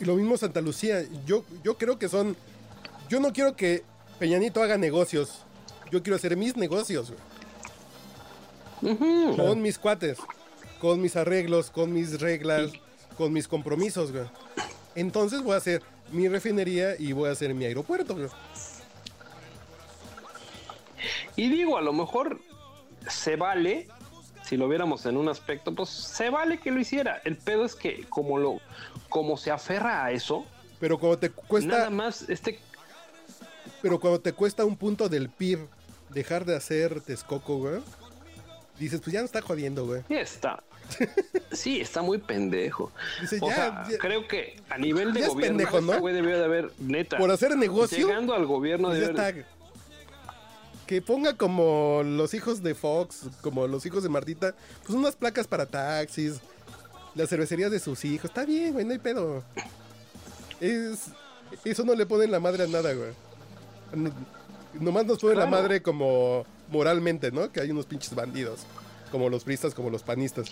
Y 0.01 0.05
lo 0.05 0.14
mismo 0.14 0.37
Santa 0.37 0.61
Lucía. 0.61 1.05
Yo, 1.27 1.45
yo 1.64 1.77
creo 1.77 1.99
que 1.99 2.09
son. 2.09 2.37
Yo 3.09 3.20
no 3.20 3.33
quiero 3.33 3.57
que 3.57 3.83
Peñanito 4.18 4.62
haga 4.62 4.77
negocios. 4.77 5.43
Yo 5.91 6.03
quiero 6.03 6.16
hacer 6.16 6.37
mis 6.37 6.57
negocios, 6.57 7.12
güey. 8.83 8.95
Ujú. 8.95 9.37
Con 9.37 9.62
mis 9.62 9.79
cuates. 9.79 10.18
Con 10.81 11.01
mis 11.01 11.16
arreglos, 11.16 11.70
con 11.70 11.93
mis 11.93 12.20
reglas, 12.20 12.72
con 13.16 13.33
mis 13.33 13.49
compromisos, 13.49 14.12
güey. 14.12 14.24
Entonces 14.95 15.43
voy 15.43 15.55
a 15.55 15.57
hacer 15.57 15.83
mi 16.12 16.29
refinería 16.29 16.97
y 16.99 17.12
voy 17.12 17.29
a 17.29 17.33
hacer 17.33 17.55
mi 17.55 17.64
aeropuerto, 17.64 18.14
güey. 18.14 18.29
Y 21.36 21.48
digo, 21.48 21.76
a 21.78 21.82
lo 21.82 21.92
mejor 21.92 22.40
se 23.09 23.36
vale, 23.36 23.86
si 24.44 24.57
lo 24.57 24.68
viéramos 24.68 25.07
en 25.07 25.16
un 25.16 25.28
aspecto, 25.28 25.74
pues 25.74 25.88
se 25.90 26.30
vale 26.30 26.59
que 26.59 26.70
lo 26.70 26.80
hiciera. 26.80 27.20
El 27.24 27.36
pedo 27.36 27.64
es 27.64 27.74
que 27.74 28.04
como 28.09 28.38
lo, 28.38 28.61
como 29.09 29.36
se 29.36 29.50
aferra 29.50 30.04
a 30.04 30.11
eso, 30.12 30.44
Pero 30.80 30.98
cuando 30.98 31.18
te 31.18 31.30
cuesta. 31.30 31.70
nada 31.76 31.90
más 31.90 32.28
este 32.28 32.59
Pero 33.82 34.00
cuando 34.00 34.20
te 34.20 34.32
cuesta 34.32 34.64
un 34.64 34.76
punto 34.76 35.09
del 35.09 35.28
PIB 35.28 35.61
dejar 36.11 36.44
de 36.44 36.57
hacer 36.57 37.00
Texcoco, 37.00 37.59
güey, 37.59 37.80
dices, 38.78 39.00
pues 39.00 39.12
ya 39.12 39.20
no 39.20 39.26
está 39.26 39.40
jodiendo, 39.42 39.86
güey. 39.86 40.02
Sí, 40.09 40.14
está. 40.14 40.62
Sí, 41.52 41.80
está 41.80 42.02
muy 42.02 42.18
pendejo. 42.18 42.92
Dice, 43.20 43.38
O 43.40 43.48
ya, 43.48 43.54
sea, 43.54 43.86
ya- 43.90 43.98
creo 43.98 44.28
que 44.28 44.61
a 44.68 44.76
nivel 44.76 45.14
de 45.14 45.20
Ya 45.20 45.26
es 45.26 45.32
gobierno, 45.32 45.57
pendejo, 45.59 45.80
¿no? 45.80 45.92
este 45.92 46.00
güey 46.00 46.14
debió 46.14 46.38
de 46.38 46.44
haber, 46.44 46.70
neta. 46.78 47.16
por 47.16 47.30
hacer 47.30 47.57
negocio, 47.57 48.07
Llegando 48.07 48.34
al 48.34 48.44
gobierno 48.46 48.88
pues 48.88 49.00
está. 49.02 49.32
Que 50.87 51.03
ponga 51.03 51.37
como 51.37 52.03
los 52.05 52.32
hijos 52.34 52.62
de 52.62 52.74
Fox, 52.74 53.22
como 53.41 53.66
los 53.66 53.84
hijos 53.87 54.03
de 54.05 54.09
Martita, 54.09 54.55
pues 54.84 54.95
unas 54.97 55.16
placas 55.16 55.47
para 55.49 55.66
taxis, 55.66 56.34
las 57.16 57.28
cervecerías 57.28 57.70
de 57.72 57.80
sus 57.80 58.05
hijos. 58.05 58.26
Está 58.30 58.45
bien, 58.45 58.72
güey, 58.72 58.84
no 58.84 58.93
hay 58.93 58.99
pedo. 58.99 59.43
Es, 60.61 61.07
eso 61.64 61.84
no 61.84 61.95
le 61.95 62.07
ponen 62.07 62.30
la 62.30 62.41
madre 62.41 62.64
a 62.64 62.66
nada, 62.68 62.93
güey. 62.93 63.11
No- 63.95 64.12
nomás 64.80 65.07
nos 65.07 65.18
pone 65.18 65.34
la 65.34 65.47
Claro. 65.47 65.62
madre 65.62 65.82
como 65.82 66.45
moralmente, 66.70 67.30
¿no? 67.32 67.51
Que 67.51 67.61
hay 67.61 67.70
unos 67.70 67.87
pinches 67.87 68.14
bandidos, 68.14 68.61
como 69.11 69.28
los 69.28 69.45
pristas, 69.45 69.74
como 69.74 69.91
los 69.91 70.03
panistas. 70.03 70.47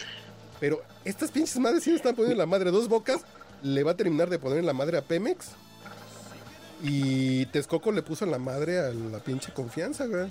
Pero 0.61 0.83
estas 1.05 1.31
pinches 1.31 1.59
madres 1.59 1.83
sí 1.85 1.91
le 1.91 1.97
están 1.97 2.15
poniendo 2.15 2.39
la 2.39 2.47
madre. 2.47 2.71
Dos 2.71 2.89
bocas 2.89 3.21
le 3.63 3.83
va 3.83 3.93
a 3.93 3.97
terminar 3.97 4.31
de 4.31 4.39
poner 4.39 4.59
en 4.59 4.67
la 4.67 4.73
madre 4.73 4.99
a 4.99 5.03
Pemex. 5.03 5.49
Y 6.87 7.47
Texcoco 7.47 7.91
le 7.93 8.03
puso 8.03 8.27
la 8.27 8.39
madre 8.39 8.79
a 8.79 8.93
la 8.93 9.19
pinche 9.19 9.53
confianza, 9.53 10.05
güey. 10.07 10.31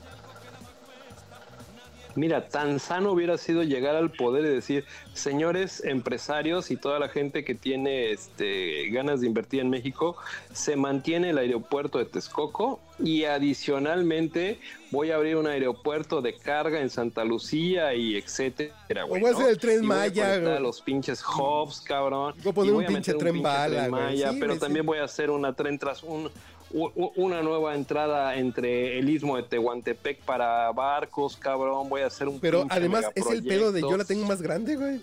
Mira, 2.15 2.47
tan 2.49 2.79
sano 2.79 3.11
hubiera 3.11 3.37
sido 3.37 3.63
llegar 3.63 3.95
al 3.95 4.11
poder 4.11 4.45
y 4.45 4.49
decir, 4.49 4.85
señores 5.13 5.83
empresarios 5.83 6.69
y 6.71 6.77
toda 6.77 6.99
la 6.99 7.09
gente 7.09 7.43
que 7.43 7.55
tiene 7.55 8.11
este, 8.11 8.89
ganas 8.89 9.21
de 9.21 9.27
invertir 9.27 9.61
en 9.61 9.69
México, 9.69 10.15
se 10.51 10.75
mantiene 10.75 11.31
el 11.31 11.37
aeropuerto 11.37 11.97
de 11.97 12.05
Texcoco 12.05 12.79
y 12.99 13.23
adicionalmente 13.25 14.59
voy 14.91 15.09
a 15.11 15.15
abrir 15.15 15.37
un 15.37 15.47
aeropuerto 15.47 16.21
de 16.21 16.35
carga 16.35 16.79
en 16.79 16.89
Santa 16.89 17.23
Lucía 17.25 17.93
y 17.95 18.15
etcétera. 18.15 19.03
güey, 19.05 19.21
voy 19.21 19.31
a 19.31 19.33
hacer 19.33 19.49
el 19.49 19.57
Tren 19.57 19.83
Y 19.83 19.87
voy 19.87 19.95
a 19.95 19.99
Maya, 19.99 20.33
a 20.57 20.59
los 20.59 20.81
pinches 20.81 21.23
hubs, 21.23 21.81
cabrón. 21.81 22.35
Voy 22.43 22.51
a 22.51 22.53
poner 22.53 22.73
y 22.73 22.77
un 22.77 22.83
a 22.83 22.87
pinche 22.87 23.13
meter 23.13 23.17
tren 23.17 23.41
bala. 23.41 23.89
Maya, 23.89 24.31
Sí, 24.31 24.37
pero 24.39 24.53
sí. 24.53 24.59
también 24.59 24.85
voy 24.85 24.99
a 24.99 25.03
hacer 25.05 25.31
una 25.31 25.53
tren 25.53 25.79
tras 25.79 26.03
un 26.03 26.29
una 26.73 27.41
nueva 27.43 27.75
entrada 27.75 28.35
entre 28.35 28.97
el 28.99 29.09
istmo 29.09 29.37
de 29.37 29.43
Tehuantepec 29.43 30.21
para 30.21 30.71
barcos, 30.71 31.37
cabrón. 31.37 31.87
Voy 31.89 32.01
a 32.01 32.07
hacer 32.07 32.27
un 32.27 32.39
Pero 32.39 32.65
además 32.69 33.05
es 33.15 33.25
el 33.27 33.43
pedo 33.43 33.71
de 33.71 33.81
yo 33.81 33.95
la 33.95 34.03
tengo 34.05 34.25
más 34.25 34.41
grande, 34.41 34.75
güey. 34.75 34.99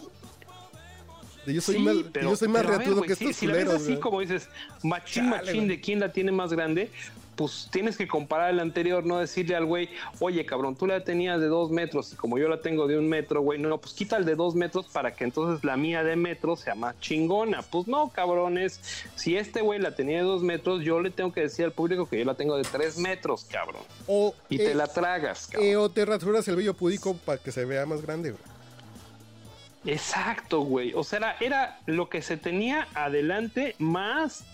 De 1.47 1.55
yo 1.55 1.61
soy 1.61 1.77
Sí, 1.77 1.81
más, 1.81 1.97
pero- 2.13 2.31
yo 2.31 2.37
soy 2.37 2.49
más 2.49 2.63
pero 2.63 2.75
a 2.75 2.79
ver, 2.79 2.87
reatudo 2.87 3.03
que 3.03 3.15
si- 3.17 3.25
estos 3.25 3.37
si 3.37 3.47
la 3.47 3.55
ves 3.55 3.65
culeros, 3.65 3.83
así 3.83 3.97
como 3.97 4.21
dices, 4.21 4.49
machín, 4.83 5.31
Chale, 5.31 5.47
machín 5.47 5.69
de 5.69 5.81
quién 5.81 6.01
la 6.01 6.13
tiene 6.13 6.33
más 6.33 6.53
grande, 6.53 6.91
pues 7.41 7.69
tienes 7.73 7.97
que 7.97 8.07
comparar 8.07 8.51
el 8.51 8.61
anterior, 8.61 9.07
no 9.07 9.17
decirle 9.17 9.57
al 9.57 9.65
güey, 9.65 9.89
oye 10.19 10.45
cabrón, 10.45 10.77
tú 10.77 10.87
la 10.87 11.03
tenías 11.03 11.41
de 11.41 11.47
dos 11.47 11.71
metros 11.71 12.13
y 12.13 12.17
como 12.17 12.37
yo 12.37 12.51
la 12.51 12.61
tengo 12.61 12.87
de 12.87 12.99
un 12.99 13.09
metro, 13.09 13.41
güey, 13.41 13.59
no, 13.59 13.79
pues 13.79 13.95
quita 13.95 14.19
el 14.19 14.27
de 14.27 14.35
dos 14.35 14.55
metros 14.55 14.89
para 14.89 15.15
que 15.15 15.25
entonces 15.25 15.65
la 15.65 15.79
mía 15.79 16.05
de 16.05 16.17
metro 16.17 16.55
sea 16.55 16.75
más 16.75 17.01
chingona. 17.01 17.63
Pues 17.63 17.87
no, 17.87 18.11
cabrones, 18.11 18.79
si 19.15 19.39
este 19.39 19.63
güey 19.63 19.79
la 19.79 19.95
tenía 19.95 20.19
de 20.19 20.25
dos 20.25 20.43
metros, 20.43 20.83
yo 20.83 21.01
le 21.01 21.09
tengo 21.11 21.33
que 21.33 21.41
decir 21.41 21.65
al 21.65 21.73
público 21.73 22.07
que 22.07 22.19
yo 22.19 22.27
la 22.27 22.35
tengo 22.35 22.59
de 22.59 22.65
tres 22.65 22.99
metros, 22.99 23.45
cabrón. 23.45 23.81
O, 24.07 24.35
Y 24.51 24.57
eh, 24.61 24.67
te 24.67 24.75
la 24.75 24.87
tragas, 24.87 25.47
cabrón. 25.47 25.67
eh, 25.67 25.77
o 25.79 25.89
te 25.91 26.05
rasuras 26.05 26.47
el 26.47 26.57
vello 26.57 26.75
pudico 26.75 27.15
para 27.25 27.41
que 27.41 27.53
se 27.53 27.65
vea 27.65 27.87
más 27.87 28.03
grande, 28.03 28.33
güey. 28.33 28.43
Exacto, 29.87 30.61
güey. 30.61 30.93
O 30.95 31.03
sea, 31.05 31.17
era, 31.17 31.37
era 31.41 31.79
lo 31.87 32.11
que 32.11 32.21
se 32.21 32.37
tenía 32.37 32.87
adelante 32.93 33.77
más 33.79 34.45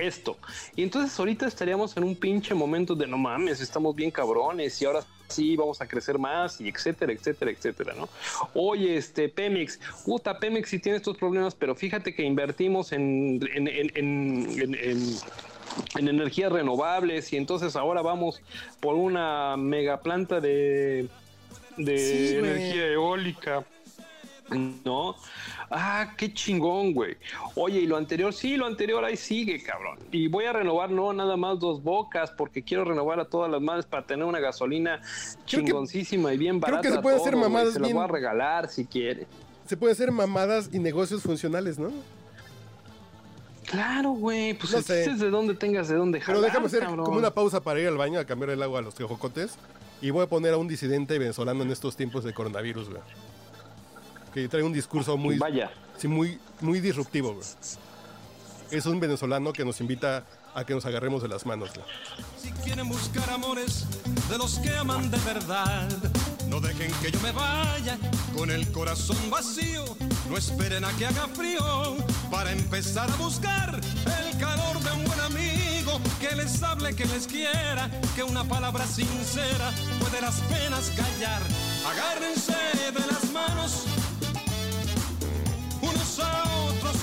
esto. 0.00 0.36
Y 0.76 0.82
entonces 0.82 1.18
ahorita 1.18 1.46
estaríamos 1.46 1.96
en 1.96 2.04
un 2.04 2.16
pinche 2.16 2.54
momento 2.54 2.94
de 2.94 3.06
no 3.06 3.18
mames, 3.18 3.60
estamos 3.60 3.94
bien 3.94 4.10
cabrones 4.10 4.80
y 4.80 4.84
ahora 4.84 5.00
sí 5.28 5.56
vamos 5.56 5.80
a 5.80 5.86
crecer 5.86 6.18
más 6.18 6.60
y 6.60 6.68
etcétera, 6.68 7.12
etcétera, 7.12 7.50
etcétera, 7.52 7.94
¿no? 7.96 8.08
Oye, 8.54 8.96
este 8.96 9.28
Pemex, 9.28 9.78
puta, 10.04 10.38
Pemex 10.38 10.68
sí 10.68 10.78
tiene 10.80 10.96
estos 10.96 11.16
problemas, 11.16 11.54
pero 11.54 11.74
fíjate 11.74 12.14
que 12.14 12.24
invertimos 12.24 12.90
en, 12.92 13.40
en, 13.54 13.68
en, 13.68 13.90
en- 13.96 14.60
en- 14.60 14.74
en- 14.74 15.16
en 15.96 16.08
energías 16.08 16.50
renovables 16.50 17.32
y 17.32 17.36
entonces 17.36 17.76
ahora 17.76 18.02
vamos 18.02 18.42
por 18.80 18.96
una 18.96 19.56
mega 19.56 20.00
planta 20.00 20.40
de, 20.40 21.06
de 21.76 21.98
Sí, 21.98 22.36
energía 22.36 22.86
eólica. 22.88 23.64
¿No? 24.84 25.14
Ah, 25.70 26.14
qué 26.16 26.32
chingón, 26.34 26.92
güey. 26.92 27.16
Oye, 27.54 27.80
y 27.80 27.86
lo 27.86 27.96
anterior, 27.96 28.32
sí, 28.32 28.56
lo 28.56 28.66
anterior 28.66 29.04
ahí 29.04 29.16
sigue, 29.16 29.62
cabrón. 29.62 29.98
Y 30.10 30.26
voy 30.28 30.44
a 30.46 30.52
renovar, 30.52 30.90
no 30.90 31.12
nada 31.12 31.36
más 31.36 31.58
dos 31.60 31.82
bocas, 31.82 32.30
porque 32.32 32.62
quiero 32.62 32.84
renovar 32.84 33.20
a 33.20 33.24
todas 33.26 33.50
las 33.50 33.60
madres 33.60 33.86
para 33.86 34.04
tener 34.06 34.24
una 34.24 34.40
gasolina 34.40 35.00
Creo 35.00 35.60
que- 35.60 35.66
chingoncísima 35.66 36.34
y 36.34 36.38
bien 36.38 36.58
creo 36.60 36.72
barata. 36.76 36.88
que 36.88 36.94
se 36.96 37.00
pueden 37.02 37.18
a 37.18 37.22
hacer 37.22 37.36
mamadas 37.36 37.72
Se 37.74 37.78
las 37.80 37.88
bien- 37.88 37.96
voy 37.96 38.04
a 38.04 38.08
regalar 38.08 38.68
si 38.68 38.84
quiere. 38.86 39.26
Se 39.66 39.76
puede 39.76 39.92
hacer 39.92 40.10
mamadas 40.10 40.68
y 40.72 40.78
negocios 40.80 41.22
funcionales, 41.22 41.78
¿no? 41.78 41.90
Claro, 43.66 44.10
güey. 44.10 44.54
Pues 44.54 44.72
No 44.72 44.82
sé. 44.82 45.14
de 45.14 45.30
dónde 45.30 45.54
tengas 45.54 45.88
de 45.88 45.94
dónde 45.94 46.18
Pero 46.18 46.38
jalar, 46.38 46.42
déjame 46.50 46.66
hacer 46.66 46.80
cabrón. 46.80 47.04
como 47.06 47.18
una 47.18 47.30
pausa 47.32 47.60
para 47.62 47.78
ir 47.80 47.86
al 47.86 47.96
baño 47.96 48.18
a 48.18 48.24
cambiar 48.24 48.50
el 48.50 48.62
agua 48.62 48.80
a 48.80 48.82
los 48.82 48.94
tejocotes. 48.94 49.56
Y 50.02 50.10
voy 50.10 50.24
a 50.24 50.26
poner 50.26 50.54
a 50.54 50.56
un 50.56 50.66
disidente 50.66 51.18
venezolano 51.18 51.62
en 51.62 51.70
estos 51.70 51.94
tiempos 51.94 52.24
de 52.24 52.32
coronavirus, 52.32 52.88
güey. 52.88 53.02
Que 54.32 54.48
trae 54.48 54.62
un 54.62 54.72
discurso 54.72 55.16
muy, 55.16 55.38
Vaya. 55.38 55.70
sí, 55.98 56.06
muy, 56.08 56.38
muy 56.60 56.80
disruptivo, 56.80 57.34
güey. 57.34 57.46
Es 58.70 58.86
un 58.86 59.00
venezolano 59.00 59.52
que 59.52 59.64
nos 59.64 59.80
invita 59.80 60.24
a 60.54 60.64
que 60.64 60.74
nos 60.74 60.84
agarremos 60.86 61.22
de 61.22 61.28
las 61.28 61.44
manos, 61.46 61.70
güey. 61.74 61.84
Si 62.40 62.50
quieren 62.62 62.88
buscar 62.88 63.28
amores 63.30 63.86
de 64.28 64.38
los 64.38 64.58
que 64.60 64.70
aman 64.76 65.10
de 65.10 65.18
verdad, 65.18 65.88
no 66.48 66.60
dejen 66.60 66.92
que 67.02 67.10
yo 67.10 67.20
me 67.20 67.32
vaya 67.32 67.98
con 68.36 68.50
el 68.50 68.70
corazón 68.70 69.16
vacío. 69.30 69.84
No 70.28 70.36
esperen 70.36 70.84
a 70.84 70.92
que 70.92 71.06
haga 71.06 71.26
frío 71.28 71.96
para 72.30 72.52
empezar 72.52 73.10
a 73.10 73.16
buscar 73.16 73.74
el 73.74 74.38
calor 74.38 74.78
de 74.80 74.92
un 74.92 75.04
buen 75.04 75.20
amigo 75.20 76.00
que 76.20 76.36
les 76.36 76.62
hable, 76.62 76.94
que 76.94 77.04
les 77.06 77.26
quiera, 77.26 77.90
que 78.14 78.22
una 78.22 78.44
palabra 78.44 78.86
sincera 78.86 79.72
puede 79.98 80.20
las 80.20 80.40
penas 80.42 80.92
callar. 80.96 81.42
Agárrense 81.84 82.52
de 82.92 83.00
las 83.00 83.32
manos 83.32 83.86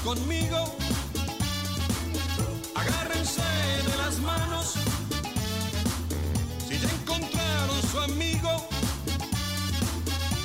conmigo. 0.08 0.58
Agárrense 2.76 3.42
de 3.90 3.98
las 3.98 4.18
manos 4.20 4.76
si 6.66 6.80
ya 6.80 6.90
encontraron 6.90 7.82
su 7.92 8.00
amigo, 8.00 8.70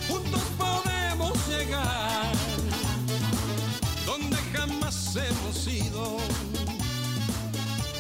juntos 0.08 0.42
podemos 0.58 1.46
llegar 1.46 2.32
donde 4.04 4.36
jamás 4.52 5.14
hemos 5.14 5.66
ido. 5.68 6.18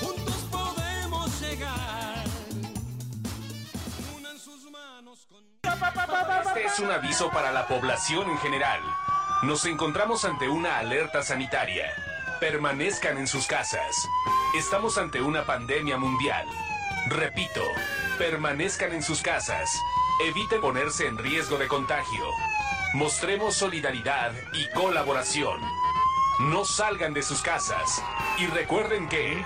Juntos 0.00 0.40
podemos 0.50 1.40
llegar. 1.42 2.24
Unan 4.16 4.36
sus 4.36 4.68
manos 4.68 5.26
con. 5.30 5.44
Este 6.44 6.64
es 6.64 6.78
un 6.80 6.90
aviso 6.90 7.30
para 7.30 7.52
la 7.52 7.68
población 7.68 8.28
en 8.30 8.38
general. 8.38 8.80
Nos 9.42 9.64
encontramos 9.66 10.24
ante 10.24 10.48
una 10.48 10.78
alerta 10.78 11.24
sanitaria. 11.24 11.92
Permanezcan 12.38 13.18
en 13.18 13.26
sus 13.26 13.48
casas. 13.48 14.08
Estamos 14.56 14.98
ante 14.98 15.20
una 15.20 15.44
pandemia 15.44 15.96
mundial. 15.96 16.46
Repito, 17.08 17.60
permanezcan 18.18 18.92
en 18.92 19.02
sus 19.02 19.20
casas. 19.20 19.68
Eviten 20.24 20.60
ponerse 20.60 21.08
en 21.08 21.18
riesgo 21.18 21.58
de 21.58 21.66
contagio. 21.66 22.24
Mostremos 22.94 23.56
solidaridad 23.56 24.32
y 24.52 24.70
colaboración. 24.70 25.60
No 26.42 26.64
salgan 26.64 27.12
de 27.12 27.24
sus 27.24 27.42
casas. 27.42 28.00
Y 28.38 28.46
recuerden 28.46 29.08
que... 29.08 29.44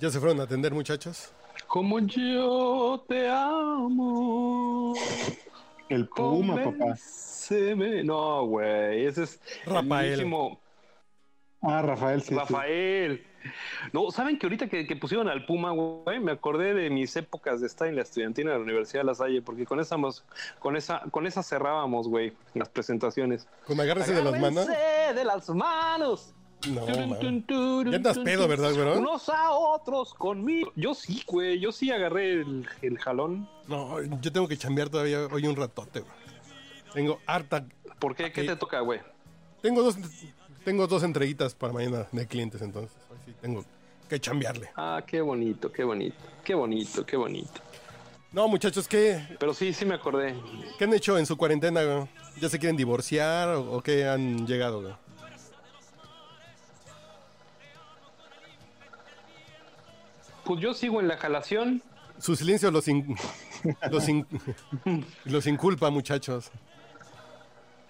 ¿Ya 0.00 0.10
se 0.10 0.20
fueron 0.20 0.38
a 0.40 0.44
atender, 0.44 0.72
muchachos? 0.72 1.32
Como 1.66 1.98
yo 1.98 3.04
te 3.08 3.28
amo. 3.28 4.94
El 5.88 6.08
Puma, 6.08 6.54
papá. 6.62 6.96
No, 8.04 8.46
güey. 8.46 9.06
Ese 9.06 9.24
es 9.24 9.40
el 9.66 9.72
Rafael. 9.72 10.32
Ah, 11.62 11.82
Rafael, 11.82 12.22
sí. 12.22 12.28
sí. 12.28 12.34
Rafael. 12.34 13.26
No, 13.92 14.10
¿saben 14.10 14.38
que 14.38 14.46
ahorita 14.46 14.68
que, 14.68 14.86
que 14.86 14.94
pusieron 14.94 15.28
al 15.28 15.46
Puma, 15.46 15.72
güey? 15.72 16.20
Me 16.20 16.32
acordé 16.32 16.74
de 16.74 16.90
mis 16.90 17.16
épocas 17.16 17.60
de 17.60 17.66
estar 17.66 17.88
en 17.88 17.96
la 17.96 18.02
estudiantina 18.02 18.52
de 18.52 18.58
la 18.58 18.62
Universidad 18.62 19.00
de 19.00 19.06
La 19.06 19.14
Salle, 19.14 19.42
porque 19.42 19.64
con 19.64 19.80
esa, 19.80 19.96
con 20.60 20.76
esa, 20.76 21.02
con 21.10 21.26
esa 21.26 21.42
cerrábamos, 21.42 22.06
güey, 22.06 22.34
las 22.54 22.68
presentaciones. 22.68 23.48
Con 23.66 23.80
agárrese 23.80 24.14
de 24.14 24.22
las 24.22 24.38
manos. 24.40 24.68
Agárrense 24.68 25.14
de 25.14 25.24
las 25.24 25.48
manos. 25.48 26.34
No, 26.66 26.84
turun, 27.46 27.90
Ya 27.90 27.96
andas 27.96 28.18
pedo. 28.18 28.48
¿verdad, 28.48 28.74
güero? 28.74 28.98
Unos 28.98 29.28
a 29.28 29.52
otros 29.52 30.12
conmigo. 30.14 30.72
Yo 30.74 30.92
sí, 30.94 31.22
güey. 31.26 31.60
Yo 31.60 31.70
sí 31.70 31.90
agarré 31.92 32.32
el, 32.32 32.68
el 32.82 32.98
jalón. 32.98 33.48
No, 33.68 34.02
yo 34.02 34.32
tengo 34.32 34.48
que 34.48 34.56
chambear 34.56 34.88
todavía 34.88 35.20
hoy 35.26 35.46
un 35.46 35.54
ratote, 35.54 36.00
güey. 36.00 36.12
Tengo 36.92 37.20
harta. 37.26 37.64
¿Por 38.00 38.16
qué? 38.16 38.32
¿Qué 38.32 38.40
Sí. 38.42 38.46
te 38.48 38.56
toca, 38.56 38.80
güey? 38.80 39.00
Tengo 39.62 39.82
dos, 39.82 39.96
tengo 40.64 40.86
dos 40.86 41.02
entreguitas 41.04 41.54
para 41.54 41.72
mañana 41.72 42.06
de 42.10 42.26
clientes, 42.26 42.60
entonces. 42.62 42.96
Tengo 43.40 43.64
que 44.08 44.18
chambearle. 44.18 44.70
Ah, 44.76 45.02
qué 45.06 45.20
bonito, 45.20 45.70
qué 45.70 45.84
bonito. 45.84 46.16
Qué 46.42 46.54
bonito, 46.54 47.04
qué 47.06 47.16
bonito. 47.16 47.60
No, 48.32 48.48
muchachos, 48.48 48.86
¿qué, 48.88 49.22
Pero 49.38 49.54
sí, 49.54 49.72
sí 49.72 49.84
me 49.84 49.94
acordé. 49.94 50.34
qué 50.78 50.84
han 50.84 50.92
hecho 50.92 51.16
en 51.18 51.24
su 51.26 51.36
cuarentena, 51.36 51.82
güey? 51.82 52.08
¿Ya 52.40 52.48
se 52.48 52.58
quieren 52.58 52.76
divorciar 52.76 53.48
o, 53.50 53.72
o 53.76 53.80
qué 53.82 54.06
han 54.06 54.46
llegado, 54.46 54.82
güey? 54.82 54.94
Pues 60.48 60.60
yo 60.62 60.72
sigo 60.72 60.98
en 61.00 61.08
la 61.08 61.18
jalación. 61.18 61.82
Su 62.18 62.34
silencio 62.34 62.70
los, 62.70 62.88
in- 62.88 63.14
los, 63.92 64.08
in- 64.08 64.26
los 65.26 65.46
inculpa, 65.46 65.90
muchachos. 65.90 66.50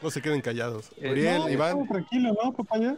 No 0.02 0.10
se 0.10 0.20
queden 0.20 0.40
callados. 0.40 0.90
Eh, 0.96 1.10
Uriel, 1.12 1.38
no, 1.38 1.48
Iván. 1.48 1.68
Estamos 1.68 1.88
tranquilos, 1.88 2.36
¿no, 2.44 2.52
papaya? 2.52 2.96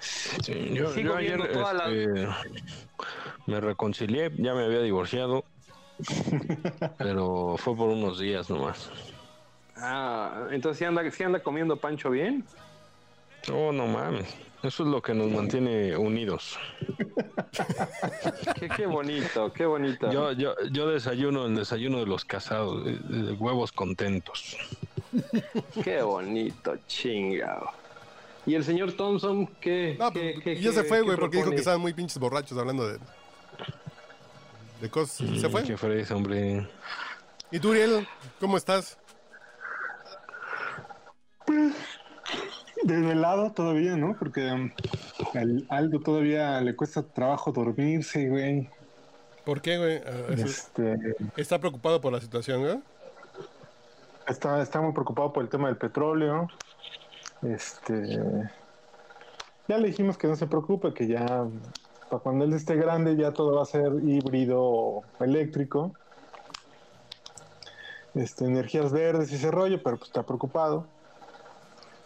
Sí, 0.00 0.70
yo, 0.74 0.92
Sigo 0.92 1.10
yo 1.12 1.16
ayer 1.16 1.36
viendo 1.38 1.52
todas 1.52 1.74
las- 1.74 1.88
este, 1.92 2.28
me 3.46 3.60
reconcilié, 3.60 4.30
ya 4.38 4.54
me 4.54 4.64
había 4.64 4.80
divorciado, 4.80 5.44
pero 6.98 7.54
fue 7.56 7.76
por 7.76 7.88
unos 7.90 8.18
días 8.18 8.50
nomás. 8.50 8.90
Ah, 9.76 10.48
entonces 10.50 10.78
sí 10.80 10.84
anda, 10.84 11.08
sí 11.10 11.22
anda 11.22 11.40
comiendo 11.40 11.76
Pancho 11.76 12.10
bien. 12.10 12.44
Oh, 13.52 13.70
no 13.72 13.86
mames, 13.86 14.34
eso 14.64 14.82
es 14.82 14.88
lo 14.88 15.00
que 15.02 15.14
nos 15.14 15.30
mantiene 15.30 15.96
unidos. 15.96 16.58
Qué, 18.58 18.68
qué 18.68 18.86
bonito, 18.86 19.52
qué 19.52 19.66
bonito. 19.66 20.10
Yo, 20.10 20.32
yo, 20.32 20.54
yo 20.70 20.88
desayuno 20.88 21.46
el 21.46 21.54
desayuno 21.54 21.98
de 21.98 22.06
los 22.06 22.24
casados, 22.24 22.82
huevos 23.38 23.72
contentos. 23.72 24.56
Qué 25.82 26.02
bonito, 26.02 26.76
chingado. 26.86 27.70
¿Y 28.46 28.54
el 28.56 28.64
señor 28.64 28.92
Thompson 28.92 29.46
qué? 29.60 29.96
No, 29.98 30.10
qué- 30.12 30.32
pues, 30.42 30.44
qué- 30.56 30.60
ya 30.62 30.72
se 30.72 30.84
fue, 30.84 31.00
güey, 31.02 31.16
porque 31.16 31.38
dijo 31.38 31.50
que 31.50 31.56
estaban 31.56 31.80
muy 31.80 31.94
pinches 31.94 32.18
borrachos 32.18 32.58
hablando 32.58 32.86
de, 32.88 32.98
de 34.80 34.90
cosas. 34.90 35.16
¿Se 35.40 35.48
fue? 35.48 35.62
Mm, 35.62 35.66
Qué 35.66 35.76
fresa, 35.76 36.14
hombre. 36.16 36.68
¿Y 37.50 37.58
tú, 37.58 37.70
Uriel? 37.70 38.06
¿Cómo 38.40 38.56
estás? 38.56 38.98
Desvelado 42.84 43.50
todavía, 43.52 43.96
¿no? 43.96 44.14
Porque 44.18 44.52
um, 44.52 44.70
al 45.34 45.66
Aldo 45.68 46.00
todavía 46.00 46.60
le 46.60 46.76
cuesta 46.76 47.02
trabajo 47.02 47.50
dormirse, 47.50 48.28
güey. 48.28 48.68
¿Por 49.44 49.60
qué, 49.60 49.78
güey? 49.78 50.00
Ah, 50.06 50.32
Este, 50.36 50.96
¿Está 51.36 51.58
preocupado 51.58 52.00
por 52.00 52.12
la 52.12 52.20
situación, 52.20 52.62
güey? 52.62 52.78
está, 54.28 54.62
está 54.62 54.80
muy 54.80 54.92
preocupado 54.92 55.32
por 55.32 55.42
el 55.42 55.48
tema 55.48 55.68
del 55.68 55.76
petróleo. 55.76 56.48
Este, 57.42 58.18
ya 59.68 59.78
le 59.78 59.88
dijimos 59.88 60.16
que 60.16 60.26
no 60.26 60.36
se 60.36 60.46
preocupe, 60.46 60.94
que 60.94 61.06
ya 61.06 61.46
para 62.10 62.22
cuando 62.22 62.44
él 62.44 62.52
esté 62.52 62.76
grande 62.76 63.16
ya 63.16 63.32
todo 63.32 63.56
va 63.56 63.62
a 63.62 63.66
ser 63.66 63.92
híbrido 64.02 65.02
eléctrico. 65.20 65.92
Este, 68.14 68.44
energías 68.44 68.92
verdes 68.92 69.32
y 69.32 69.34
ese 69.36 69.50
rollo, 69.50 69.82
pero 69.82 69.96
pues 69.96 70.08
está 70.08 70.22
preocupado. 70.22 70.86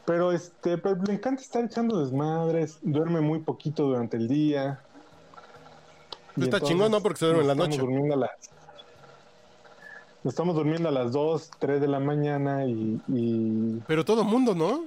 Pero 0.08 0.32
este, 0.32 0.78
pero 0.78 0.96
le 1.06 1.12
encanta 1.12 1.42
estar 1.42 1.62
echando 1.62 2.00
desmadres, 2.02 2.78
duerme 2.80 3.20
muy 3.20 3.40
poquito 3.40 3.82
durante 3.82 4.16
el 4.16 4.26
día. 4.26 4.80
Y 6.34 6.44
Está 6.44 6.60
chingón, 6.62 6.90
¿no? 6.90 7.02
Porque 7.02 7.18
se 7.18 7.26
duerme 7.26 7.42
en 7.42 7.48
la 7.48 7.54
noche. 7.54 7.72
estamos 7.72 7.90
durmiendo 7.90 8.14
a 8.14 8.16
las- 8.16 8.50
nos 10.24 10.32
estamos 10.32 10.54
durmiendo 10.56 10.88
a 10.88 10.92
las 10.92 11.12
2, 11.12 11.50
3 11.58 11.80
de 11.82 11.88
la 11.88 12.00
mañana 12.00 12.64
y, 12.64 12.98
y 13.08 13.82
Pero 13.86 14.02
todo 14.02 14.24
mundo, 14.24 14.54
¿no? 14.54 14.86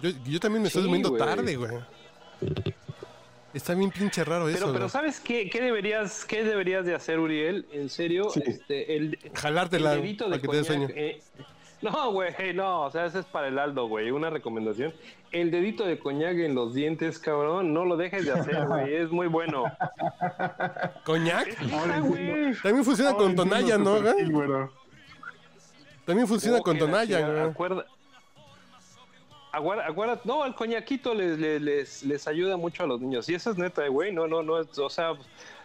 Yo, 0.00 0.10
yo 0.24 0.38
también 0.38 0.62
me 0.62 0.68
estoy 0.68 0.82
durmiendo 0.82 1.16
tarde, 1.16 1.56
güey. 1.56 1.72
Está 3.52 3.74
bien 3.74 3.90
pinche 3.90 4.22
raro 4.22 4.48
eso, 4.48 4.60
Pero, 4.60 4.72
pero. 4.72 4.88
¿sabes 4.88 5.18
qué, 5.18 5.50
qué 5.50 5.60
deberías, 5.60 6.24
qué 6.24 6.44
deberías 6.44 6.86
de 6.86 6.94
hacer, 6.94 7.18
Uriel? 7.18 7.66
En 7.72 7.88
serio, 7.88 8.30
Sí. 8.30 8.40
este, 8.46 8.96
el, 8.96 9.18
Jalártela 9.34 9.94
el 9.94 10.02
dedito 10.02 10.26
para 10.26 10.36
de 10.36 10.42
que 10.42 10.46
te 10.46 10.48
coñac, 10.48 10.66
sueño. 10.66 10.88
eh, 10.94 11.20
no, 11.82 12.12
güey, 12.12 12.32
no, 12.54 12.82
o 12.82 12.90
sea, 12.90 13.06
ese 13.06 13.20
es 13.20 13.24
para 13.26 13.48
el 13.48 13.58
Aldo, 13.58 13.86
güey, 13.88 14.10
una 14.10 14.30
recomendación. 14.30 14.92
El 15.32 15.50
dedito 15.50 15.84
de 15.84 15.98
coñac 15.98 16.36
en 16.36 16.54
los 16.54 16.74
dientes, 16.74 17.18
cabrón, 17.18 17.72
no 17.72 17.84
lo 17.84 17.96
dejes 17.96 18.24
de 18.26 18.32
hacer, 18.32 18.66
güey, 18.66 18.94
es 18.94 19.10
muy 19.10 19.28
bueno. 19.28 19.64
¿Coñac? 21.04 21.56
También 22.62 22.84
funciona 22.84 23.14
con 23.14 23.34
Tonaya, 23.34 23.78
¿no, 23.78 24.00
güey? 24.02 24.14
Sí, 24.26 24.32
güero. 24.32 24.72
También 26.04 26.26
funciona 26.26 26.58
Oh, 26.58 26.62
con 26.62 26.76
Tonaya, 26.78 27.26
güey. 27.26 27.40
Acuerda, 27.40 27.84
aguarda, 29.52 29.86
aguarda- 29.86 30.20
no, 30.24 30.44
el 30.44 30.54
coñaquito 30.54 31.14
les, 31.14 31.38
les, 31.38 31.60
les, 31.62 32.02
les 32.02 32.26
ayuda 32.28 32.56
mucho 32.56 32.82
a 32.82 32.86
los 32.86 33.00
niños. 33.00 33.28
Y 33.28 33.34
eso 33.34 33.50
es 33.52 33.58
neta, 33.58 33.86
güey, 33.88 34.12
no, 34.12 34.26
no, 34.26 34.42
no, 34.42 34.58
es, 34.60 34.76
o 34.78 34.90
sea, 34.90 35.12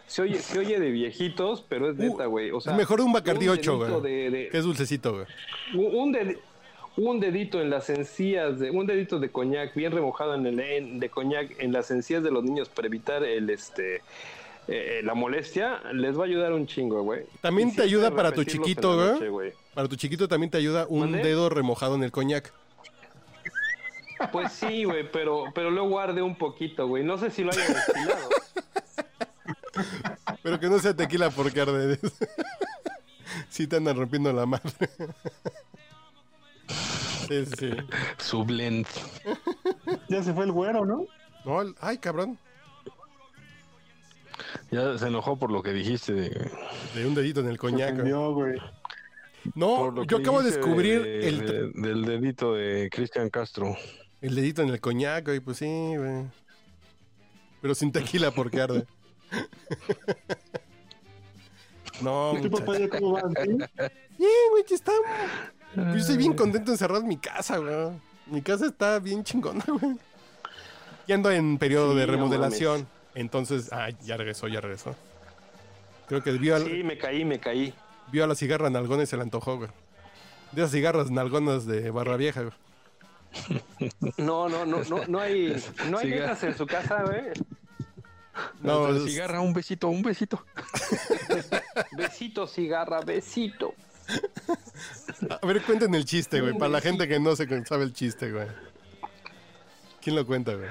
se 0.06 0.22
oye, 0.22 0.38
se 0.38 0.58
oye 0.58 0.78
de 0.78 0.90
viejitos, 0.90 1.64
pero 1.68 1.90
es 1.90 1.96
neta, 1.96 2.26
güey. 2.26 2.50
O 2.50 2.60
sea, 2.60 2.74
mejor 2.74 3.00
un 3.00 3.12
Bacardí 3.12 3.48
un 3.48 3.54
8, 3.58 3.78
dedito 3.78 4.00
güey. 4.00 4.12
de- 4.12 4.30
de- 4.30 4.48
Que 4.48 4.58
es 4.58 4.64
dulcecito, 4.64 5.12
güey. 5.12 5.26
un, 5.74 6.12
dedi- 6.14 6.38
un 6.96 7.20
dedito 7.20 7.60
en 7.60 7.70
las 7.70 7.90
encías, 7.90 8.58
de, 8.58 8.70
un 8.70 8.86
dedito 8.86 9.18
de 9.18 9.30
coñac 9.30 9.74
bien 9.74 9.92
remojado 9.92 10.34
en 10.34 10.46
el 10.46 10.60
en- 10.60 11.00
de 11.00 11.08
coñac 11.10 11.54
en 11.58 11.72
las 11.72 11.90
encías 11.90 12.22
de 12.22 12.30
los 12.30 12.42
niños 12.44 12.68
para 12.68 12.86
evitar 12.88 13.22
el 13.24 13.50
este 13.50 14.02
eh, 14.68 15.00
la 15.04 15.14
molestia, 15.14 15.80
les 15.92 16.18
va 16.18 16.22
a 16.22 16.26
ayudar 16.26 16.52
un 16.52 16.66
chingo, 16.66 17.00
güey. 17.02 17.22
También 17.40 17.68
Y 17.68 17.76
te 17.76 17.82
ayuda 17.82 18.10
para 18.10 18.32
tu 18.32 18.42
chiquito, 18.42 19.16
güey. 19.30 19.52
Para 19.74 19.86
tu 19.88 19.94
chiquito 19.96 20.26
también 20.26 20.50
te 20.50 20.58
ayuda 20.58 20.86
un 20.88 21.12
dedo 21.12 21.48
remojado 21.48 21.94
en 21.94 22.02
el 22.02 22.10
coñac. 22.10 22.52
Pues 24.32 24.52
sí, 24.52 24.84
güey, 24.84 25.08
pero, 25.12 25.44
pero 25.54 25.70
luego 25.70 26.00
arde 26.00 26.22
un 26.22 26.36
poquito, 26.36 26.88
güey. 26.88 27.04
No 27.04 27.18
sé 27.18 27.30
si 27.30 27.44
lo 27.44 27.50
hayan 27.52 27.74
destilado. 27.74 28.28
Pero 30.42 30.60
que 30.60 30.68
no 30.68 30.78
sea 30.78 30.94
tequila 30.94 31.30
porque 31.30 31.60
arde. 31.60 31.98
sí 33.50 33.66
te 33.66 33.76
andan 33.76 33.96
rompiendo 33.96 34.32
la 34.32 34.46
madre. 34.46 34.70
sí, 37.28 37.44
sí. 37.58 37.70
Sublent. 38.18 38.88
Ya 40.08 40.22
se 40.22 40.32
fue 40.32 40.44
el 40.44 40.52
güero, 40.52 40.84
¿no? 40.84 41.06
No, 41.44 41.62
el- 41.62 41.74
ay, 41.80 41.98
cabrón. 41.98 42.38
Ya 44.70 44.98
se 44.98 45.06
enojó 45.06 45.38
por 45.38 45.50
lo 45.50 45.62
que 45.62 45.72
dijiste. 45.72 46.12
de- 46.12 46.50
De 46.94 47.06
un 47.06 47.14
dedito 47.14 47.40
en 47.40 47.48
el 47.48 47.58
coñac. 47.58 47.92
ofendió, 47.94 48.32
güey. 48.32 48.58
No, 49.54 50.02
yo 50.04 50.16
acabo 50.18 50.42
de 50.42 50.50
descubrir 50.50 51.02
de- 51.04 51.28
el, 51.28 51.46
de- 51.46 51.70
del 51.88 52.04
dedito 52.04 52.54
de 52.54 52.90
Cristian 52.90 53.30
Castro. 53.30 53.76
el 54.20 54.34
dedito 54.34 54.62
en 54.62 54.70
el 54.70 54.80
coñac, 54.80 55.24
güey. 55.26 55.40
Pues 55.40 55.58
sí, 55.58 55.66
güey. 55.96 56.24
Pero 57.62 57.74
sin 57.74 57.92
tequila 57.92 58.30
porque 58.32 58.60
arde. 58.60 58.86
No, 62.00 62.32
¿Tú, 62.32 62.36
muchacho. 62.38 62.50
papaya, 62.64 62.88
cómo 62.88 63.12
vas? 63.12 63.24
¿Sí? 63.42 63.48
Bien, 64.18 64.30
güey, 64.50 64.64
que 64.64 64.74
está. 64.74 64.92
Yo 65.74 65.94
estoy 65.94 66.16
bien 66.16 66.34
contento 66.34 66.70
encerrado 66.72 67.00
en 67.00 67.08
mi 67.08 67.16
casa, 67.18 67.58
güey. 67.58 67.90
Mi 68.26 68.42
casa 68.42 68.66
está 68.66 68.98
bien 68.98 69.22
chingona, 69.24 69.64
güey. 69.68 69.96
Y 71.06 71.12
ando 71.12 71.30
en 71.30 71.58
periodo 71.58 71.92
Sí, 71.92 71.98
de 72.00 72.06
no 72.06 72.12
remodelación. 72.12 72.86
Entonces, 73.14 73.72
ah, 73.72 73.88
ya 74.02 74.16
regresó, 74.16 74.48
ya 74.48 74.60
regresó. 74.60 74.94
Creo 76.08 76.22
que 76.22 76.32
vio, 76.32 76.56
al- 76.56 76.64
Sí, 76.66 76.82
me 76.82 76.98
caí, 76.98 77.24
me 77.24 77.38
caí. 77.38 77.72
vio 78.12 78.24
a 78.24 78.26
la 78.26 78.34
cigarra 78.34 78.68
nalgona 78.70 79.02
y 79.04 79.06
se 79.06 79.16
le 79.16 79.22
antojó, 79.22 79.56
güey. 79.56 79.70
De 80.52 80.62
esas 80.62 80.72
cigarras 80.72 81.10
nalgonas 81.10 81.66
de 81.66 81.90
barra 81.90 82.16
vieja, 82.16 82.42
güey. 82.42 82.54
No, 84.18 84.48
no, 84.48 84.64
no, 84.64 84.82
no, 84.84 85.04
no 85.08 85.20
hay, 85.20 85.62
no 85.90 85.98
hay 85.98 86.12
en 86.14 86.56
su 86.56 86.66
casa, 86.66 87.02
güey. 87.04 87.24
No, 88.60 88.88
es- 88.94 89.04
cigarra, 89.04 89.40
un 89.40 89.52
besito, 89.52 89.88
un 89.88 90.02
besito. 90.02 90.44
Besito, 91.96 92.46
cigarra, 92.46 93.00
besito. 93.00 93.74
A 95.42 95.46
ver, 95.46 95.62
cuenten 95.62 95.94
el 95.94 96.04
chiste, 96.04 96.40
güey. 96.40 96.54
Para 96.56 96.68
la 96.70 96.80
gente 96.80 97.08
que 97.08 97.18
no 97.18 97.34
se 97.36 97.46
sabe 97.64 97.84
el 97.84 97.92
chiste, 97.92 98.30
güey. 98.32 98.46
¿Quién 100.00 100.16
lo 100.16 100.26
cuenta, 100.26 100.54
güey? 100.54 100.68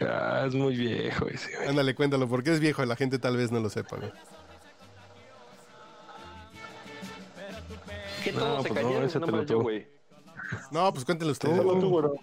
Ah, 0.00 0.44
es 0.46 0.54
muy 0.54 0.76
viejo 0.76 1.26
ese, 1.28 1.56
güey. 1.56 1.68
Ándale, 1.68 1.94
cuéntalo, 1.94 2.28
porque 2.28 2.52
es 2.52 2.60
viejo, 2.60 2.84
la 2.84 2.94
gente 2.96 3.18
tal 3.18 3.36
vez 3.36 3.50
no 3.50 3.58
lo 3.60 3.68
sepa, 3.70 3.96
güey. 3.96 4.12
Que 8.22 8.32
No, 8.32 8.38
todos 8.38 8.62
se 8.62 8.68
pues 8.68 8.82
no, 8.82 8.88
cayeron, 8.88 9.06
ese 9.08 9.18
te 9.20 9.26
nada 9.26 9.38
lo 9.38 9.42
yo, 9.44 9.60
güey. 9.60 9.88
No, 10.70 10.92
pues 10.92 11.04
cuéntelo 11.04 11.34
tú, 11.34 11.48
güero. 11.90 12.14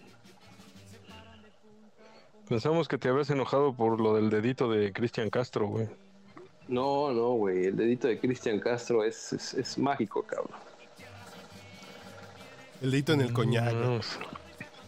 Pensamos 2.50 2.88
que 2.88 2.98
te 2.98 3.10
habías 3.10 3.30
enojado 3.30 3.74
por 3.74 4.00
lo 4.00 4.16
del 4.16 4.30
dedito 4.30 4.70
de 4.72 4.94
Cristian 4.94 5.30
Castro, 5.30 5.68
güey. 5.68 5.88
No, 6.68 7.12
no, 7.12 7.32
güey. 7.34 7.66
El 7.66 7.76
dedito 7.78 8.08
de 8.08 8.20
Cristian 8.20 8.60
Castro 8.60 9.04
es, 9.04 9.34
es, 9.34 9.54
es 9.54 9.78
mágico, 9.78 10.24
cabrón. 10.24 10.52
El 12.82 12.92
dedito 12.92 13.14
en 13.14 13.22
el 13.22 13.34
coñac. 13.34 13.74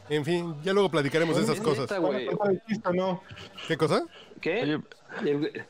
En 0.10 0.26
fin, 0.26 0.55
ya 0.64 0.74
luego 0.74 0.89
platicaremos 0.89 1.36
de 1.36 1.43
esas 1.43 1.57
Es 1.57 1.62
cosas. 1.62 1.89
¿Qué 3.68 3.78
cosa? 3.78 4.05
¿Qué? 4.41 4.62
Oye, 4.64 4.80
El- 5.26 5.66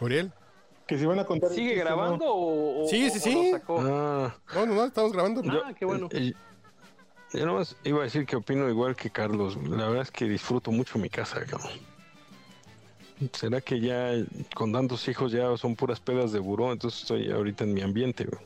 Uriel. 0.00 0.32
Que 0.86 0.98
si 0.98 1.04
van 1.04 1.18
a 1.18 1.24
contar 1.26 1.50
¿Sigue 1.50 1.74
chiste 1.74 1.82
o 1.82 1.90
no. 1.90 1.96
grabando 1.96 2.24
o, 2.26 2.84
o- 2.84 2.88
Sí, 2.88 3.10
sí, 3.10 3.20
sí. 3.20 3.50
sacó? 3.50 3.78
ah, 3.80 4.34
No, 4.54 4.64
no, 4.66 4.74
no, 4.74 4.84
estamos 4.86 5.12
grabando. 5.12 5.42
Ah, 5.62 5.72
qué 5.78 5.84
bueno. 5.84 6.08
eh, 6.12 6.32
yo 7.32 7.46
nomás 7.46 7.76
iba 7.84 8.00
a 8.00 8.04
decir 8.04 8.26
que 8.26 8.36
opino 8.36 8.68
igual 8.68 8.96
que 8.96 9.10
Carlos. 9.10 9.56
La 9.68 9.86
verdad 9.88 10.02
es 10.02 10.10
que 10.10 10.24
disfruto 10.26 10.70
mucho 10.70 10.98
mi 10.98 11.08
casa, 11.10 11.44
cabrón. 11.44 11.70
¿Será 13.32 13.60
que 13.60 13.80
ya 13.80 14.12
con 14.54 14.72
tantos 14.72 15.06
hijos 15.08 15.32
ya 15.32 15.56
son 15.56 15.74
puras 15.74 15.98
pedas 16.00 16.30
de 16.32 16.38
buró? 16.38 16.72
Entonces 16.72 17.02
estoy 17.02 17.30
ahorita 17.30 17.64
en 17.64 17.74
mi 17.74 17.82
ambiente, 17.82 18.24
güey. 18.24 18.40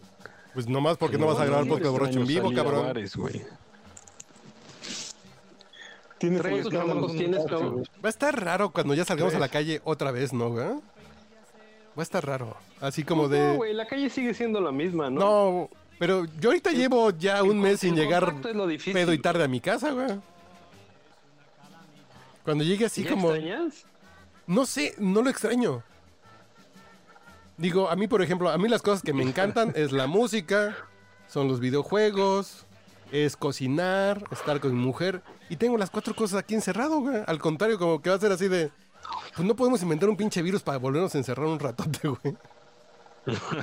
Pues 0.55 0.66
nomás 0.68 0.97
porque 0.97 1.18
no 1.18 1.26
vas 1.26 1.39
a 1.41 1.45
grabar 1.45 1.66
podcast 1.66 1.91
borracho 1.93 2.20
en 2.20 2.26
vivo, 2.26 2.53
cabrón. 2.55 2.87
bares, 2.87 3.16
güey. 3.16 3.43
Tienes 6.18 6.43
Tres 6.43 6.68
chamacos 6.68 7.12
tienes, 7.12 7.45
cabrón. 7.47 7.85
Va 8.03 8.09
a 8.09 8.11
estar 8.11 8.45
raro 8.45 8.70
cuando 8.70 8.95
ya 8.95 9.05
salgamos 9.05 9.35
a 9.35 9.39
la 9.39 9.49
calle 9.49 9.80
otra 9.85 10.11
vez, 10.12 10.33
¿no, 10.33 10.51
güey? 10.51 10.66
Va 10.66 10.80
a 11.99 12.03
estar 12.03 12.24
raro. 12.24 12.57
Así 12.80 13.03
como 13.03 13.24
No, 13.24 13.28
de... 13.28 13.57
güey, 13.57 13.74
la 13.74 13.87
calle 13.87 14.09
sigue 14.09 14.33
siendo 14.33 14.61
la 14.61 14.72
misma, 14.72 15.11
¿no? 15.11 15.20
No, 15.20 15.70
pero 16.03 16.25
yo 16.41 16.49
ahorita 16.49 16.73
llevo 16.73 17.13
ya 17.13 17.45
un 17.45 17.61
mes 17.61 17.79
sin 17.79 17.95
llegar 17.95 18.35
pedo 18.43 19.13
y 19.13 19.19
tarde 19.19 19.45
a 19.45 19.47
mi 19.47 19.61
casa, 19.61 19.93
güey. 19.93 20.19
Cuando 22.45 22.65
llegue 22.65 22.87
así 22.87 23.05
¿Ya 23.05 23.11
como... 23.11 23.33
extrañas? 23.33 23.85
No 24.49 24.67
sé, 24.67 24.97
no 24.99 25.23
lo 25.23 25.31
extraño. 25.31 25.85
Digo, 27.57 27.89
a 27.89 27.95
mí, 27.95 28.09
por 28.09 28.21
ejemplo, 28.21 28.51
a 28.51 28.59
mí 28.59 28.69
las 28.69 28.83
cosas 28.83 29.01
que 29.01 29.13
me 29.13 29.23
encantan 29.23 29.75
es 29.77 29.93
la 29.93 30.09
música, 30.09 30.77
son 31.29 31.47
los 31.47 31.61
videojuegos, 31.61 32.67
es 33.13 33.37
cocinar, 33.37 34.25
estar 34.33 34.59
con 34.59 34.75
mi 34.75 34.85
mujer. 34.85 35.23
Y 35.51 35.55
tengo 35.55 35.79
las 35.79 35.91
cuatro 35.91 36.17
cosas 36.17 36.41
aquí 36.41 36.57
encerrado, 36.57 36.99
güey. 36.99 37.23
Al 37.29 37.39
contrario, 37.39 37.79
como 37.79 38.03
que 38.03 38.11
va 38.11 38.17
a 38.17 38.19
ser 38.19 38.33
así 38.33 38.49
de... 38.49 38.73
Pues 39.37 39.47
no 39.47 39.55
podemos 39.55 39.81
inventar 39.85 40.09
un 40.09 40.17
pinche 40.17 40.43
virus 40.43 40.65
para 40.65 40.79
volvernos 40.79 41.15
a 41.15 41.19
encerrar 41.19 41.47
un 41.47 41.61
ratote, 41.61 42.09
güey. 42.09 42.37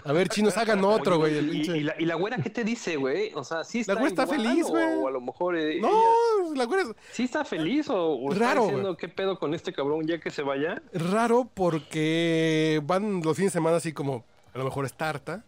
A 0.06 0.14
ver, 0.14 0.30
chinos, 0.30 0.56
hagan 0.58 0.84
otro, 0.86 1.18
güey. 1.18 1.38
Y, 1.38 1.84
la, 1.84 1.96
y 2.00 2.06
la 2.06 2.16
güera, 2.16 2.38
¿qué 2.38 2.50
te 2.50 2.64
dice, 2.64 2.96
güey? 2.96 3.32
O 3.36 3.44
sea, 3.44 3.64
sí 3.64 3.80
está 3.82 3.94
güera 3.94 4.08
está 4.08 4.24
igual, 4.24 4.42
feliz, 4.42 4.66
güey. 4.68 4.96
O, 4.96 5.08
a 5.08 5.12
lo 5.12 5.22
mejor 5.22 5.58
eh, 5.58 5.80
No, 5.82 5.90
ella 5.90 6.56
la 6.56 6.64
güera 6.66 6.84
es 6.84 6.90
sí 7.12 7.24
está 7.24 7.44
feliz 7.44 7.90
o, 7.90 8.14
o 8.14 8.32
está 8.32 8.46
Raro, 8.50 8.64
diciendo 8.64 8.96
qué 8.96 9.10
pedo 9.10 9.38
con 9.38 9.54
este 9.54 9.74
cabrón 9.74 10.08
ya 10.08 10.20
que 10.20 10.32
se 10.32 10.42
vaya. 10.44 10.82
raro 10.94 11.50
porque 11.54 12.82
van 12.86 13.22
los 13.22 13.36
fines 13.36 13.52
de 13.52 13.58
semana 13.58 13.78
así 13.78 13.92
como, 13.92 14.24
a 14.54 14.58
lo 14.58 14.64
mejor 14.64 14.86
está 14.86 15.10
harta. 15.10 15.44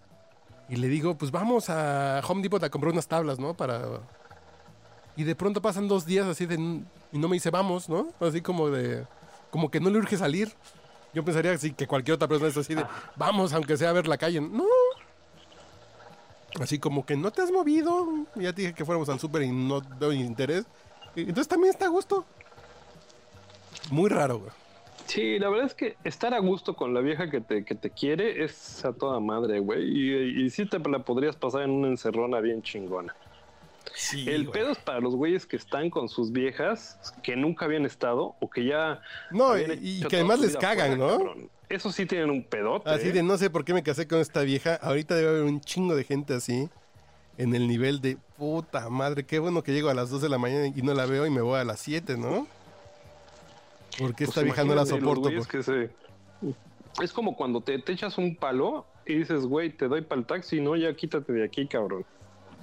Y 0.69 0.77
le 0.77 0.87
digo, 0.87 1.17
pues 1.17 1.31
vamos 1.31 1.69
a 1.69 2.21
Home 2.27 2.41
Depot 2.41 2.63
a 2.63 2.69
comprar 2.69 2.93
unas 2.93 3.07
tablas, 3.07 3.39
¿no? 3.39 3.53
Para... 3.55 4.01
Y 5.17 5.23
de 5.23 5.35
pronto 5.35 5.61
pasan 5.61 5.89
dos 5.89 6.05
días 6.05 6.25
así 6.27 6.45
de... 6.45 6.55
Y 6.55 7.17
no 7.17 7.27
me 7.27 7.35
dice, 7.35 7.49
vamos, 7.49 7.89
¿no? 7.89 8.07
Así 8.21 8.39
como 8.39 8.69
de... 8.69 9.05
Como 9.49 9.69
que 9.69 9.81
no 9.81 9.89
le 9.89 9.97
urge 9.97 10.15
salir. 10.15 10.53
Yo 11.13 11.23
pensaría 11.23 11.51
así 11.51 11.73
que 11.73 11.87
cualquier 11.87 12.15
otra 12.15 12.27
persona 12.27 12.49
es 12.49 12.57
así 12.57 12.73
de... 12.73 12.85
Vamos, 13.15 13.53
aunque 13.53 13.75
sea 13.77 13.89
a 13.89 13.93
ver 13.93 14.07
la 14.07 14.17
calle. 14.17 14.39
No. 14.39 14.65
Así 16.59 16.79
como 16.79 17.05
que 17.05 17.17
no 17.17 17.31
te 17.31 17.41
has 17.41 17.51
movido. 17.51 18.07
Ya 18.35 18.53
te 18.53 18.61
dije 18.61 18.73
que 18.73 18.85
fuéramos 18.85 19.09
al 19.09 19.19
súper 19.19 19.43
y 19.43 19.51
no 19.51 19.81
doy 19.81 20.19
interés. 20.19 20.65
Y 21.15 21.21
Entonces 21.21 21.47
también 21.47 21.71
está 21.71 21.85
a 21.85 21.89
gusto. 21.89 22.25
Muy 23.89 24.09
raro, 24.09 24.39
güey. 24.39 24.51
Sí, 25.05 25.39
la 25.39 25.49
verdad 25.49 25.65
es 25.65 25.73
que 25.73 25.97
estar 26.05 26.33
a 26.33 26.39
gusto 26.39 26.75
con 26.75 26.93
la 26.93 27.01
vieja 27.01 27.29
que 27.29 27.41
te, 27.41 27.65
que 27.65 27.75
te 27.75 27.89
quiere 27.89 28.43
es 28.45 28.85
a 28.85 28.93
toda 28.93 29.19
madre, 29.19 29.59
güey. 29.59 29.83
Y, 29.83 30.45
y 30.45 30.49
sí 30.49 30.65
te 30.65 30.79
la 30.79 30.99
podrías 30.99 31.35
pasar 31.35 31.63
en 31.63 31.71
una 31.71 31.89
encerrona 31.89 32.39
bien 32.39 32.61
chingona. 32.61 33.13
Sí, 33.93 34.29
El 34.29 34.45
güey. 34.47 34.53
pedo 34.61 34.71
es 34.71 34.77
para 34.79 34.99
los 34.99 35.15
güeyes 35.15 35.45
que 35.45 35.55
están 35.57 35.89
con 35.89 36.07
sus 36.09 36.31
viejas, 36.31 36.97
que 37.23 37.35
nunca 37.35 37.65
habían 37.65 37.85
estado 37.85 38.35
o 38.39 38.49
que 38.49 38.65
ya. 38.65 39.01
No, 39.31 39.57
y- 39.57 40.01
que 40.07 40.15
además 40.17 40.39
les 40.39 40.55
cagan, 40.57 40.97
fuera, 40.97 41.11
¿no? 41.13 41.17
cabrón. 41.17 41.49
Eso 41.69 41.91
sí 41.91 42.05
tienen 42.05 42.29
un 42.29 42.43
pedote. 42.43 42.89
Así 42.89 43.09
¿eh? 43.09 43.11
de 43.13 43.23
no 43.23 43.37
sé 43.37 43.49
por 43.49 43.63
qué 43.65 43.73
me 43.73 43.81
casé 43.83 44.07
con 44.07 44.19
esta 44.19 44.41
vieja. 44.41 44.75
Ahorita 44.75 45.15
debe 45.15 45.29
haber 45.29 45.43
un 45.43 45.61
chingo 45.61 45.95
de 45.95 46.03
gente 46.03 46.33
así. 46.33 46.69
En 47.37 47.55
el 47.55 47.67
nivel 47.67 48.01
de 48.01 48.17
puta 48.37 48.89
madre. 48.89 49.25
Qué 49.25 49.39
bueno 49.39 49.63
que 49.63 49.71
llego 49.71 49.89
a 49.89 49.93
las 49.93 50.09
2 50.09 50.21
de 50.21 50.29
la 50.29 50.37
mañana 50.37 50.67
y 50.67 50.81
no 50.81 50.93
la 50.93 51.05
veo 51.05 51.25
y 51.25 51.29
me 51.29 51.41
voy 51.41 51.59
a 51.59 51.63
las 51.63 51.79
7, 51.79 52.17
¿no? 52.17 52.45
Porque 53.97 54.25
Pues 54.25 54.29
esta 54.29 54.41
vieja 54.41 54.63
no 54.63 54.75
la 54.75 54.85
soporto. 54.85 55.21
güeyes 55.21 55.47
que 55.47 55.63
se- 55.63 55.89
Es 57.01 57.13
como 57.13 57.35
cuando 57.35 57.61
te, 57.61 57.79
te 57.79 57.93
echas 57.93 58.17
un 58.17 58.35
palo 58.35 58.85
y 59.05 59.15
dices, 59.15 59.45
güey, 59.45 59.69
te 59.69 59.87
doy 59.87 60.01
para 60.01 60.19
el 60.21 60.27
taxi, 60.27 60.59
no, 60.59 60.75
ya 60.75 60.93
quítate 60.93 61.31
de 61.31 61.43
aquí, 61.45 61.67
cabrón. 61.67 62.05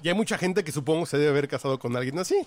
Y 0.02 0.08
hay 0.08 0.14
mucha 0.14 0.38
gente 0.38 0.62
que 0.64 0.72
supongo 0.72 1.06
se 1.06 1.18
debe 1.18 1.30
haber 1.30 1.48
casado 1.48 1.78
con 1.78 1.96
alguien 1.96 2.18
así. 2.18 2.46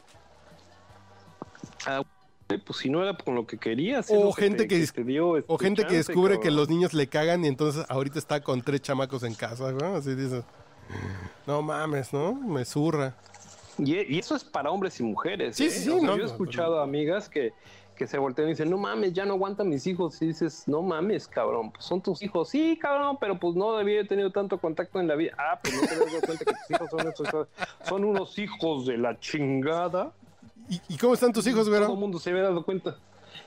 Ah, 1.86 2.02
güey, 2.48 2.60
pues 2.64 2.80
si 2.80 2.90
no 2.90 3.02
era 3.02 3.16
con 3.18 3.36
lo 3.36 3.46
que 3.48 3.58
querías. 3.58 4.10
O 4.10 4.16
es 4.16 4.24
lo 4.24 4.34
gente 4.34 4.66
te- 4.66 4.88
que 4.92 5.04
dio, 5.04 5.38
este, 5.38 5.52
O 5.52 5.58
gente 5.58 5.86
que 5.86 5.96
descubre 5.96 6.40
que 6.40 6.52
los 6.52 6.70
niños 6.70 6.94
le 6.94 7.08
cagan 7.08 7.44
y 7.44 7.48
entonces 7.48 7.86
ahorita 7.90 8.20
está 8.20 8.42
con 8.42 8.62
tres 8.62 8.82
chamacos 8.82 9.24
en 9.24 9.34
casa, 9.36 9.72
¿no? 9.72 9.96
Así 9.96 10.16
dices. 10.16 10.44
No 11.48 11.62
mames, 11.62 12.12
¿no? 12.14 12.34
Me 12.34 12.66
zurra. 12.66 13.16
Y, 13.78 13.96
y 14.16 14.20
eso 14.20 14.36
es 14.36 14.44
para 14.44 14.70
hombres 14.70 15.00
y 15.00 15.04
mujeres. 15.04 15.56
Sí, 15.56 15.66
¿eh? 15.66 15.70
sí, 15.72 15.90
O 15.90 16.00
sea, 16.00 16.02
no, 16.08 16.18
yo 16.18 16.24
he 16.24 16.26
no, 16.26 16.32
escuchado 16.32 16.82
amigas 16.82 17.30
que, 17.30 17.54
que 18.02 18.08
se 18.08 18.18
voltean 18.18 18.48
y 18.48 18.52
dicen, 18.54 18.68
no 18.68 18.80
mames, 18.80 19.14
ya 19.14 19.26
no 19.26 19.34
aguantan 19.36 19.70
mis 19.70 19.86
hijos. 19.86 20.20
Y 20.24 20.28
dices, 20.30 20.64
no 20.68 20.82
mames, 20.82 21.28
cabrón, 21.28 21.70
pues 21.72 21.86
son 21.86 22.02
tus 22.02 22.24
hijos. 22.24 22.50
Sí, 22.50 22.76
cabrón, 22.82 23.18
pero 23.22 23.40
pues 23.40 23.56
no 23.56 23.78
debía 23.78 23.98
haber 24.00 24.08
tenido 24.08 24.32
tanto 24.32 24.58
contacto 24.60 25.00
en 25.00 25.08
la 25.08 25.14
vida. 25.14 25.34
Ah, 25.38 25.60
pues 25.62 25.76
no 25.76 25.82
te 25.88 25.96
dado 25.98 26.22
cuenta 26.26 26.44
que 26.46 26.52
tus 26.52 26.72
hijos 26.72 26.90
son, 26.90 27.08
esos- 27.08 27.48
son 27.88 28.04
unos 28.04 28.40
hijos 28.40 28.88
de 28.88 28.98
la 28.98 29.20
chingada. 29.20 30.12
¿Y, 30.68 30.82
y 30.90 30.98
cómo 30.98 31.14
están 31.14 31.32
tus 31.32 31.46
hijos, 31.46 31.66
Todo 31.66 31.76
el 31.76 31.82
güero? 31.82 31.96
mundo 31.96 32.18
se 32.18 32.32
había 32.32 32.42
dado 32.42 32.66
cuenta. 32.66 32.96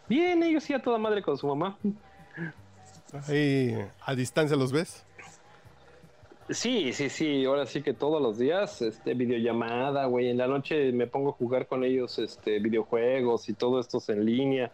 Bien, 0.09 0.41
ellos 0.45 0.63
sí 0.63 0.73
a 0.73 0.81
toda 0.81 0.99
madre 0.99 1.21
con 1.21 1.37
su 1.37 1.49
mamá. 1.49 1.77
Ahí 3.29 3.77
a 4.07 4.15
distancia 4.15 4.57
los 4.57 4.71
ves. 4.71 5.05
Sí, 6.51 6.93
sí, 6.93 7.09
sí, 7.09 7.45
ahora 7.47 7.65
sí 7.65 7.83
que 7.83 7.95
todos 7.95 8.21
los 8.21 8.37
días, 8.39 8.83
este, 8.83 9.15
videollamada, 9.15 10.05
güey, 10.05 10.29
en 10.29 10.37
la 10.37 10.47
noche 10.47 10.93
me 10.93 11.07
pongo 11.07 11.31
a 11.31 11.33
jugar 11.33 11.67
con 11.67 11.85
ellos, 11.85 12.19
este, 12.19 12.59
videojuegos 12.59 13.49
y 13.49 13.55
todo 13.55 13.81
esto 13.81 13.97
es 13.97 14.11
en 14.11 14.27
línea. 14.27 14.71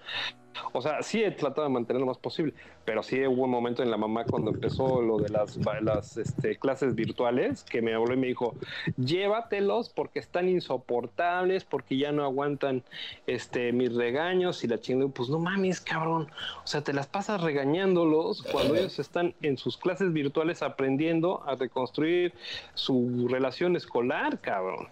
O 0.73 0.81
sea, 0.81 1.03
sí 1.03 1.23
he 1.23 1.31
tratado 1.31 1.67
de 1.67 1.73
mantener 1.73 2.01
lo 2.01 2.07
más 2.07 2.19
posible, 2.19 2.55
pero 2.85 3.03
sí 3.03 3.25
hubo 3.27 3.45
un 3.45 3.51
momento 3.51 3.83
en 3.83 3.91
la 3.91 3.97
mamá 3.97 4.25
cuando 4.25 4.51
empezó 4.51 5.01
lo 5.01 5.19
de 5.19 5.29
las, 5.29 5.59
las 5.81 6.17
este, 6.17 6.57
clases 6.57 6.95
virtuales 6.95 7.65
que 7.65 7.83
me 7.83 7.95
habló 7.95 8.15
y 8.15 8.17
me 8.17 8.27
dijo, 8.29 8.55
llévatelos 8.97 9.89
porque 9.89 10.19
están 10.19 10.49
insoportables, 10.49 11.65
porque 11.65 11.97
ya 11.97 12.13
no 12.13 12.25
aguantan 12.25 12.83
este, 13.27 13.73
mis 13.73 13.95
regaños 13.95 14.63
y 14.65 14.69
la 14.69 14.81
chingada. 14.81 15.11
Pues 15.11 15.29
no 15.29 15.39
mames, 15.39 15.81
cabrón. 15.81 16.29
O 16.65 16.67
sea, 16.67 16.83
te 16.83 16.93
las 16.93 17.07
pasas 17.07 17.41
regañándolos 17.41 18.43
cuando 18.43 18.75
ellos 18.75 18.99
están 18.99 19.35
en 19.43 19.57
sus 19.57 19.77
clases 19.77 20.13
virtuales 20.13 20.63
aprendiendo 20.63 21.43
a 21.47 21.55
reconstruir 21.55 22.33
su 22.75 23.29
relación 23.31 23.77
escolar, 23.77 24.41
cabrón. 24.41 24.89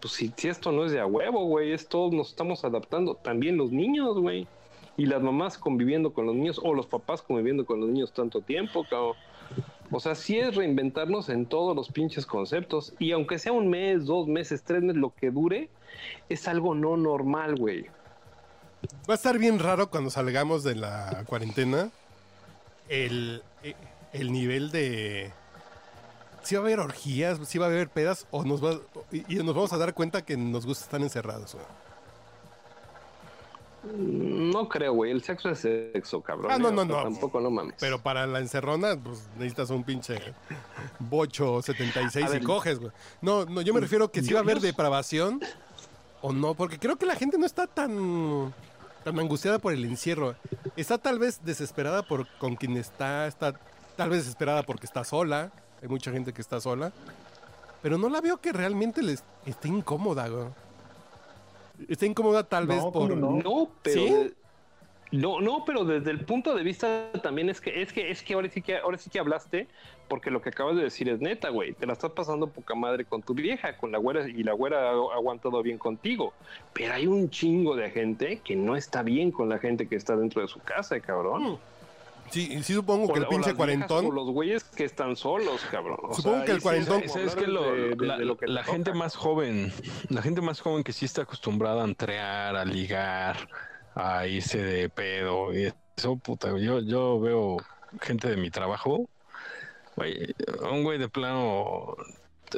Pues 0.00 0.14
si, 0.14 0.32
si 0.36 0.48
esto 0.48 0.70
no 0.70 0.84
es 0.84 0.92
de 0.92 1.00
a 1.00 1.06
huevo, 1.06 1.44
güey, 1.46 1.72
es 1.72 1.88
todos 1.88 2.12
nos 2.12 2.28
estamos 2.28 2.64
adaptando. 2.64 3.14
También 3.14 3.56
los 3.56 3.72
niños, 3.72 4.18
güey. 4.18 4.46
Y 4.96 5.06
las 5.06 5.22
mamás 5.22 5.58
conviviendo 5.58 6.12
con 6.12 6.26
los 6.26 6.34
niños 6.34 6.60
o 6.62 6.74
los 6.74 6.86
papás 6.86 7.22
conviviendo 7.22 7.66
con 7.66 7.80
los 7.80 7.88
niños 7.88 8.12
tanto 8.12 8.40
tiempo, 8.40 8.84
cabrón. 8.88 9.16
O 9.90 10.00
sea, 10.00 10.14
sí 10.14 10.38
es 10.38 10.54
reinventarnos 10.56 11.28
en 11.28 11.46
todos 11.46 11.76
los 11.76 11.90
pinches 11.90 12.26
conceptos. 12.26 12.94
Y 12.98 13.12
aunque 13.12 13.38
sea 13.38 13.52
un 13.52 13.68
mes, 13.68 14.06
dos 14.06 14.26
meses, 14.26 14.62
tres 14.62 14.82
meses, 14.82 15.00
lo 15.00 15.14
que 15.14 15.30
dure, 15.30 15.68
es 16.28 16.48
algo 16.48 16.74
no 16.74 16.96
normal, 16.96 17.56
güey. 17.56 17.86
Va 19.08 19.14
a 19.14 19.14
estar 19.14 19.38
bien 19.38 19.58
raro 19.58 19.90
cuando 19.90 20.10
salgamos 20.10 20.62
de 20.62 20.74
la 20.74 21.24
cuarentena 21.26 21.90
el, 22.88 23.42
eh, 23.62 23.74
el 24.12 24.32
nivel 24.32 24.70
de... 24.70 25.32
Si 26.42 26.54
va 26.56 26.60
a 26.60 26.64
haber 26.64 26.80
orgías, 26.80 27.38
si 27.48 27.58
va 27.58 27.66
a 27.66 27.68
haber 27.70 27.88
pedas 27.88 28.26
o 28.30 28.44
nos 28.44 28.62
va, 28.62 28.78
y, 29.10 29.36
nos 29.36 29.54
vamos 29.54 29.72
a 29.72 29.78
dar 29.78 29.94
cuenta 29.94 30.22
que 30.22 30.36
nos 30.36 30.66
gusta 30.66 30.84
estar 30.84 31.00
encerrados. 31.00 31.54
güey. 31.54 31.64
No 33.92 34.68
creo, 34.68 34.94
güey. 34.94 35.10
El 35.10 35.22
sexo 35.22 35.50
es 35.50 35.60
sexo, 35.60 36.22
cabrón. 36.22 36.50
Ah, 36.50 36.58
no, 36.58 36.70
no, 36.70 36.84
no. 36.84 37.02
Tampoco 37.02 37.40
no 37.40 37.50
mames. 37.50 37.74
Pero 37.78 38.00
para 38.00 38.26
la 38.26 38.40
encerrona, 38.40 38.96
pues 38.96 39.28
necesitas 39.34 39.70
un 39.70 39.84
pinche 39.84 40.18
bocho 40.98 41.60
76 41.60 42.30
A 42.30 42.36
y 42.36 42.40
coges, 42.40 42.78
güey. 42.78 42.92
No, 43.20 43.44
no, 43.44 43.60
yo 43.60 43.74
me 43.74 43.80
refiero 43.80 44.10
que 44.10 44.22
si 44.22 44.32
va 44.32 44.40
a 44.40 44.42
haber 44.42 44.60
depravación 44.60 45.40
o 46.22 46.32
no, 46.32 46.54
porque 46.54 46.78
creo 46.78 46.96
que 46.96 47.06
la 47.06 47.16
gente 47.16 47.36
no 47.36 47.46
está 47.46 47.66
tan 47.66 48.54
tan 49.04 49.18
angustiada 49.20 49.58
por 49.58 49.72
el 49.72 49.84
encierro. 49.84 50.34
Está 50.76 50.98
tal 50.98 51.18
vez 51.18 51.44
desesperada 51.44 52.02
por 52.02 52.26
con 52.38 52.56
quien 52.56 52.76
está, 52.76 53.26
está 53.26 53.52
tal 53.96 54.10
vez 54.10 54.20
desesperada 54.20 54.62
porque 54.62 54.86
está 54.86 55.04
sola. 55.04 55.52
Hay 55.82 55.88
mucha 55.88 56.10
gente 56.10 56.32
que 56.32 56.40
está 56.40 56.60
sola. 56.60 56.92
Pero 57.82 57.98
no 57.98 58.08
la 58.08 58.22
veo 58.22 58.38
que 58.38 58.50
realmente 58.52 59.02
les 59.02 59.22
esté 59.44 59.68
incómoda, 59.68 60.28
güey. 60.28 60.46
Está 61.88 62.06
incómoda 62.06 62.44
tal 62.44 62.66
No, 62.66 62.74
vez 62.74 62.82
por... 62.84 62.92
¿cómo 63.10 63.14
no? 63.16 63.30
No, 63.42 63.68
pero 63.82 64.00
¿Sí? 64.00 64.10
de- 64.10 64.32
No, 65.12 65.40
no, 65.40 65.64
pero 65.64 65.84
desde 65.84 66.10
el 66.10 66.24
punto 66.24 66.54
de 66.54 66.62
vista 66.64 67.10
también 67.22 67.48
es 67.48 67.60
que 67.60 67.82
es 67.82 67.92
que 67.92 68.10
es 68.10 68.22
que 68.22 68.34
ahora 68.34 68.48
sí 68.48 68.62
que 68.62 68.76
ahora 68.78 68.98
sí 68.98 69.10
que 69.10 69.18
hablaste 69.20 69.68
porque 70.08 70.30
lo 70.30 70.42
que 70.42 70.48
acabas 70.50 70.76
de 70.76 70.82
decir 70.82 71.08
es 71.08 71.20
neta, 71.20 71.50
güey. 71.50 71.72
Te 71.72 71.86
la 71.86 71.92
estás 71.94 72.10
pasando 72.12 72.48
poca 72.48 72.74
madre 72.74 73.04
con 73.04 73.22
tu 73.22 73.32
vieja, 73.32 73.76
con 73.76 73.90
la 73.92 73.98
güera 73.98 74.28
y 74.28 74.42
la 74.42 74.52
güera 74.52 74.90
ha 74.90 75.14
aguantado 75.14 75.62
bien 75.62 75.78
contigo. 75.78 76.32
Pero 76.72 76.94
hay 76.94 77.06
un 77.06 77.30
chingo 77.30 77.74
de 77.76 77.90
gente 77.90 78.40
que 78.44 78.54
no 78.56 78.76
está 78.76 79.02
bien 79.02 79.30
con 79.30 79.48
la 79.48 79.58
gente 79.58 79.88
que 79.88 79.96
está 79.96 80.16
dentro 80.16 80.42
de 80.42 80.48
su 80.48 80.58
casa, 80.60 80.98
cabrón. 81.00 81.58
Sí, 82.30 82.62
sí 82.62 82.74
supongo 82.74 83.12
que 83.12 83.20
O 83.20 83.22
el 83.22 83.28
pinche 83.28 83.54
cuarentón. 83.54 84.06
o 84.06 84.10
los 84.10 84.28
güeyes 84.30 84.64
que 84.64 84.84
están 84.84 85.14
solos, 85.16 85.60
cabrón. 85.70 85.98
O 86.02 86.14
Supongo 86.14 86.36
sea, 86.38 86.44
que 86.46 86.52
el 86.52 86.62
cuarentón- 86.62 87.02
es- 87.04 87.12
¿Sabes 87.12 87.34
qué? 87.36 87.46
Lo- 87.46 87.62
de- 87.72 87.94
de- 87.94 88.06
la, 88.06 88.18
de 88.18 88.24
lo 88.24 88.36
que 88.36 88.46
la 88.48 88.62
te 88.64 88.72
gente 88.72 88.92
más 88.92 89.14
joven, 89.14 89.72
la 90.08 90.20
gente 90.22 90.40
más 90.40 90.60
joven 90.60 90.82
que 90.82 90.92
sí 90.92 91.04
está 91.04 91.22
acostumbrada 91.22 91.82
a 91.82 91.84
entrear, 91.84 92.56
a 92.56 92.64
ligar, 92.64 93.48
a 93.94 94.26
irse 94.26 94.58
de 94.62 94.88
pedo 94.88 95.52
y 95.54 95.72
eso, 95.96 96.16
puta, 96.16 96.48
yo, 96.58 96.80
yo 96.80 97.20
veo 97.20 97.58
gente 98.00 98.28
de 98.28 98.36
mi 98.36 98.50
trabajo, 98.50 99.08
güey, 99.94 100.34
un 100.70 100.82
güey 100.82 100.98
de 100.98 101.08
plano 101.08 101.94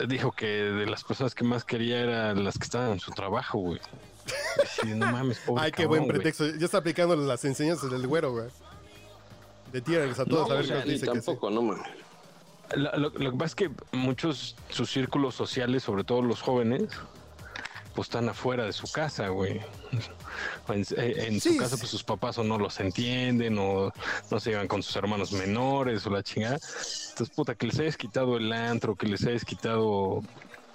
dijo 0.08 0.32
que 0.32 0.46
de 0.46 0.86
las 0.86 1.04
personas 1.04 1.34
que 1.34 1.44
más 1.44 1.64
quería 1.64 2.00
eran 2.00 2.44
las 2.44 2.56
que 2.58 2.64
estaban 2.64 2.92
en 2.92 3.00
su 3.00 3.10
trabajo, 3.12 3.58
güey. 3.58 3.80
Sí, 4.66 4.88
no 4.94 5.10
mames, 5.12 5.38
pobre 5.40 5.62
Ay, 5.64 5.70
qué 5.72 5.84
cabrón, 5.84 6.04
buen 6.06 6.08
pretexto. 6.16 6.46
Ya 6.56 6.64
está 6.64 6.78
aplicando 6.78 7.14
las 7.16 7.44
enseñanzas 7.44 7.90
del 7.90 8.06
güero, 8.06 8.32
güey. 8.32 8.46
De 9.72 9.80
tírales 9.80 10.18
a 10.18 10.24
todos 10.24 10.48
No, 10.48 10.54
a 10.54 10.56
ver 10.58 10.64
o 10.64 10.68
sea, 10.68 10.82
que 10.84 10.98
sí. 10.98 11.04
tampoco, 11.06 11.50
no 11.50 11.62
mames. 11.62 11.86
Lo, 12.74 12.96
lo- 12.96 13.10
lo 13.10 13.30
que 13.32 13.36
pasa 13.38 13.44
es 13.46 13.54
que 13.54 13.70
muchos, 13.92 14.56
sus 14.70 14.90
círculos 14.90 15.34
sociales, 15.34 15.82
sobre 15.84 16.02
todo 16.04 16.22
los 16.22 16.40
jóvenes, 16.42 16.84
pues 17.94 18.08
están 18.08 18.28
afuera 18.28 18.64
de 18.64 18.72
su 18.72 18.90
casa, 18.90 19.28
güey. 19.28 19.60
En, 20.68 20.84
en 20.98 21.40
Sí, 21.40 21.52
su 21.52 21.56
casa, 21.58 21.76
sí. 21.76 21.80
pues 21.80 21.90
sus 21.90 22.02
papás 22.04 22.36
o 22.38 22.44
no 22.44 22.58
los 22.58 22.78
entienden, 22.80 23.56
o 23.58 23.92
no 24.30 24.40
se 24.40 24.50
llevan 24.50 24.68
con 24.68 24.82
sus 24.82 24.94
hermanos 24.96 25.32
menores, 25.32 26.06
o 26.06 26.10
la 26.10 26.22
chingada. 26.22 26.56
Entonces, 26.56 27.30
puta, 27.34 27.54
que 27.54 27.66
les 27.68 27.78
hayas 27.78 27.96
quitado 27.96 28.36
el 28.36 28.52
antro, 28.52 28.94
que 28.96 29.06
les 29.06 29.24
hayas 29.24 29.44
quitado 29.44 30.22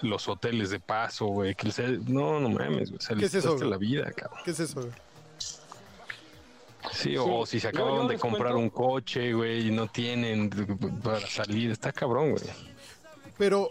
los 0.01 0.27
hoteles 0.29 0.71
de 0.71 0.79
paso, 0.79 1.25
güey, 1.27 1.53
que 1.53 1.67
les 1.67 1.77
hayas... 1.79 1.99
No, 2.07 2.39
no 2.39 2.49
mames, 2.49 2.89
güey. 2.89 3.01
Se 3.01 3.09
¿Qué 3.09 3.15
les 3.21 3.25
es 3.25 3.35
eso, 3.35 3.49
quitaste 3.55 3.65
güey? 3.65 3.69
la 3.69 3.77
vida, 3.77 4.11
cabrón. 4.13 4.39
¿Qué 4.43 4.51
es 4.51 4.59
eso, 4.59 4.81
güey? 4.81 4.93
Sí, 6.91 7.15
o 7.17 7.45
si 7.45 7.59
se 7.59 7.67
acaban 7.69 7.93
yo 7.95 8.07
de 8.07 8.17
comprar 8.17 8.53
cuento- 8.53 8.57
un 8.59 8.69
coche, 8.69 9.33
güey, 9.33 9.67
y 9.67 9.71
no 9.71 9.87
tienen 9.87 10.49
para 11.03 11.19
salir. 11.27 11.71
Está 11.71 11.91
cabrón, 11.91 12.31
güey. 12.31 12.43
Pero, 13.37 13.69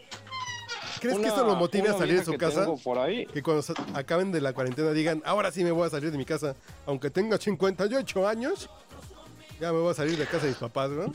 ¿crees 1.01 1.19
que 1.19 1.27
esto 1.29 1.45
lo 1.45 1.57
motive 1.57 1.89
a 1.91 1.95
salir 1.95 2.19
de 2.19 2.25
su 2.25 2.33
que 2.33 2.39
casa? 2.39 2.63
tengo 2.65 2.79
por 2.79 2.99
ahí. 2.99 3.27
Que 3.27 3.43
cuando 3.43 3.63
acaben 3.95 4.33
de 4.33 4.41
la 4.41 4.53
cuarentena 4.53 4.91
digan, 4.93 5.23
ahora 5.25 5.51
sí 5.53 5.63
me 5.65 5.71
voy 5.73 5.87
a 5.87 5.91
salir 5.91 6.11
de 6.11 6.19
mi 6.19 6.25
casa. 6.25 6.55
Aunque 6.87 7.11
tenga 7.11 7.37
58 7.39 8.27
años, 8.29 8.69
ya 9.61 9.73
me 9.73 9.79
voy 9.81 9.91
a 9.91 9.95
salir 9.95 10.17
de 10.17 10.25
casa 10.27 10.45
de 10.45 10.49
mis 10.51 10.59
papás, 10.59 10.91
¿no? 10.91 11.13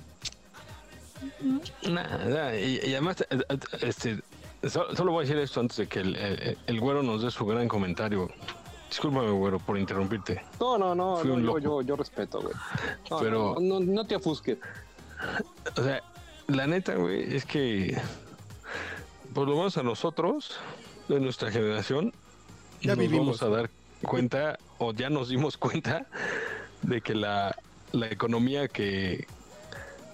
Nada, 1.89 2.57
y, 2.59 2.79
y 2.83 2.91
además, 2.91 3.21
eh, 3.29 3.39
eh, 3.49 3.57
este, 3.81 4.19
so- 4.69 4.95
solo 4.95 5.11
voy 5.11 5.23
a 5.25 5.27
decir 5.27 5.41
esto 5.41 5.59
antes 5.59 5.77
de 5.77 5.87
que 5.87 5.99
el, 5.99 6.15
el- 6.15 6.57
el 6.67 6.79
güero 6.79 7.03
nos 7.03 7.23
dé 7.23 7.31
su 7.31 7.45
gran 7.45 7.67
comentario. 7.67 8.29
Discúlpame, 8.95 9.29
güero, 9.31 9.59
por 9.59 9.77
interrumpirte. 9.77 10.41
No, 10.57 10.77
no, 10.77 10.95
no, 10.95 11.21
no, 11.21 11.37
yo, 11.39 11.59
yo, 11.59 11.81
yo 11.81 11.95
respeto, 11.97 12.39
güey. 12.39 12.53
No, 13.11 13.19
Pero- 13.19 13.55
no, 13.59 13.79
no, 13.81 13.85
no 13.93 14.07
te 14.07 14.15
ofusques. 14.15 14.57
O 15.77 15.81
sea, 15.83 16.01
la 16.47 16.65
neta, 16.67 16.95
güey, 16.95 17.35
es 17.35 17.45
que 17.45 17.97
por 19.33 19.47
lo 19.49 19.57
menos 19.57 19.77
a 19.77 19.83
nosotros, 19.83 20.57
de 21.09 21.19
nuestra 21.19 21.51
generación, 21.51 22.13
Ya 22.81 22.91
nos 22.95 22.99
vivimos. 22.99 23.39
vamos 23.39 23.43
a 23.43 23.49
dar 23.61 23.69
cuenta, 24.01 24.57
o 24.77 24.93
ya 24.93 25.09
nos 25.09 25.27
dimos 25.27 25.57
cuenta, 25.57 26.05
de 26.83 27.01
que 27.01 27.15
la, 27.15 27.53
la 27.91 28.07
economía 28.07 28.67
que, 28.69 29.25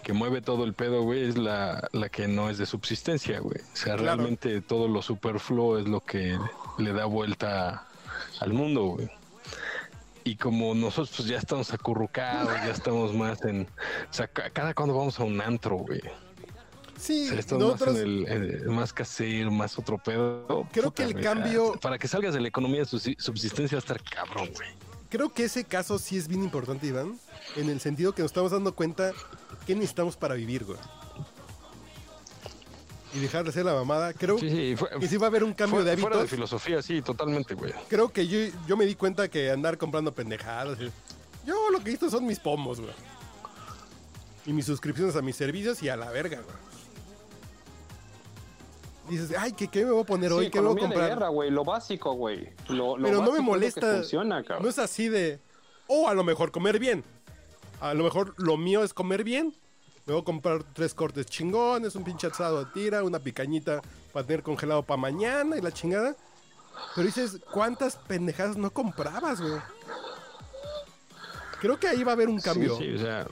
que 0.03 0.13
mueve 0.13 0.41
todo 0.41 0.63
el 0.63 0.73
pedo, 0.73 1.03
güey, 1.03 1.27
es 1.29 1.38
la, 1.38 1.88
la 1.91 2.09
que 2.09 2.27
no 2.27 2.49
es 2.49 2.57
de 2.57 2.65
subsistencia, 2.65 3.39
güey. 3.41 3.57
O 3.59 3.75
sea, 3.75 3.95
Claro. 3.95 4.03
realmente 4.03 4.61
todo 4.61 4.88
lo 4.88 5.01
superfluo 5.03 5.77
es 5.77 5.88
lo 5.88 5.99
que 5.99 6.39
le 6.79 6.93
da 6.93 7.05
vuelta 7.05 7.86
al 8.41 8.53
mundo, 8.53 8.83
güey. 8.85 9.09
Y 10.23 10.35
como 10.35 10.75
nosotros 10.75 11.13
pues, 11.17 11.27
ya 11.29 11.37
estamos 11.37 11.73
acurrucados, 11.73 12.53
ya 12.53 12.71
estamos 12.71 13.13
más 13.13 13.43
en... 13.43 13.61
O 14.09 14.13
sea, 14.13 14.27
ca- 14.27 14.49
cada 14.51 14.73
cuando 14.73 14.95
vamos 14.95 15.19
a 15.19 15.23
un 15.23 15.41
antro, 15.41 15.77
güey. 15.77 16.01
Sí, 16.99 17.27
O 17.31 17.41
sea, 17.41 17.57
más 17.57 17.81
en 17.87 17.95
el, 17.95 18.27
en 18.27 18.43
el- 18.43 18.69
más 18.69 18.93
casero, 18.93 19.49
más 19.49 19.79
otro 19.79 19.97
pedo. 19.97 20.67
Creo 20.71 20.91
que 20.91 21.03
el 21.03 21.19
cambio- 21.19 21.73
Para 21.81 21.97
que 21.97 22.07
salgas 22.07 22.35
de 22.35 22.41
la 22.41 22.47
economía 22.49 22.81
de 22.81 22.85
subsi- 22.85 23.15
subsistencia 23.19 23.75
va 23.77 23.79
a 23.79 23.85
estar 23.85 24.03
cabrón, 24.03 24.49
güey. 24.53 24.69
creo 25.09 25.33
que 25.33 25.45
ese 25.45 25.63
caso 25.63 25.97
sí 25.97 26.17
es 26.17 26.27
bien 26.27 26.43
importante, 26.43 26.85
Iván. 26.85 27.17
En 27.55 27.69
el 27.69 27.79
sentido 27.79 28.13
que 28.13 28.21
nos 28.21 28.29
estamos 28.29 28.51
dando 28.51 28.75
cuenta 28.75 29.13
qué 29.65 29.73
necesitamos 29.73 30.15
para 30.15 30.35
vivir, 30.35 30.63
güey. 30.65 30.77
Y 33.14 33.20
dejar 33.20 33.43
de 33.43 33.49
hacer 33.49 33.66
la 33.66 33.74
mamada. 33.74 34.14
Creo 34.14 34.38
Sí, 34.39 34.49
sí, 34.49 34.76
fue- 34.78 34.89
que 34.99 35.07
sí 35.07 35.18
va 35.18 35.28
a 35.28 35.30
haber 35.30 35.43
un 35.43 35.53
cambio 35.53 35.78
fuera, 35.80 35.91
de 35.91 35.97
fuera 35.97 36.16
de 36.16 36.22
hábitos. 36.22 36.36
filosofía, 36.36 36.82
sí, 36.82 37.01
totalmente, 37.01 37.55
güey. 37.55 37.74
Creo 37.89 38.09
que 38.09 38.26
yo, 38.28 38.38
yo 38.68 38.78
me 38.78 38.86
di 38.86 38.95
cuenta 38.95 39.28
que 39.28 39.51
andar 39.51 39.78
comprando 39.78 40.12
pendejadas. 40.14 40.80
eh, 40.80 40.89
Yo 41.45 41.55
lo 41.72 41.80
que 41.80 41.86
necesito 41.86 42.09
son 42.09 42.26
mis 42.26 42.39
pomos, 42.39 42.80
güey. 42.80 42.93
Y 44.45 44.53
mis 44.53 44.66
suscripciones 44.66 45.16
a 45.16 45.22
mis 45.22 45.36
servicios 45.36 45.84
y 45.84 45.89
a 45.89 45.95
la 45.97 46.09
verga, 46.09 46.39
güey. 46.41 46.55
Dices, 49.09 49.36
ay, 49.38 49.51
¿qué, 49.53 49.68
qué 49.68 49.84
me 49.84 49.91
voy 49.91 50.03
a 50.03 50.05
poner 50.05 50.32
hoy? 50.32 50.49
¿Qué 50.49 50.62
me 50.62 50.68
voy 50.68 50.74
a 50.74 50.76
de 50.76 50.82
comprar? 50.82 51.09
guerra, 51.09 51.28
güey, 51.30 51.49
lo 51.51 51.66
básico, 51.66 52.14
güey. 52.14 52.49
Lo, 52.70 52.97
lo 52.97 53.03
Pero 53.03 53.18
no 53.18 53.24
me 53.26 53.30
es 53.32 53.36
lo 53.38 53.43
molesta. 53.43 53.95
funciona, 53.97 54.41
no 54.62 54.70
es 54.70 54.80
así 54.80 55.09
de. 55.09 55.39
O 55.88 56.07
a 56.07 56.14
lo 56.14 56.24
mejor 56.24 56.51
comer 56.51 56.80
bien. 56.80 57.03
A 57.82 57.93
lo 57.93 58.03
mejor 58.03 58.34
lo 58.38 58.55
mío 58.57 58.84
es 58.84 58.93
comer 58.93 59.24
bien. 59.26 59.53
Me 60.06 60.14
voy 60.14 60.22
a 60.22 60.26
comprar 60.26 60.64
tres 60.74 60.93
cortes 60.93 61.26
chingones, 61.28 61.95
un 61.95 62.04
pinche 62.04 62.28
asado 62.28 62.66
de 62.66 62.72
tira, 62.72 63.04
una 63.04 63.20
picañita 63.20 63.82
para 64.12 64.26
tener 64.26 64.41
congelado 64.43 64.84
para 64.84 64.97
mañana 64.97 65.58
y 65.58 65.62
la 65.62 65.72
chingada. 65.72 66.16
Pero 66.95 67.06
dices, 67.06 67.39
¿cuántas 67.54 67.95
pendejadas 67.95 68.58
no 68.58 68.72
comprabas, 68.72 69.39
güey? 69.39 69.60
Creo 71.60 71.80
que 71.80 71.88
ahí 71.88 72.04
va 72.04 72.14
a 72.14 72.16
haber 72.16 72.28
un 72.30 72.39
cambio. 72.41 72.76
Sí, 72.78 72.86
sí, 72.86 72.95
o 72.95 72.97
sea. 72.99 73.28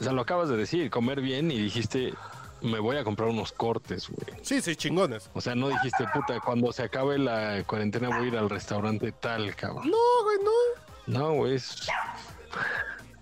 O 0.00 0.04
sea, 0.04 0.12
lo 0.12 0.22
acabas 0.22 0.48
de 0.48 0.56
decir, 0.56 0.88
comer 0.90 1.20
bien 1.20 1.50
y 1.50 1.58
dijiste, 1.58 2.14
me 2.60 2.78
voy 2.78 2.96
a 2.96 3.04
comprar 3.04 3.28
unos 3.28 3.50
cortes, 3.52 4.08
güey. 4.08 4.38
Sí, 4.42 4.60
sí, 4.60 4.76
chingones. 4.76 5.28
O 5.34 5.40
sea, 5.40 5.56
no 5.56 5.68
dijiste, 5.68 6.04
puta, 6.14 6.38
cuando 6.40 6.72
se 6.72 6.84
acabe 6.84 7.18
la 7.18 7.64
cuarentena 7.64 8.08
voy 8.16 8.26
a 8.26 8.28
ir 8.28 8.36
al 8.36 8.48
restaurante 8.48 9.10
tal, 9.12 9.54
cabrón. 9.56 9.90
No, 9.90 10.24
güey, 10.24 10.38
no. 10.44 11.18
No, 11.18 11.32
güey. 11.34 11.54
es- 11.56 11.88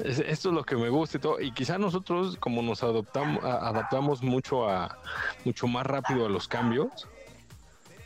esto 0.04 0.48
es 0.48 0.54
lo 0.54 0.64
que 0.64 0.76
me 0.76 0.88
gusta 0.88 1.18
y 1.18 1.20
todo. 1.20 1.40
Y 1.40 1.52
quizá 1.52 1.78
nosotros, 1.78 2.36
como 2.38 2.62
nos 2.62 2.82
adoptamos, 2.82 3.44
adaptamos 3.44 4.22
mucho 4.22 4.68
a 4.68 4.98
mucho 5.44 5.66
más 5.66 5.86
rápido 5.86 6.26
a 6.26 6.28
los 6.28 6.48
cambios, 6.48 7.08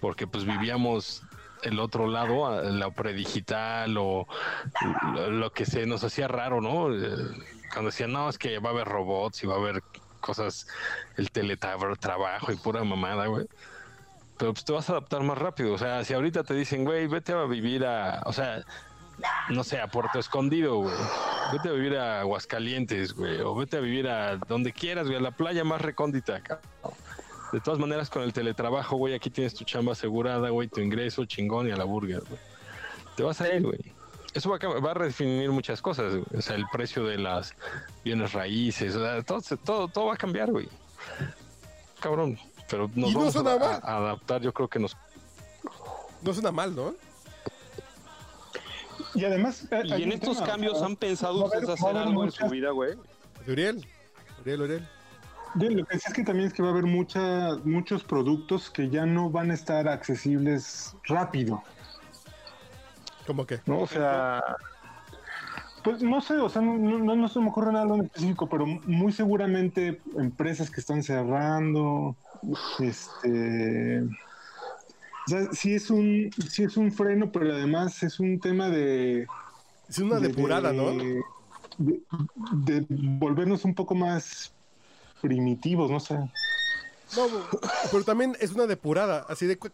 porque 0.01 0.27
pues 0.27 0.45
vivíamos 0.45 1.23
el 1.63 1.81
otro 1.81 2.07
lado, 2.07 2.63
la 2.63 2.91
predigital 2.91 3.97
o 3.97 4.27
lo, 5.15 5.31
lo 5.31 5.53
que 5.53 5.65
se 5.65 5.87
nos 5.87 6.05
hacía 6.05 6.29
raro, 6.29 6.61
¿no? 6.61 6.95
Eh, 6.95 7.17
Cuando 7.73 7.91
decían, 7.91 8.13
no, 8.13 8.29
es 8.29 8.39
que 8.39 8.59
va 8.59 8.71
a 8.71 8.73
haber 8.73 8.87
robots 8.87 9.43
y 9.43 9.47
va 9.47 9.55
a 9.55 9.59
haber 9.59 9.83
cosas, 10.21 10.67
el 11.17 11.31
teletrabajo 11.31 12.53
y 12.53 12.57
pura 12.57 12.83
mamada, 12.85 13.27
güey. 13.27 13.47
Pero 14.39 14.53
pues 14.53 14.65
te 14.65 14.73
vas 14.73 14.89
a 14.89 14.93
adaptar 14.93 15.23
más 15.23 15.39
rápido. 15.39 15.73
O 15.75 15.79
sea, 15.79 16.05
si 16.05 16.13
ahorita 16.13 16.43
te 16.45 16.55
dicen, 16.55 16.85
güey, 16.85 17.07
vete 17.07 17.33
a 17.33 17.45
vivir 17.45 17.85
a. 17.85 18.23
O 18.27 18.33
sea, 18.33 18.63
no 19.51 19.65
sé, 19.65 19.81
a 19.81 19.87
Puerto 19.89 20.19
Escondido, 20.19 20.77
güey. 20.79 20.95
Vete 21.53 21.69
a 21.69 21.73
vivir 21.73 21.97
a 21.97 22.21
Aguascalientes, 22.21 23.13
güey. 23.15 23.41
O 23.41 23.55
vete 23.55 23.77
a 23.77 23.81
vivir 23.81 24.09
a 24.09 24.37
donde 24.37 24.73
quieras, 24.73 25.07
güey, 25.07 25.19
a 25.19 25.21
la 25.23 25.31
playa 25.31 25.65
más 25.65 25.81
recóndita, 25.81 26.41
cabrón. 26.41 26.65
De 27.53 27.61
todas 27.61 27.79
maneras, 27.79 28.11
con 28.11 28.23
el 28.23 28.33
teletrabajo, 28.33 28.97
güey, 28.97 29.15
aquí 29.15 29.31
tienes 29.31 29.55
tu 29.55 29.65
chamba 29.65 29.93
asegurada, 29.93 30.49
güey, 30.51 30.67
tu 30.69 30.81
ingreso 30.81 31.25
chingón 31.25 31.69
y 31.69 31.71
a 31.71 31.77
la 31.77 31.85
burger, 31.85 32.21
güey. 32.29 32.41
Te 33.17 33.23
vas 33.23 33.41
a 33.41 33.49
ir, 33.55 33.63
güey. 33.63 33.79
Eso 34.33 34.51
va 34.51 34.57
a, 34.57 34.59
cam- 34.59 34.85
va 34.85 34.91
a 34.91 34.95
redefinir 34.95 35.51
muchas 35.53 35.81
cosas, 35.81 36.11
güey. 36.13 36.25
O 36.37 36.43
sea, 36.43 36.57
el 36.57 36.65
precio 36.73 37.05
de 37.05 37.19
las 37.19 37.55
bienes 38.05 38.33
raíces, 38.33 38.97
o 38.97 39.01
sea, 39.01 39.23
todo, 39.23 39.41
todo, 39.65 39.87
todo 39.89 40.07
va 40.07 40.15
a 40.15 40.17
cambiar, 40.17 40.51
güey. 40.51 40.69
Cabrón. 42.01 42.39
Pero 42.69 42.91
nos 42.95 43.11
Y 43.11 43.13
no 43.13 43.19
vamos 43.21 43.37
a, 43.37 43.41
suena 43.43 43.59
mal. 43.59 43.81
a 43.85 43.97
adaptar, 43.99 44.41
yo 44.43 44.53
creo 44.53 44.67
que 44.69 44.79
nos 44.81 44.97
No 46.23 46.33
suena 46.33 46.51
mal, 46.51 46.75
¿no? 46.75 46.95
Y 49.15 49.25
además. 49.25 49.67
eh, 49.71 49.83
Y 49.99 50.03
en 50.03 50.13
estos 50.13 50.37
tema, 50.37 50.47
cambios 50.49 50.83
han 50.83 50.97
pensado 50.97 51.45
ustedes 51.45 51.69
hacer 51.69 51.97
algo 51.97 52.25
en 52.25 52.31
su 52.31 52.43
muchas- 52.43 52.51
vida, 52.51 52.71
güey. 52.71 52.95
Uriel. 53.49 53.87
Uriel, 54.41 54.63
Uriel. 54.63 54.89
Yo 55.57 55.71
Lo 55.71 55.85
que 55.87 55.99
sí 56.01 56.05
es 56.09 56.15
que 56.15 56.25
también 56.25 56.49
es 56.49 56.53
que 56.55 56.63
va 56.63 56.71
a 56.71 56.73
haber 56.73 56.85
mucha, 56.87 57.57
muchos 57.65 58.03
productos 58.03 58.71
que 58.71 58.91
ya 58.91 59.07
no 59.07 59.31
van 59.31 59.53
a 59.53 59.55
estar 59.55 59.87
accesibles 59.87 60.97
rápido, 61.05 61.63
¿Cómo 63.25 63.47
que? 63.47 63.61
¿no? 63.67 63.79
O 63.81 63.87
sea, 63.87 64.43
pues 65.85 66.03
no 66.03 66.21
sé, 66.21 66.35
o 66.39 66.49
sea, 66.49 66.61
no, 66.61 66.77
no, 66.77 67.15
no 67.15 67.29
se 67.29 67.39
me 67.41 67.49
ocurre 67.51 67.73
nada 67.73 67.95
en 67.95 68.05
específico, 68.05 68.49
pero 68.49 68.67
muy 68.67 69.13
seguramente 69.13 70.01
empresas 70.19 70.71
que 70.71 70.81
están 70.81 71.03
cerrando, 71.05 72.17
este, 72.81 74.03
o 75.27 75.31
sea, 75.31 75.53
sí 75.53 75.75
es 75.75 75.91
un, 75.91 76.31
sí 76.51 76.65
es 76.65 76.77
un 76.77 76.93
freno, 76.93 77.31
pero 77.33 77.53
además 77.55 78.03
es 78.03 78.21
un 78.21 78.39
tema 78.41 78.69
de, 78.69 79.27
Es 79.89 79.99
una 79.99 80.21
depurada, 80.21 80.73
¿no? 80.73 80.91
De, 80.93 81.23
de 82.53 82.87
volvernos 82.89 83.65
un 83.65 83.75
poco 83.75 83.95
más 83.95 84.53
primitivos, 85.21 85.91
no 85.91 86.01
sé. 86.01 86.15
No, 87.17 87.27
pero 87.91 88.05
también 88.05 88.37
es 88.41 88.53
una 88.53 88.67
depurada, 88.67 89.25
así 89.29 89.47
de... 89.47 89.57
cu- 89.59 89.71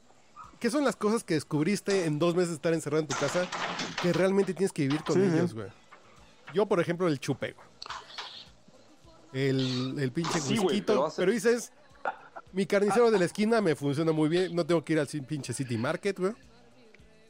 ¿Qué 0.59 0.71
son 0.71 0.85
las 0.85 0.95
cosas 0.95 1.25
que 1.25 1.35
descubriste 1.35 2.05
en 2.05 2.19
dos 2.19 2.35
meses 2.35 2.51
de 2.51 2.55
estar 2.57 2.75
encerrado 2.75 3.01
en 3.01 3.09
tu 3.09 3.17
casa 3.17 3.47
que 4.03 4.13
realmente 4.13 4.53
tienes 4.53 4.73
que 4.73 4.83
vivir 4.83 5.03
con 5.05 5.15
Sí, 5.17 5.23
ellos, 5.23 5.55
güey? 5.55 5.69
Yo, 6.53 6.67
por 6.67 6.81
ejemplo, 6.81 7.09
el 7.09 7.19
chupe, 7.19 7.55
güey. 7.55 7.67
El, 9.33 9.95
el 9.99 10.13
pinche 10.13 10.39
Sí, 10.39 10.59
güey, 10.59 10.83
pero 10.83 11.33
dices, 11.33 11.73
mi 12.53 12.67
carnicero 12.67 13.11
de 13.11 13.19
la 13.19 13.25
esquina 13.25 13.61
me 13.61 13.75
funciona 13.75 14.13
muy 14.13 14.29
bien, 14.29 14.55
no 14.55 14.67
tengo 14.67 14.85
que 14.85 14.95
ir 14.95 14.99
al 14.99 15.07
pinche 15.07 15.53
City 15.53 15.77
Market, 15.77 16.19
güey. 16.19 16.33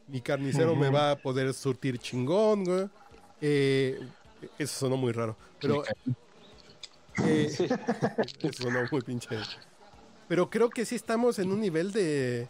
Mi 0.09 0.21
carnicero 0.21 0.75
me 0.75 0.91
va 0.91 1.13
a 1.13 1.17
poder 1.17 1.53
surtir 1.55 1.99
chingón, 1.99 2.65
güey. 2.65 2.89
Eh, 3.41 4.01
eso 4.59 4.81
sonó 4.81 4.97
muy 4.97 5.13
raro, 5.13 5.37
pero... 5.61 5.85
eh, 7.25 7.47
eso 7.57 8.53
sonó 8.53 8.81
muy 8.91 9.03
pinche... 9.03 9.29
Pero 10.27 10.49
creo 10.49 10.71
que 10.71 10.85
sí 10.85 10.95
estamos 10.95 11.39
en 11.39 11.51
un 11.51 11.61
nivel 11.61 11.93
de... 11.93 12.49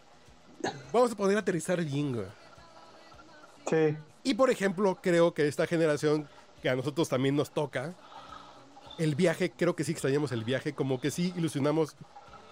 Vamos 0.93 1.13
a 1.13 1.17
poder 1.17 1.39
aterrizar 1.39 1.83
bien, 1.83 2.13
güey. 2.13 2.27
Sí. 3.69 3.97
Y 4.23 4.35
por 4.35 4.51
ejemplo, 4.51 4.99
creo 5.03 5.33
que 5.33 5.49
esta 5.49 5.67
generación, 5.67 6.29
que 6.63 6.69
a 6.69 6.77
nosotros 6.77 7.09
también 7.09 7.37
nos 7.37 7.51
toca, 7.51 7.95
el 8.99 9.15
viaje, 9.15 9.51
creo 9.51 9.75
que 9.75 9.85
sí 9.85 9.93
extrañamos 9.93 10.31
el 10.33 10.45
viaje, 10.45 10.75
como 10.75 11.01
que 11.01 11.11
sí 11.11 11.33
ilusionamos 11.37 11.97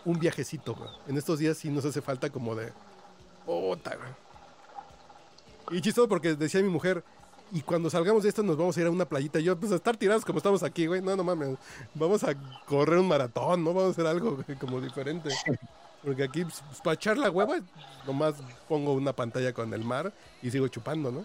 un 0.05 0.19
viajecito, 0.19 0.75
güey. 0.75 0.91
En 1.09 1.17
estos 1.17 1.39
días 1.39 1.57
sí 1.59 1.71
nos 1.71 1.85
hace 1.85 2.01
falta 2.01 2.31
como 2.31 2.55
de... 2.55 2.73
Güey. 3.47 3.79
Y 5.71 5.81
chistoso 5.81 6.09
porque 6.09 6.35
decía 6.35 6.63
mi 6.63 6.69
mujer, 6.69 7.05
y 7.51 7.63
cuando 7.63 7.89
salgamos 7.91 8.23
de 8.23 8.29
esto 8.29 8.43
nos 8.43 8.57
vamos 8.57 8.77
a 8.77 8.81
ir 8.81 8.87
a 8.87 8.91
una 8.91 9.07
playita. 9.07 9.41
Y 9.41 9.45
Yo, 9.45 9.59
pues 9.59 9.73
a 9.73 9.77
estar 9.77 9.97
tirados 9.97 10.25
como 10.25 10.39
estamos 10.39 10.63
aquí, 10.63 10.87
güey. 10.87 11.01
No, 11.01 11.17
no 11.17 11.25
mames. 11.25 11.57
Vamos 11.95 12.23
a 12.25 12.35
correr 12.67 12.99
un 12.99 13.09
maratón, 13.09 13.65
¿no? 13.65 13.73
Vamos 13.73 13.89
a 13.89 13.91
hacer 13.93 14.07
algo 14.07 14.37
güey, 14.37 14.59
como 14.59 14.81
diferente. 14.81 15.31
Porque 16.05 16.25
aquí, 16.25 16.45
pues, 16.45 16.63
para 16.85 16.95
echar 16.95 17.19
la 17.19 17.31
hueva, 17.31 17.57
nomás 18.07 18.35
pongo 18.69 18.93
una 18.93 19.13
pantalla 19.13 19.53
con 19.53 19.73
el 19.75 19.83
mar 19.83 20.13
y 20.43 20.51
sigo 20.51 20.69
chupando, 20.69 21.11
¿no? 21.11 21.25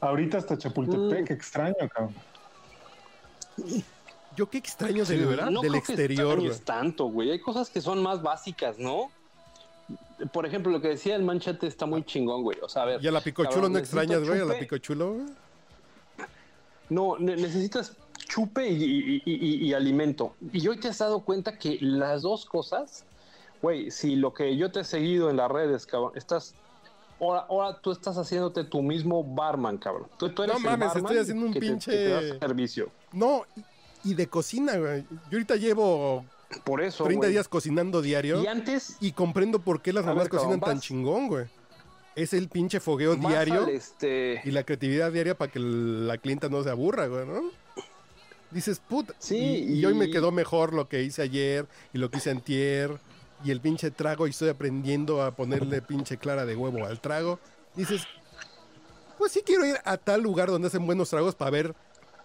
Ahorita 0.00 0.38
hasta 0.38 0.56
Chapultepec, 0.56 1.28
Mm. 1.28 1.32
extraño, 1.32 1.74
cabrón. 1.92 2.14
Yo 4.38 4.48
qué 4.48 4.58
extraño 4.58 5.04
del, 5.04 5.26
No 5.52 5.60
del 5.62 5.70
creo 5.72 5.74
exterior, 5.80 6.40
tanto, 6.64 7.06
güey. 7.06 7.32
Hay 7.32 7.40
cosas 7.40 7.70
que 7.70 7.80
son 7.80 8.00
más 8.04 8.22
básicas, 8.22 8.78
¿no? 8.78 9.10
Por 10.32 10.46
ejemplo, 10.46 10.70
lo 10.70 10.80
que 10.80 10.86
decía 10.88 11.16
el 11.16 11.24
manchete 11.24 11.66
está 11.66 11.86
muy 11.86 12.04
chingón, 12.04 12.44
güey. 12.44 12.56
O 12.62 12.68
sea, 12.68 12.82
a 12.82 12.84
ver. 12.86 13.04
¿Y 13.04 13.08
a 13.08 13.10
la 13.10 13.20
picochulo 13.20 13.54
cabrón, 13.54 13.72
no 13.72 13.78
extrañas, 13.80 14.24
güey? 14.28 14.40
¿A 14.40 14.44
la 14.44 14.56
picochulo, 14.56 15.14
güey? 15.14 15.26
No, 16.88 17.18
ne- 17.18 17.36
necesitas 17.36 17.96
chupe 18.28 18.68
y, 18.68 18.74
y- 18.84 19.22
y- 19.24 19.34
y- 19.34 19.66
y 19.66 19.74
alimento. 19.74 20.34
Y 20.52 20.68
hoy 20.68 20.78
te 20.78 20.86
has 20.88 20.98
dado 20.98 21.20
cuenta 21.20 21.58
que 21.58 21.78
las 21.80 22.22
dos 22.22 22.44
cosas, 22.46 23.04
güey, 23.60 23.90
si 23.90 24.14
lo 24.14 24.32
que 24.32 24.56
yo 24.56 24.70
te 24.70 24.80
he 24.80 24.84
seguido 24.84 25.30
en 25.30 25.36
las 25.36 25.50
redes, 25.50 25.84
cabrón, 25.84 26.12
estás. 26.14 26.54
Ahora, 27.20 27.46
ahora 27.48 27.78
tú 27.80 27.90
estás 27.90 28.16
haciéndote 28.16 28.62
tu 28.62 28.80
mismo 28.82 29.24
barman, 29.24 29.78
cabrón. 29.78 30.06
Tú, 30.16 30.28
tú 30.30 30.44
eres 30.44 30.54
No 30.54 30.58
el 30.58 30.64
mames, 30.64 30.86
barman 30.94 31.04
estoy 31.04 31.18
haciendo 31.18 31.46
un 31.46 31.52
que 31.52 31.58
te- 31.60 31.66
pinche- 31.66 31.90
que 31.90 31.96
te 31.96 32.08
da 32.30 32.38
servicio. 32.38 32.90
No, 33.12 33.44
y, 34.04 34.14
de 34.14 34.26
cocina, 34.28 34.76
güey. 34.76 35.02
Yo 35.30 35.32
ahorita 35.38 35.56
llevo 35.56 36.24
Por 36.64 36.80
eso. 36.82 37.04
30 37.04 37.18
güey. 37.20 37.32
días 37.32 37.48
cocinando 37.48 38.00
diario 38.02 38.42
Y 38.42 38.46
antes. 38.46 38.96
y 39.00 39.12
comprendo 39.12 39.58
por 39.58 39.80
qué 39.82 39.92
las 39.92 40.04
mamás 40.04 40.24
ver, 40.24 40.30
cabrón, 40.30 40.46
cocinan 40.46 40.60
tan 40.68 40.76
vas- 40.78 40.84
chingón, 40.84 41.28
güey. 41.28 41.46
Es 42.16 42.32
el 42.32 42.48
pinche 42.48 42.80
fogueo 42.80 43.14
diario 43.14 43.64
al, 43.64 43.68
este, 43.68 44.40
y 44.44 44.50
la 44.50 44.64
creatividad 44.64 45.12
diaria 45.12 45.36
para 45.38 45.52
que 45.52 45.60
la 45.60 46.18
clienta 46.18 46.48
no 46.48 46.62
se 46.64 46.70
aburra, 46.70 47.06
güey, 47.06 47.24
¿no? 47.26 47.42
Dices, 48.50 48.80
puta. 48.80 49.14
Sí, 49.18 49.36
y, 49.36 49.74
y 49.80 49.84
hoy 49.86 49.94
me 49.94 50.10
quedó 50.10 50.32
mejor 50.32 50.72
lo 50.72 50.88
que 50.88 51.02
hice 51.02 51.22
ayer 51.22 51.66
y 51.92 51.98
lo 51.98 52.10
que 52.10 52.16
hice 52.18 52.30
antier 52.30 52.98
y 53.44 53.50
el 53.52 53.60
pinche 53.60 53.90
trago 53.92 54.26
y 54.26 54.30
estoy 54.30 54.48
aprendiendo 54.48 55.22
a 55.22 55.30
ponerle 55.32 55.80
pinche 55.82 56.16
clara 56.16 56.44
de 56.46 56.56
huevo 56.56 56.84
al 56.86 56.98
trago. 57.00 57.38
Dices, 57.76 58.02
pues 59.16 59.32
sí 59.32 59.42
quiero 59.44 59.64
ir 59.66 59.76
a 59.84 59.96
tal 59.96 60.22
lugar 60.22 60.48
donde 60.50 60.68
hacen 60.68 60.86
buenos 60.86 61.10
tragos 61.10 61.34
para 61.34 61.50
ver 61.52 61.74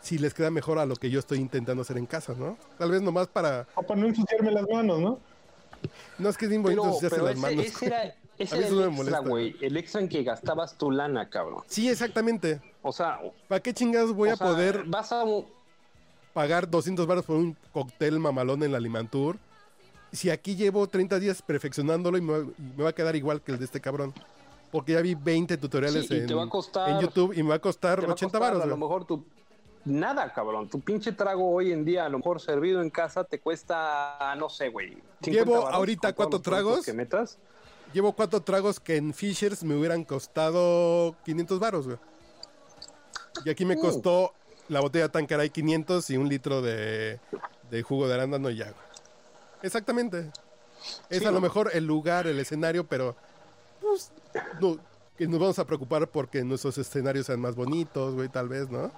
si 0.04 0.18
les 0.20 0.34
queda 0.34 0.51
mejor 0.51 0.78
a 0.78 0.86
lo 0.86 0.95
que 0.97 1.10
yo 1.10 1.18
estoy 1.20 1.39
intentando 1.39 1.82
hacer 1.82 1.97
en 1.97 2.06
casa, 2.06 2.36
¿no? 2.38 2.58
Tal 2.78 2.91
vez 2.91 3.01
nomás 3.01 3.28
para... 3.28 3.66
O 3.74 3.82
para 3.82 3.99
no 4.01 4.08
ensuciarme 4.08 4.51
las 4.51 4.68
manos, 4.70 4.99
¿no? 4.99 5.20
No 6.20 6.30
es 6.30 6.38
que 6.38 6.45
es 6.45 6.49
bien 6.49 6.62
bonito 6.62 6.86
ensuciarse 6.86 7.16
pero 7.16 7.28
las 7.28 7.38
ese, 7.38 7.41
manos. 7.41 7.66
ese 7.66 7.86
era, 7.88 8.16
ese 8.38 8.56
A 8.56 8.58
mí 8.58 8.64
era 8.64 8.68
eso 8.68 8.84
el 8.84 8.89
me 8.91 8.95
extra, 8.97 9.22
molesta. 9.22 9.30
güey. 9.30 9.56
El 9.62 9.78
extra 9.78 10.01
en 10.01 10.10
que 10.10 10.24
gastabas 10.24 10.78
tu 10.78 10.91
lana, 10.91 11.30
cabrón. 11.30 11.64
Sí, 11.68 11.89
exactamente. 11.89 12.62
O 12.82 12.91
sea, 12.91 13.20
¿Para 13.47 13.62
qué 13.62 13.74
chingados 13.74 14.14
voy 14.14 14.30
a 14.30 14.36
sea, 14.36 14.45
poder 14.47 14.84
Vas 14.86 15.12
a. 15.14 15.24
pagar 16.34 16.70
200 16.70 17.08
baros 17.08 17.26
por 17.26 17.38
un 17.38 17.56
cóctel 17.72 18.20
mamalón 18.20 18.62
en 18.64 18.72
la 18.74 18.80
Limantour? 18.80 19.38
Si 20.12 20.30
aquí 20.30 20.56
llevo 20.56 20.86
30 20.88 21.18
días 21.20 21.41
perfeccionándolo 21.41 22.18
y 22.18 22.22
me, 22.22 22.34
va, 22.34 22.39
y 22.39 22.62
me 22.78 22.84
va 22.84 22.89
a 22.89 22.93
quedar 22.93 23.16
igual 23.16 23.41
que 23.41 23.51
el 23.54 23.58
de 23.60 23.66
este 23.66 23.80
cabrón. 23.82 24.14
Porque 24.72 24.93
ya 24.93 25.01
vi 25.01 25.16
20 25.16 25.56
tutoriales 25.58 26.08
Sí, 26.08 26.16
en, 26.16 26.30
en 26.30 26.99
YouTube 26.99 27.34
y 27.38 27.43
me 27.43 27.49
va 27.49 27.56
a 27.56 27.60
costar 27.60 27.99
te 27.99 28.06
va 28.08 28.12
a 28.12 28.16
80 28.16 28.32
costar 28.32 28.41
baros. 28.41 28.64
A 28.64 28.66
lo 28.66 28.78
mejor 28.78 29.06
tu. 29.06 29.24
Nada, 29.86 30.32
cabrón. 30.34 30.70
Tu 30.70 30.80
pinche 30.80 31.12
trago 31.12 31.52
hoy 31.52 31.72
en 31.74 31.84
día, 31.84 32.06
a 32.06 32.10
lo 32.10 32.18
mejor 32.20 32.40
servido 32.40 32.82
en 32.82 32.90
casa, 32.90 33.24
te 33.26 33.40
cuesta, 33.40 34.34
no 34.38 34.48
sé, 34.50 34.70
güey. 34.70 34.92
50 35.22 35.32
Llevo 35.32 35.62
varos 35.64 35.74
ahorita 35.76 36.14
cuatro 36.14 36.40
tragos. 36.42 36.86
que 36.86 36.94
metas. 36.94 37.38
Llevo 37.94 38.14
cuatro 38.14 38.42
tragos 38.42 38.80
que 38.80 38.96
en 38.96 39.14
Fishers 39.14 39.64
me 39.64 39.76
hubieran 39.76 40.04
costado 40.04 41.16
500 41.26 41.60
baros, 41.60 41.86
güey. 41.86 41.98
Y 43.46 43.50
aquí 43.50 43.66
me 43.66 43.76
Uh. 43.76 43.82
costó 43.82 44.34
la 44.70 44.80
botella 44.80 45.10
tan 45.10 45.26
cara 45.26 45.48
500 45.48 46.10
y 46.10 46.18
un 46.18 46.30
litro 46.30 46.62
de, 46.62 47.20
de 47.70 47.84
jugo 47.84 48.08
de 48.08 48.14
arándano 48.14 48.50
y 48.50 48.58
güey. 48.60 48.74
Exactamente. 49.62 50.32
Es 51.10 51.20
Sí, 51.20 51.26
a 51.26 51.32
lo 51.32 51.42
mejor 51.42 51.72
el 51.74 51.86
lugar, 51.86 52.28
el 52.28 52.40
escenario, 52.40 52.86
pero 52.86 53.16
pues, 53.82 54.12
no, 54.60 54.78
que 55.18 55.28
nos 55.28 55.40
vamos 55.40 55.60
a 55.60 55.66
preocupar 55.66 56.08
porque 56.08 56.44
nuestros 56.44 56.78
escenarios 56.78 57.26
sean 57.28 57.40
más 57.40 57.56
bonitos, 57.56 58.16
güey, 58.16 58.30
tal 58.30 58.48
vez, 58.50 58.70
¿no? 58.70 58.92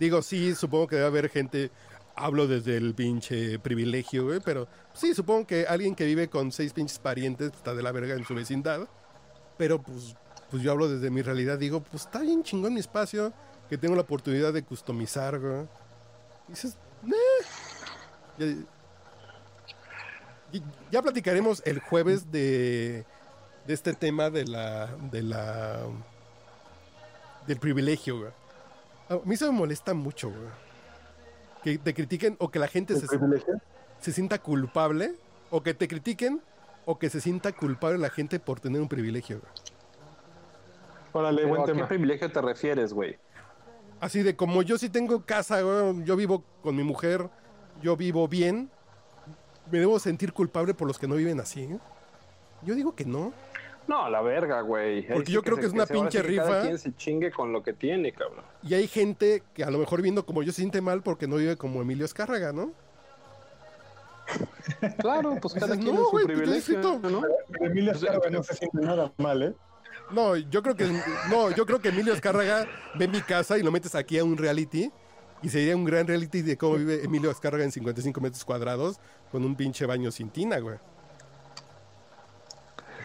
Digo, 0.00 0.22
sí, 0.22 0.54
supongo 0.54 0.86
que 0.86 0.96
debe 0.96 1.08
haber 1.08 1.28
gente, 1.28 1.70
hablo 2.16 2.46
desde 2.46 2.78
el 2.78 2.94
pinche 2.94 3.58
privilegio, 3.58 4.24
güey, 4.24 4.40
pero 4.40 4.66
sí, 4.94 5.14
supongo 5.14 5.46
que 5.46 5.66
alguien 5.66 5.94
que 5.94 6.06
vive 6.06 6.30
con 6.30 6.50
seis 6.52 6.72
pinches 6.72 6.98
parientes 6.98 7.52
está 7.54 7.74
de 7.74 7.82
la 7.82 7.92
verga 7.92 8.14
en 8.14 8.24
su 8.24 8.34
vecindad, 8.34 8.88
pero 9.58 9.82
pues, 9.82 10.16
pues 10.50 10.62
yo 10.62 10.72
hablo 10.72 10.88
desde 10.88 11.10
mi 11.10 11.20
realidad, 11.20 11.58
digo, 11.58 11.82
pues 11.82 12.04
está 12.06 12.20
bien 12.20 12.42
chingón 12.42 12.72
mi 12.72 12.80
espacio, 12.80 13.30
que 13.68 13.76
tengo 13.76 13.94
la 13.94 14.00
oportunidad 14.00 14.54
de 14.54 14.64
customizar, 14.64 15.38
güey. 15.38 15.68
Dices, 16.48 16.78
"Nah". 17.02 17.16
Ya, 18.38 18.46
ya 20.90 21.02
platicaremos 21.02 21.62
el 21.66 21.78
jueves 21.78 22.32
de, 22.32 23.04
de 23.66 23.74
este 23.74 23.92
tema 23.92 24.30
de 24.30 24.46
la, 24.46 24.86
de 25.12 25.22
la, 25.22 25.80
del 27.46 27.58
privilegio, 27.58 28.18
güey. 28.20 28.39
A 29.10 29.18
mí 29.24 29.34
eso 29.34 29.52
me 29.52 29.58
molesta 29.58 29.92
mucho, 29.92 30.30
güey. 30.30 30.48
Que 31.64 31.78
te 31.78 31.92
critiquen 31.92 32.36
o 32.38 32.48
que 32.50 32.60
la 32.60 32.68
gente 32.68 32.94
¿El 32.94 33.00
se, 33.00 33.08
se 33.98 34.12
sienta 34.12 34.38
culpable, 34.38 35.16
o 35.50 35.62
que 35.62 35.74
te 35.74 35.88
critiquen, 35.88 36.40
o 36.86 36.98
que 36.98 37.10
se 37.10 37.20
sienta 37.20 37.52
culpable 37.52 37.98
la 37.98 38.08
gente 38.08 38.38
por 38.38 38.60
tener 38.60 38.80
un 38.80 38.88
privilegio, 38.88 39.40
güey. 39.40 39.52
Órale, 41.12 41.44
buen 41.44 41.62
¿A 41.62 41.72
qué 41.72 41.84
privilegio 41.84 42.30
te 42.30 42.40
refieres, 42.40 42.92
güey? 42.92 43.18
Así 43.98 44.22
de 44.22 44.36
como 44.36 44.62
yo 44.62 44.78
sí 44.78 44.88
tengo 44.88 45.26
casa, 45.26 45.60
güey, 45.60 46.04
yo 46.04 46.14
vivo 46.14 46.44
con 46.62 46.76
mi 46.76 46.84
mujer, 46.84 47.28
yo 47.82 47.96
vivo 47.96 48.28
bien, 48.28 48.70
me 49.72 49.80
debo 49.80 49.98
sentir 49.98 50.32
culpable 50.32 50.72
por 50.72 50.86
los 50.86 50.98
que 50.98 51.08
no 51.08 51.16
viven 51.16 51.40
así. 51.40 51.64
¿eh? 51.64 51.78
Yo 52.62 52.76
digo 52.76 52.94
que 52.94 53.04
no. 53.04 53.32
No, 53.88 54.04
a 54.04 54.10
la 54.10 54.20
verga, 54.22 54.60
güey. 54.60 55.06
Porque 55.08 55.26
sí 55.26 55.32
yo 55.32 55.42
creo 55.42 55.56
que 55.56 55.66
es 55.66 55.72
una 55.72 55.86
pinche 55.86 56.22
que 56.22 56.36
Cada 56.36 56.48
rifa. 56.48 56.62
quien 56.62 56.78
se 56.78 56.94
chingue 56.94 57.32
con 57.32 57.52
lo 57.52 57.62
que 57.62 57.72
tiene, 57.72 58.12
cabrón. 58.12 58.44
Y 58.62 58.74
hay 58.74 58.86
gente 58.86 59.42
que 59.54 59.64
a 59.64 59.70
lo 59.70 59.78
mejor 59.78 60.00
viendo 60.02 60.24
como 60.24 60.42
yo 60.42 60.52
se 60.52 60.60
siente 60.60 60.80
mal 60.80 61.02
porque 61.02 61.26
no 61.26 61.36
vive 61.36 61.56
como 61.56 61.82
Emilio 61.82 62.04
Escárraga, 62.04 62.52
¿no? 62.52 62.72
Claro, 64.98 65.36
pues 65.40 65.54
cada 65.54 65.74
Dices, 65.74 65.82
quien 65.84 65.94
no, 65.96 66.02
es 66.02 66.06
su 66.06 66.10
güey, 66.12 66.24
pues, 66.26 66.38
privilegio, 66.38 66.78
necesito- 66.78 67.10
¿no? 67.10 67.22
Pero 67.50 67.64
Emilia 67.66 67.92
Escarga 67.92 68.30
no 68.30 68.42
se 68.42 68.54
siente 68.54 68.78
nada 68.80 69.12
mal, 69.18 69.42
¿eh? 69.42 69.54
No, 70.12 70.36
yo 70.36 70.62
creo 70.62 70.74
que 70.76 70.86
no, 71.30 71.50
yo 71.52 71.66
creo 71.66 71.80
que 71.80 71.88
Emilio 71.88 72.12
Escárraga 72.12 72.66
ve 72.96 73.06
mi 73.08 73.20
casa 73.20 73.58
y 73.58 73.62
lo 73.62 73.70
metes 73.70 73.94
aquí 73.94 74.18
a 74.18 74.24
un 74.24 74.36
reality 74.36 74.90
y 75.42 75.48
sería 75.48 75.76
un 75.76 75.84
gran 75.84 76.06
reality 76.06 76.42
de 76.42 76.56
cómo 76.56 76.74
vive 76.76 77.04
Emilio 77.04 77.30
Escárraga 77.30 77.64
en 77.64 77.72
55 77.72 78.20
metros 78.20 78.44
cuadrados 78.44 78.98
con 79.30 79.44
un 79.44 79.54
pinche 79.56 79.86
baño 79.86 80.10
sin 80.10 80.30
tina, 80.30 80.58
güey. 80.58 80.76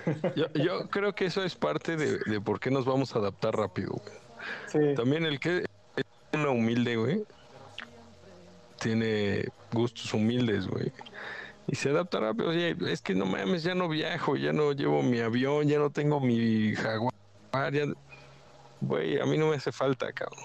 Yo, 0.35 0.47
yo 0.53 0.87
creo 0.89 1.13
que 1.15 1.25
eso 1.25 1.43
es 1.43 1.55
parte 1.55 1.95
de, 1.97 2.19
de 2.19 2.41
por 2.41 2.59
qué 2.59 2.69
nos 2.71 2.85
vamos 2.85 3.15
a 3.15 3.19
adaptar 3.19 3.55
rápido, 3.55 3.91
güey. 3.93 4.15
Sí. 4.67 4.95
También 4.95 5.25
el 5.25 5.39
que 5.39 5.65
es 5.95 6.05
una 6.33 6.49
humilde, 6.49 6.95
güey, 6.97 7.23
tiene 8.79 9.47
gustos 9.71 10.13
humildes, 10.13 10.67
güey. 10.67 10.91
Y 11.67 11.75
se 11.75 11.89
adapta 11.89 12.19
rápido. 12.19 12.49
Oye, 12.49 12.75
es 12.87 13.01
que 13.01 13.15
no 13.15 13.25
mames, 13.25 13.63
ya 13.63 13.73
no 13.73 13.87
viajo, 13.89 14.35
ya 14.35 14.53
no 14.53 14.71
llevo 14.73 15.01
mi 15.01 15.19
avión, 15.19 15.67
ya 15.67 15.79
no 15.79 15.89
tengo 15.89 16.19
mi 16.19 16.75
jaguar. 16.75 17.13
ya- 17.71 17.85
Güey, 18.81 19.19
a 19.19 19.25
mí 19.25 19.37
no 19.37 19.47
me 19.47 19.55
hace 19.55 19.71
falta, 19.71 20.11
cabrón. 20.13 20.43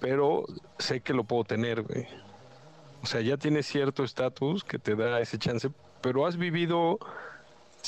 Pero 0.00 0.44
sé 0.78 1.00
que 1.00 1.14
lo 1.14 1.24
puedo 1.24 1.44
tener, 1.44 1.82
güey. 1.82 2.06
O 3.02 3.06
sea, 3.06 3.20
ya 3.20 3.36
tienes 3.36 3.66
cierto 3.66 4.04
estatus 4.04 4.64
que 4.64 4.78
te 4.78 4.94
da 4.96 5.20
ese 5.20 5.38
chance, 5.38 5.70
pero 6.02 6.26
has 6.26 6.36
vivido 6.36 6.98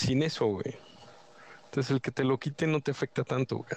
sin 0.00 0.22
eso, 0.22 0.46
güey. 0.46 0.76
Entonces 1.66 1.90
el 1.92 2.00
que 2.00 2.10
te 2.10 2.24
lo 2.24 2.38
quite 2.38 2.66
no 2.66 2.80
te 2.80 2.90
afecta 2.90 3.22
tanto, 3.24 3.58
güey. 3.58 3.68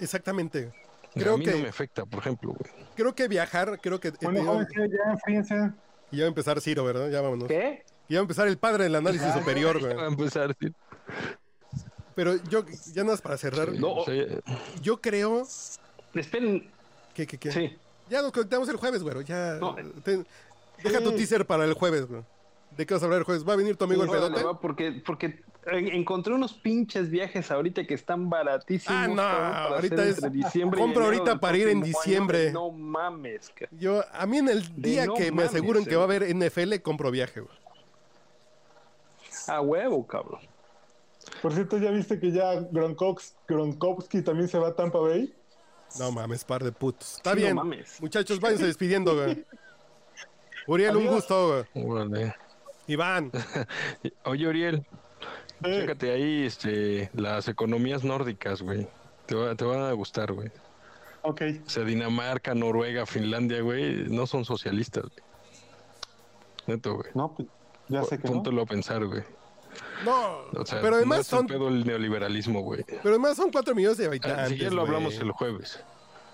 Exactamente. 0.00 0.72
a 1.14 1.20
Creo 1.20 1.36
mí 1.38 1.44
que, 1.44 1.50
no 1.52 1.58
me 1.58 1.68
afecta, 1.68 2.04
por 2.06 2.20
ejemplo, 2.20 2.52
güey. 2.54 2.72
creo 2.96 3.14
que 3.14 3.28
viajar, 3.28 3.78
creo 3.80 4.00
que... 4.00 4.10
Bueno, 4.22 4.40
eh, 4.40 4.44
joven, 4.44 4.66
ya 4.90 5.16
fíjense. 5.24 5.54
y 6.10 6.16
ya 6.16 6.22
va 6.22 6.26
a 6.26 6.28
empezar 6.28 6.60
Ciro, 6.60 6.84
¿verdad? 6.84 7.10
Ya 7.10 7.20
vámonos. 7.20 7.48
¿Qué? 7.48 7.84
Y 8.08 8.14
ya 8.14 8.18
va 8.18 8.22
a 8.22 8.24
empezar 8.24 8.48
el 8.48 8.58
padre 8.58 8.84
del 8.84 8.94
análisis 8.96 9.32
superior, 9.34 9.78
güey. 9.80 9.94
Va 9.94 10.04
a 10.04 10.08
empezar, 10.08 10.56
sí. 10.60 10.72
Pero 12.14 12.36
yo, 12.44 12.64
ya 12.92 13.02
nada 13.02 13.12
más 13.14 13.20
para 13.22 13.36
cerrar, 13.36 13.70
Sí, 13.72 13.78
No. 13.78 13.92
o 13.94 14.04
sea, 14.04 14.24
yo 14.80 15.00
creo 15.00 15.46
Esperen. 16.14 16.70
que... 17.14 17.26
que, 17.26 17.38
que- 17.38 17.52
Sí. 17.52 17.76
Ya 18.10 18.20
nos 18.22 18.32
conectamos 18.32 18.68
el 18.68 18.76
jueves, 18.76 19.02
güey. 19.02 19.24
Ya... 19.24 19.54
No. 19.54 19.74
te- 20.04 20.24
deja 20.82 21.00
tu 21.02 21.12
teaser 21.12 21.46
para 21.46 21.64
el 21.64 21.72
jueves, 21.74 22.06
güey. 22.06 22.22
¿De 22.76 22.86
qué 22.86 22.94
vas 22.94 23.02
a 23.02 23.06
hablar 23.06 23.20
el 23.20 23.24
jueves? 23.24 23.46
¿Va 23.48 23.52
a 23.52 23.56
venir 23.56 23.76
tu 23.76 23.84
amigo 23.84 24.02
el 24.02 24.08
Órale, 24.10 24.26
pedote? 24.28 24.44
va, 24.44 24.60
Porque, 24.60 25.02
porque 25.06 25.42
en- 25.66 25.88
encontré 25.88 26.34
unos 26.34 26.52
pinches 26.54 27.08
viajes 27.10 27.50
ahorita 27.50 27.86
que 27.86 27.94
están 27.94 28.28
baratísimos. 28.28 28.98
Ah, 29.02 29.08
no, 29.08 29.16
para 29.16 29.68
ahorita 29.76 30.04
es- 30.06 30.20
compro 30.20 30.82
enero 30.84 31.04
ahorita 31.04 31.38
para 31.40 31.56
ir 31.56 31.68
en 31.68 31.82
diciembre. 31.82 32.52
No 32.52 32.70
mames, 32.70 33.50
ca- 33.54 33.68
Yo, 33.72 34.02
a 34.12 34.26
mí 34.26 34.38
en 34.38 34.48
el 34.48 34.80
día 34.82 35.06
no 35.06 35.14
que 35.14 35.30
me 35.32 35.44
aseguren 35.44 35.84
que 35.84 35.92
eh. 35.94 35.96
va 35.96 36.02
a 36.02 36.04
haber 36.06 36.22
NFL, 36.24 36.80
compro 36.82 37.10
viaje, 37.10 37.40
güey. 37.40 37.56
A 39.48 39.60
huevo, 39.60 40.06
cabrón. 40.06 40.40
Por 41.42 41.52
cierto, 41.52 41.78
¿ya 41.78 41.90
viste 41.90 42.18
que 42.18 42.30
ya 42.32 42.54
Gronkowski, 42.70 43.34
Gronkowski 43.48 44.22
también 44.22 44.48
se 44.48 44.58
va 44.58 44.68
a 44.68 44.74
Tampa 44.74 44.98
Bay? 44.98 45.34
No 45.98 46.10
mames, 46.10 46.44
par 46.44 46.62
de 46.64 46.72
putos. 46.72 47.16
Está 47.16 47.30
Sí, 47.30 47.36
no 47.36 47.42
bien. 47.42 47.56
mames. 47.56 48.00
Muchachos, 48.00 48.40
váyanse 48.40 48.66
despidiendo, 48.66 49.14
güey. 49.14 49.44
Uriel, 50.66 50.96
un 50.96 51.06
gusto, 51.06 51.64
güey. 51.74 52.32
Iván. 52.86 53.30
Oye, 54.24 54.46
Uriel, 54.48 54.86
Eh, 55.64 55.80
chécate 55.80 56.10
ahí 56.12 56.44
este, 56.44 57.10
las 57.14 57.48
economías 57.48 58.04
nórdicas, 58.04 58.60
güey. 58.62 58.86
Te, 59.26 59.34
va- 59.34 59.54
te 59.54 59.64
van 59.64 59.80
a 59.82 59.92
gustar, 59.92 60.32
güey. 60.32 60.50
ok. 61.22 61.42
O 61.66 61.70
sea, 61.70 61.84
Dinamarca, 61.84 62.54
Noruega, 62.54 63.06
Finlandia, 63.06 63.62
güey, 63.62 64.08
no 64.08 64.26
son 64.26 64.44
socialistas, 64.44 65.04
güey. 65.04 65.24
Neto, 66.66 66.94
güey. 66.96 67.08
No, 67.14 67.34
pues 67.34 67.48
ya 67.88 68.02
sé 68.04 68.18
que 68.18 68.26
no. 68.28 68.34
Póntelo 68.34 68.62
a 68.62 68.66
pensar, 68.66 69.04
güey. 69.06 69.22
No, 70.04 70.38
O 70.60 70.64
sea, 70.66 70.80
pero 70.80 70.96
además 70.96 71.18
no 71.18 71.24
son, 71.24 71.46
pedo 71.46 71.68
el 71.68 71.84
neoliberalismo, 71.86 72.60
güey. 72.62 72.84
pero 72.84 73.10
además 73.10 73.36
son 73.36 73.50
4 73.50 73.74
millones 73.74 73.98
de 73.98 74.04
Ah, 74.04 74.08
habitantes. 74.08 74.48
Si 74.50 74.58
ya 74.58 74.70
lo 74.70 74.82
hablamos 74.82 75.14
el 75.18 75.30
jueves. 75.32 75.80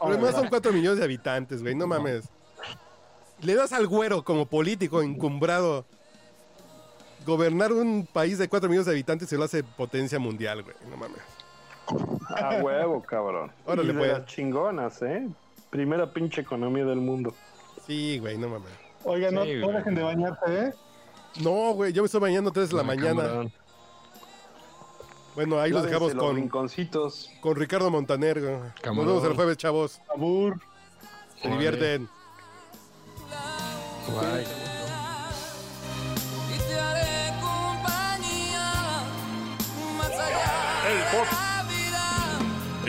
Pero 0.00 0.12
además 0.14 0.34
son 0.34 0.48
4 0.48 0.72
millones 0.72 0.98
de 0.98 1.04
habitantes, 1.04 1.62
güey. 1.62 1.74
No 1.74 1.86
mames. 1.86 2.28
Le 3.42 3.54
das 3.54 3.72
al 3.72 3.86
güero 3.86 4.24
como 4.24 4.46
político 4.46 5.00
encumbrado 5.02 5.86
gobernar 7.26 7.72
un 7.72 8.06
país 8.10 8.38
de 8.38 8.48
4 8.48 8.68
millones 8.68 8.86
de 8.86 8.92
habitantes 8.92 9.28
se 9.28 9.36
lo 9.36 9.44
hace 9.44 9.62
potencia 9.62 10.18
mundial, 10.18 10.62
güey. 10.62 10.76
No 10.88 10.96
mames. 10.96 11.20
A 12.36 12.62
huevo, 12.62 13.02
cabrón. 13.02 13.52
Órale, 13.66 13.84
y 13.90 13.92
de 13.92 13.98
pues. 13.98 14.12
las 14.12 14.26
chingonas, 14.26 15.02
¿eh? 15.02 15.28
Primera 15.70 16.12
pinche 16.12 16.40
economía 16.40 16.84
del 16.84 16.98
mundo. 17.00 17.34
Sí, 17.86 18.18
güey, 18.18 18.38
no 18.38 18.48
mames. 18.48 18.70
Oigan, 19.04 19.34
no, 19.34 19.44
Sí, 19.44 19.54
no 19.56 19.68
dejen 19.72 19.94
de 19.94 20.02
bañarse, 20.02 20.58
¿eh? 20.66 20.72
No, 21.42 21.72
güey, 21.72 21.92
yo 21.92 22.02
me 22.02 22.06
estoy 22.06 22.20
bañando 22.20 22.50
a 22.50 22.52
3 22.52 22.68
de 22.68 22.76
la 22.76 22.82
mañana. 22.82 23.50
Bueno, 25.34 25.60
ahí 25.60 25.70
los 25.70 25.84
dejamos 25.84 26.14
los 26.14 26.24
con, 26.24 26.36
rinconcitos. 26.36 27.30
con 27.40 27.56
Ricardo 27.56 27.90
Montaner. 27.90 28.40
güey. 28.40 28.52
Nos 28.84 29.06
vemos 29.06 29.24
el 29.24 29.34
jueves, 29.34 29.56
chavos. 29.56 30.00
Abur. 30.14 30.60
Se 31.40 31.48
divierten. 31.48 32.08
Bye. 34.08 34.69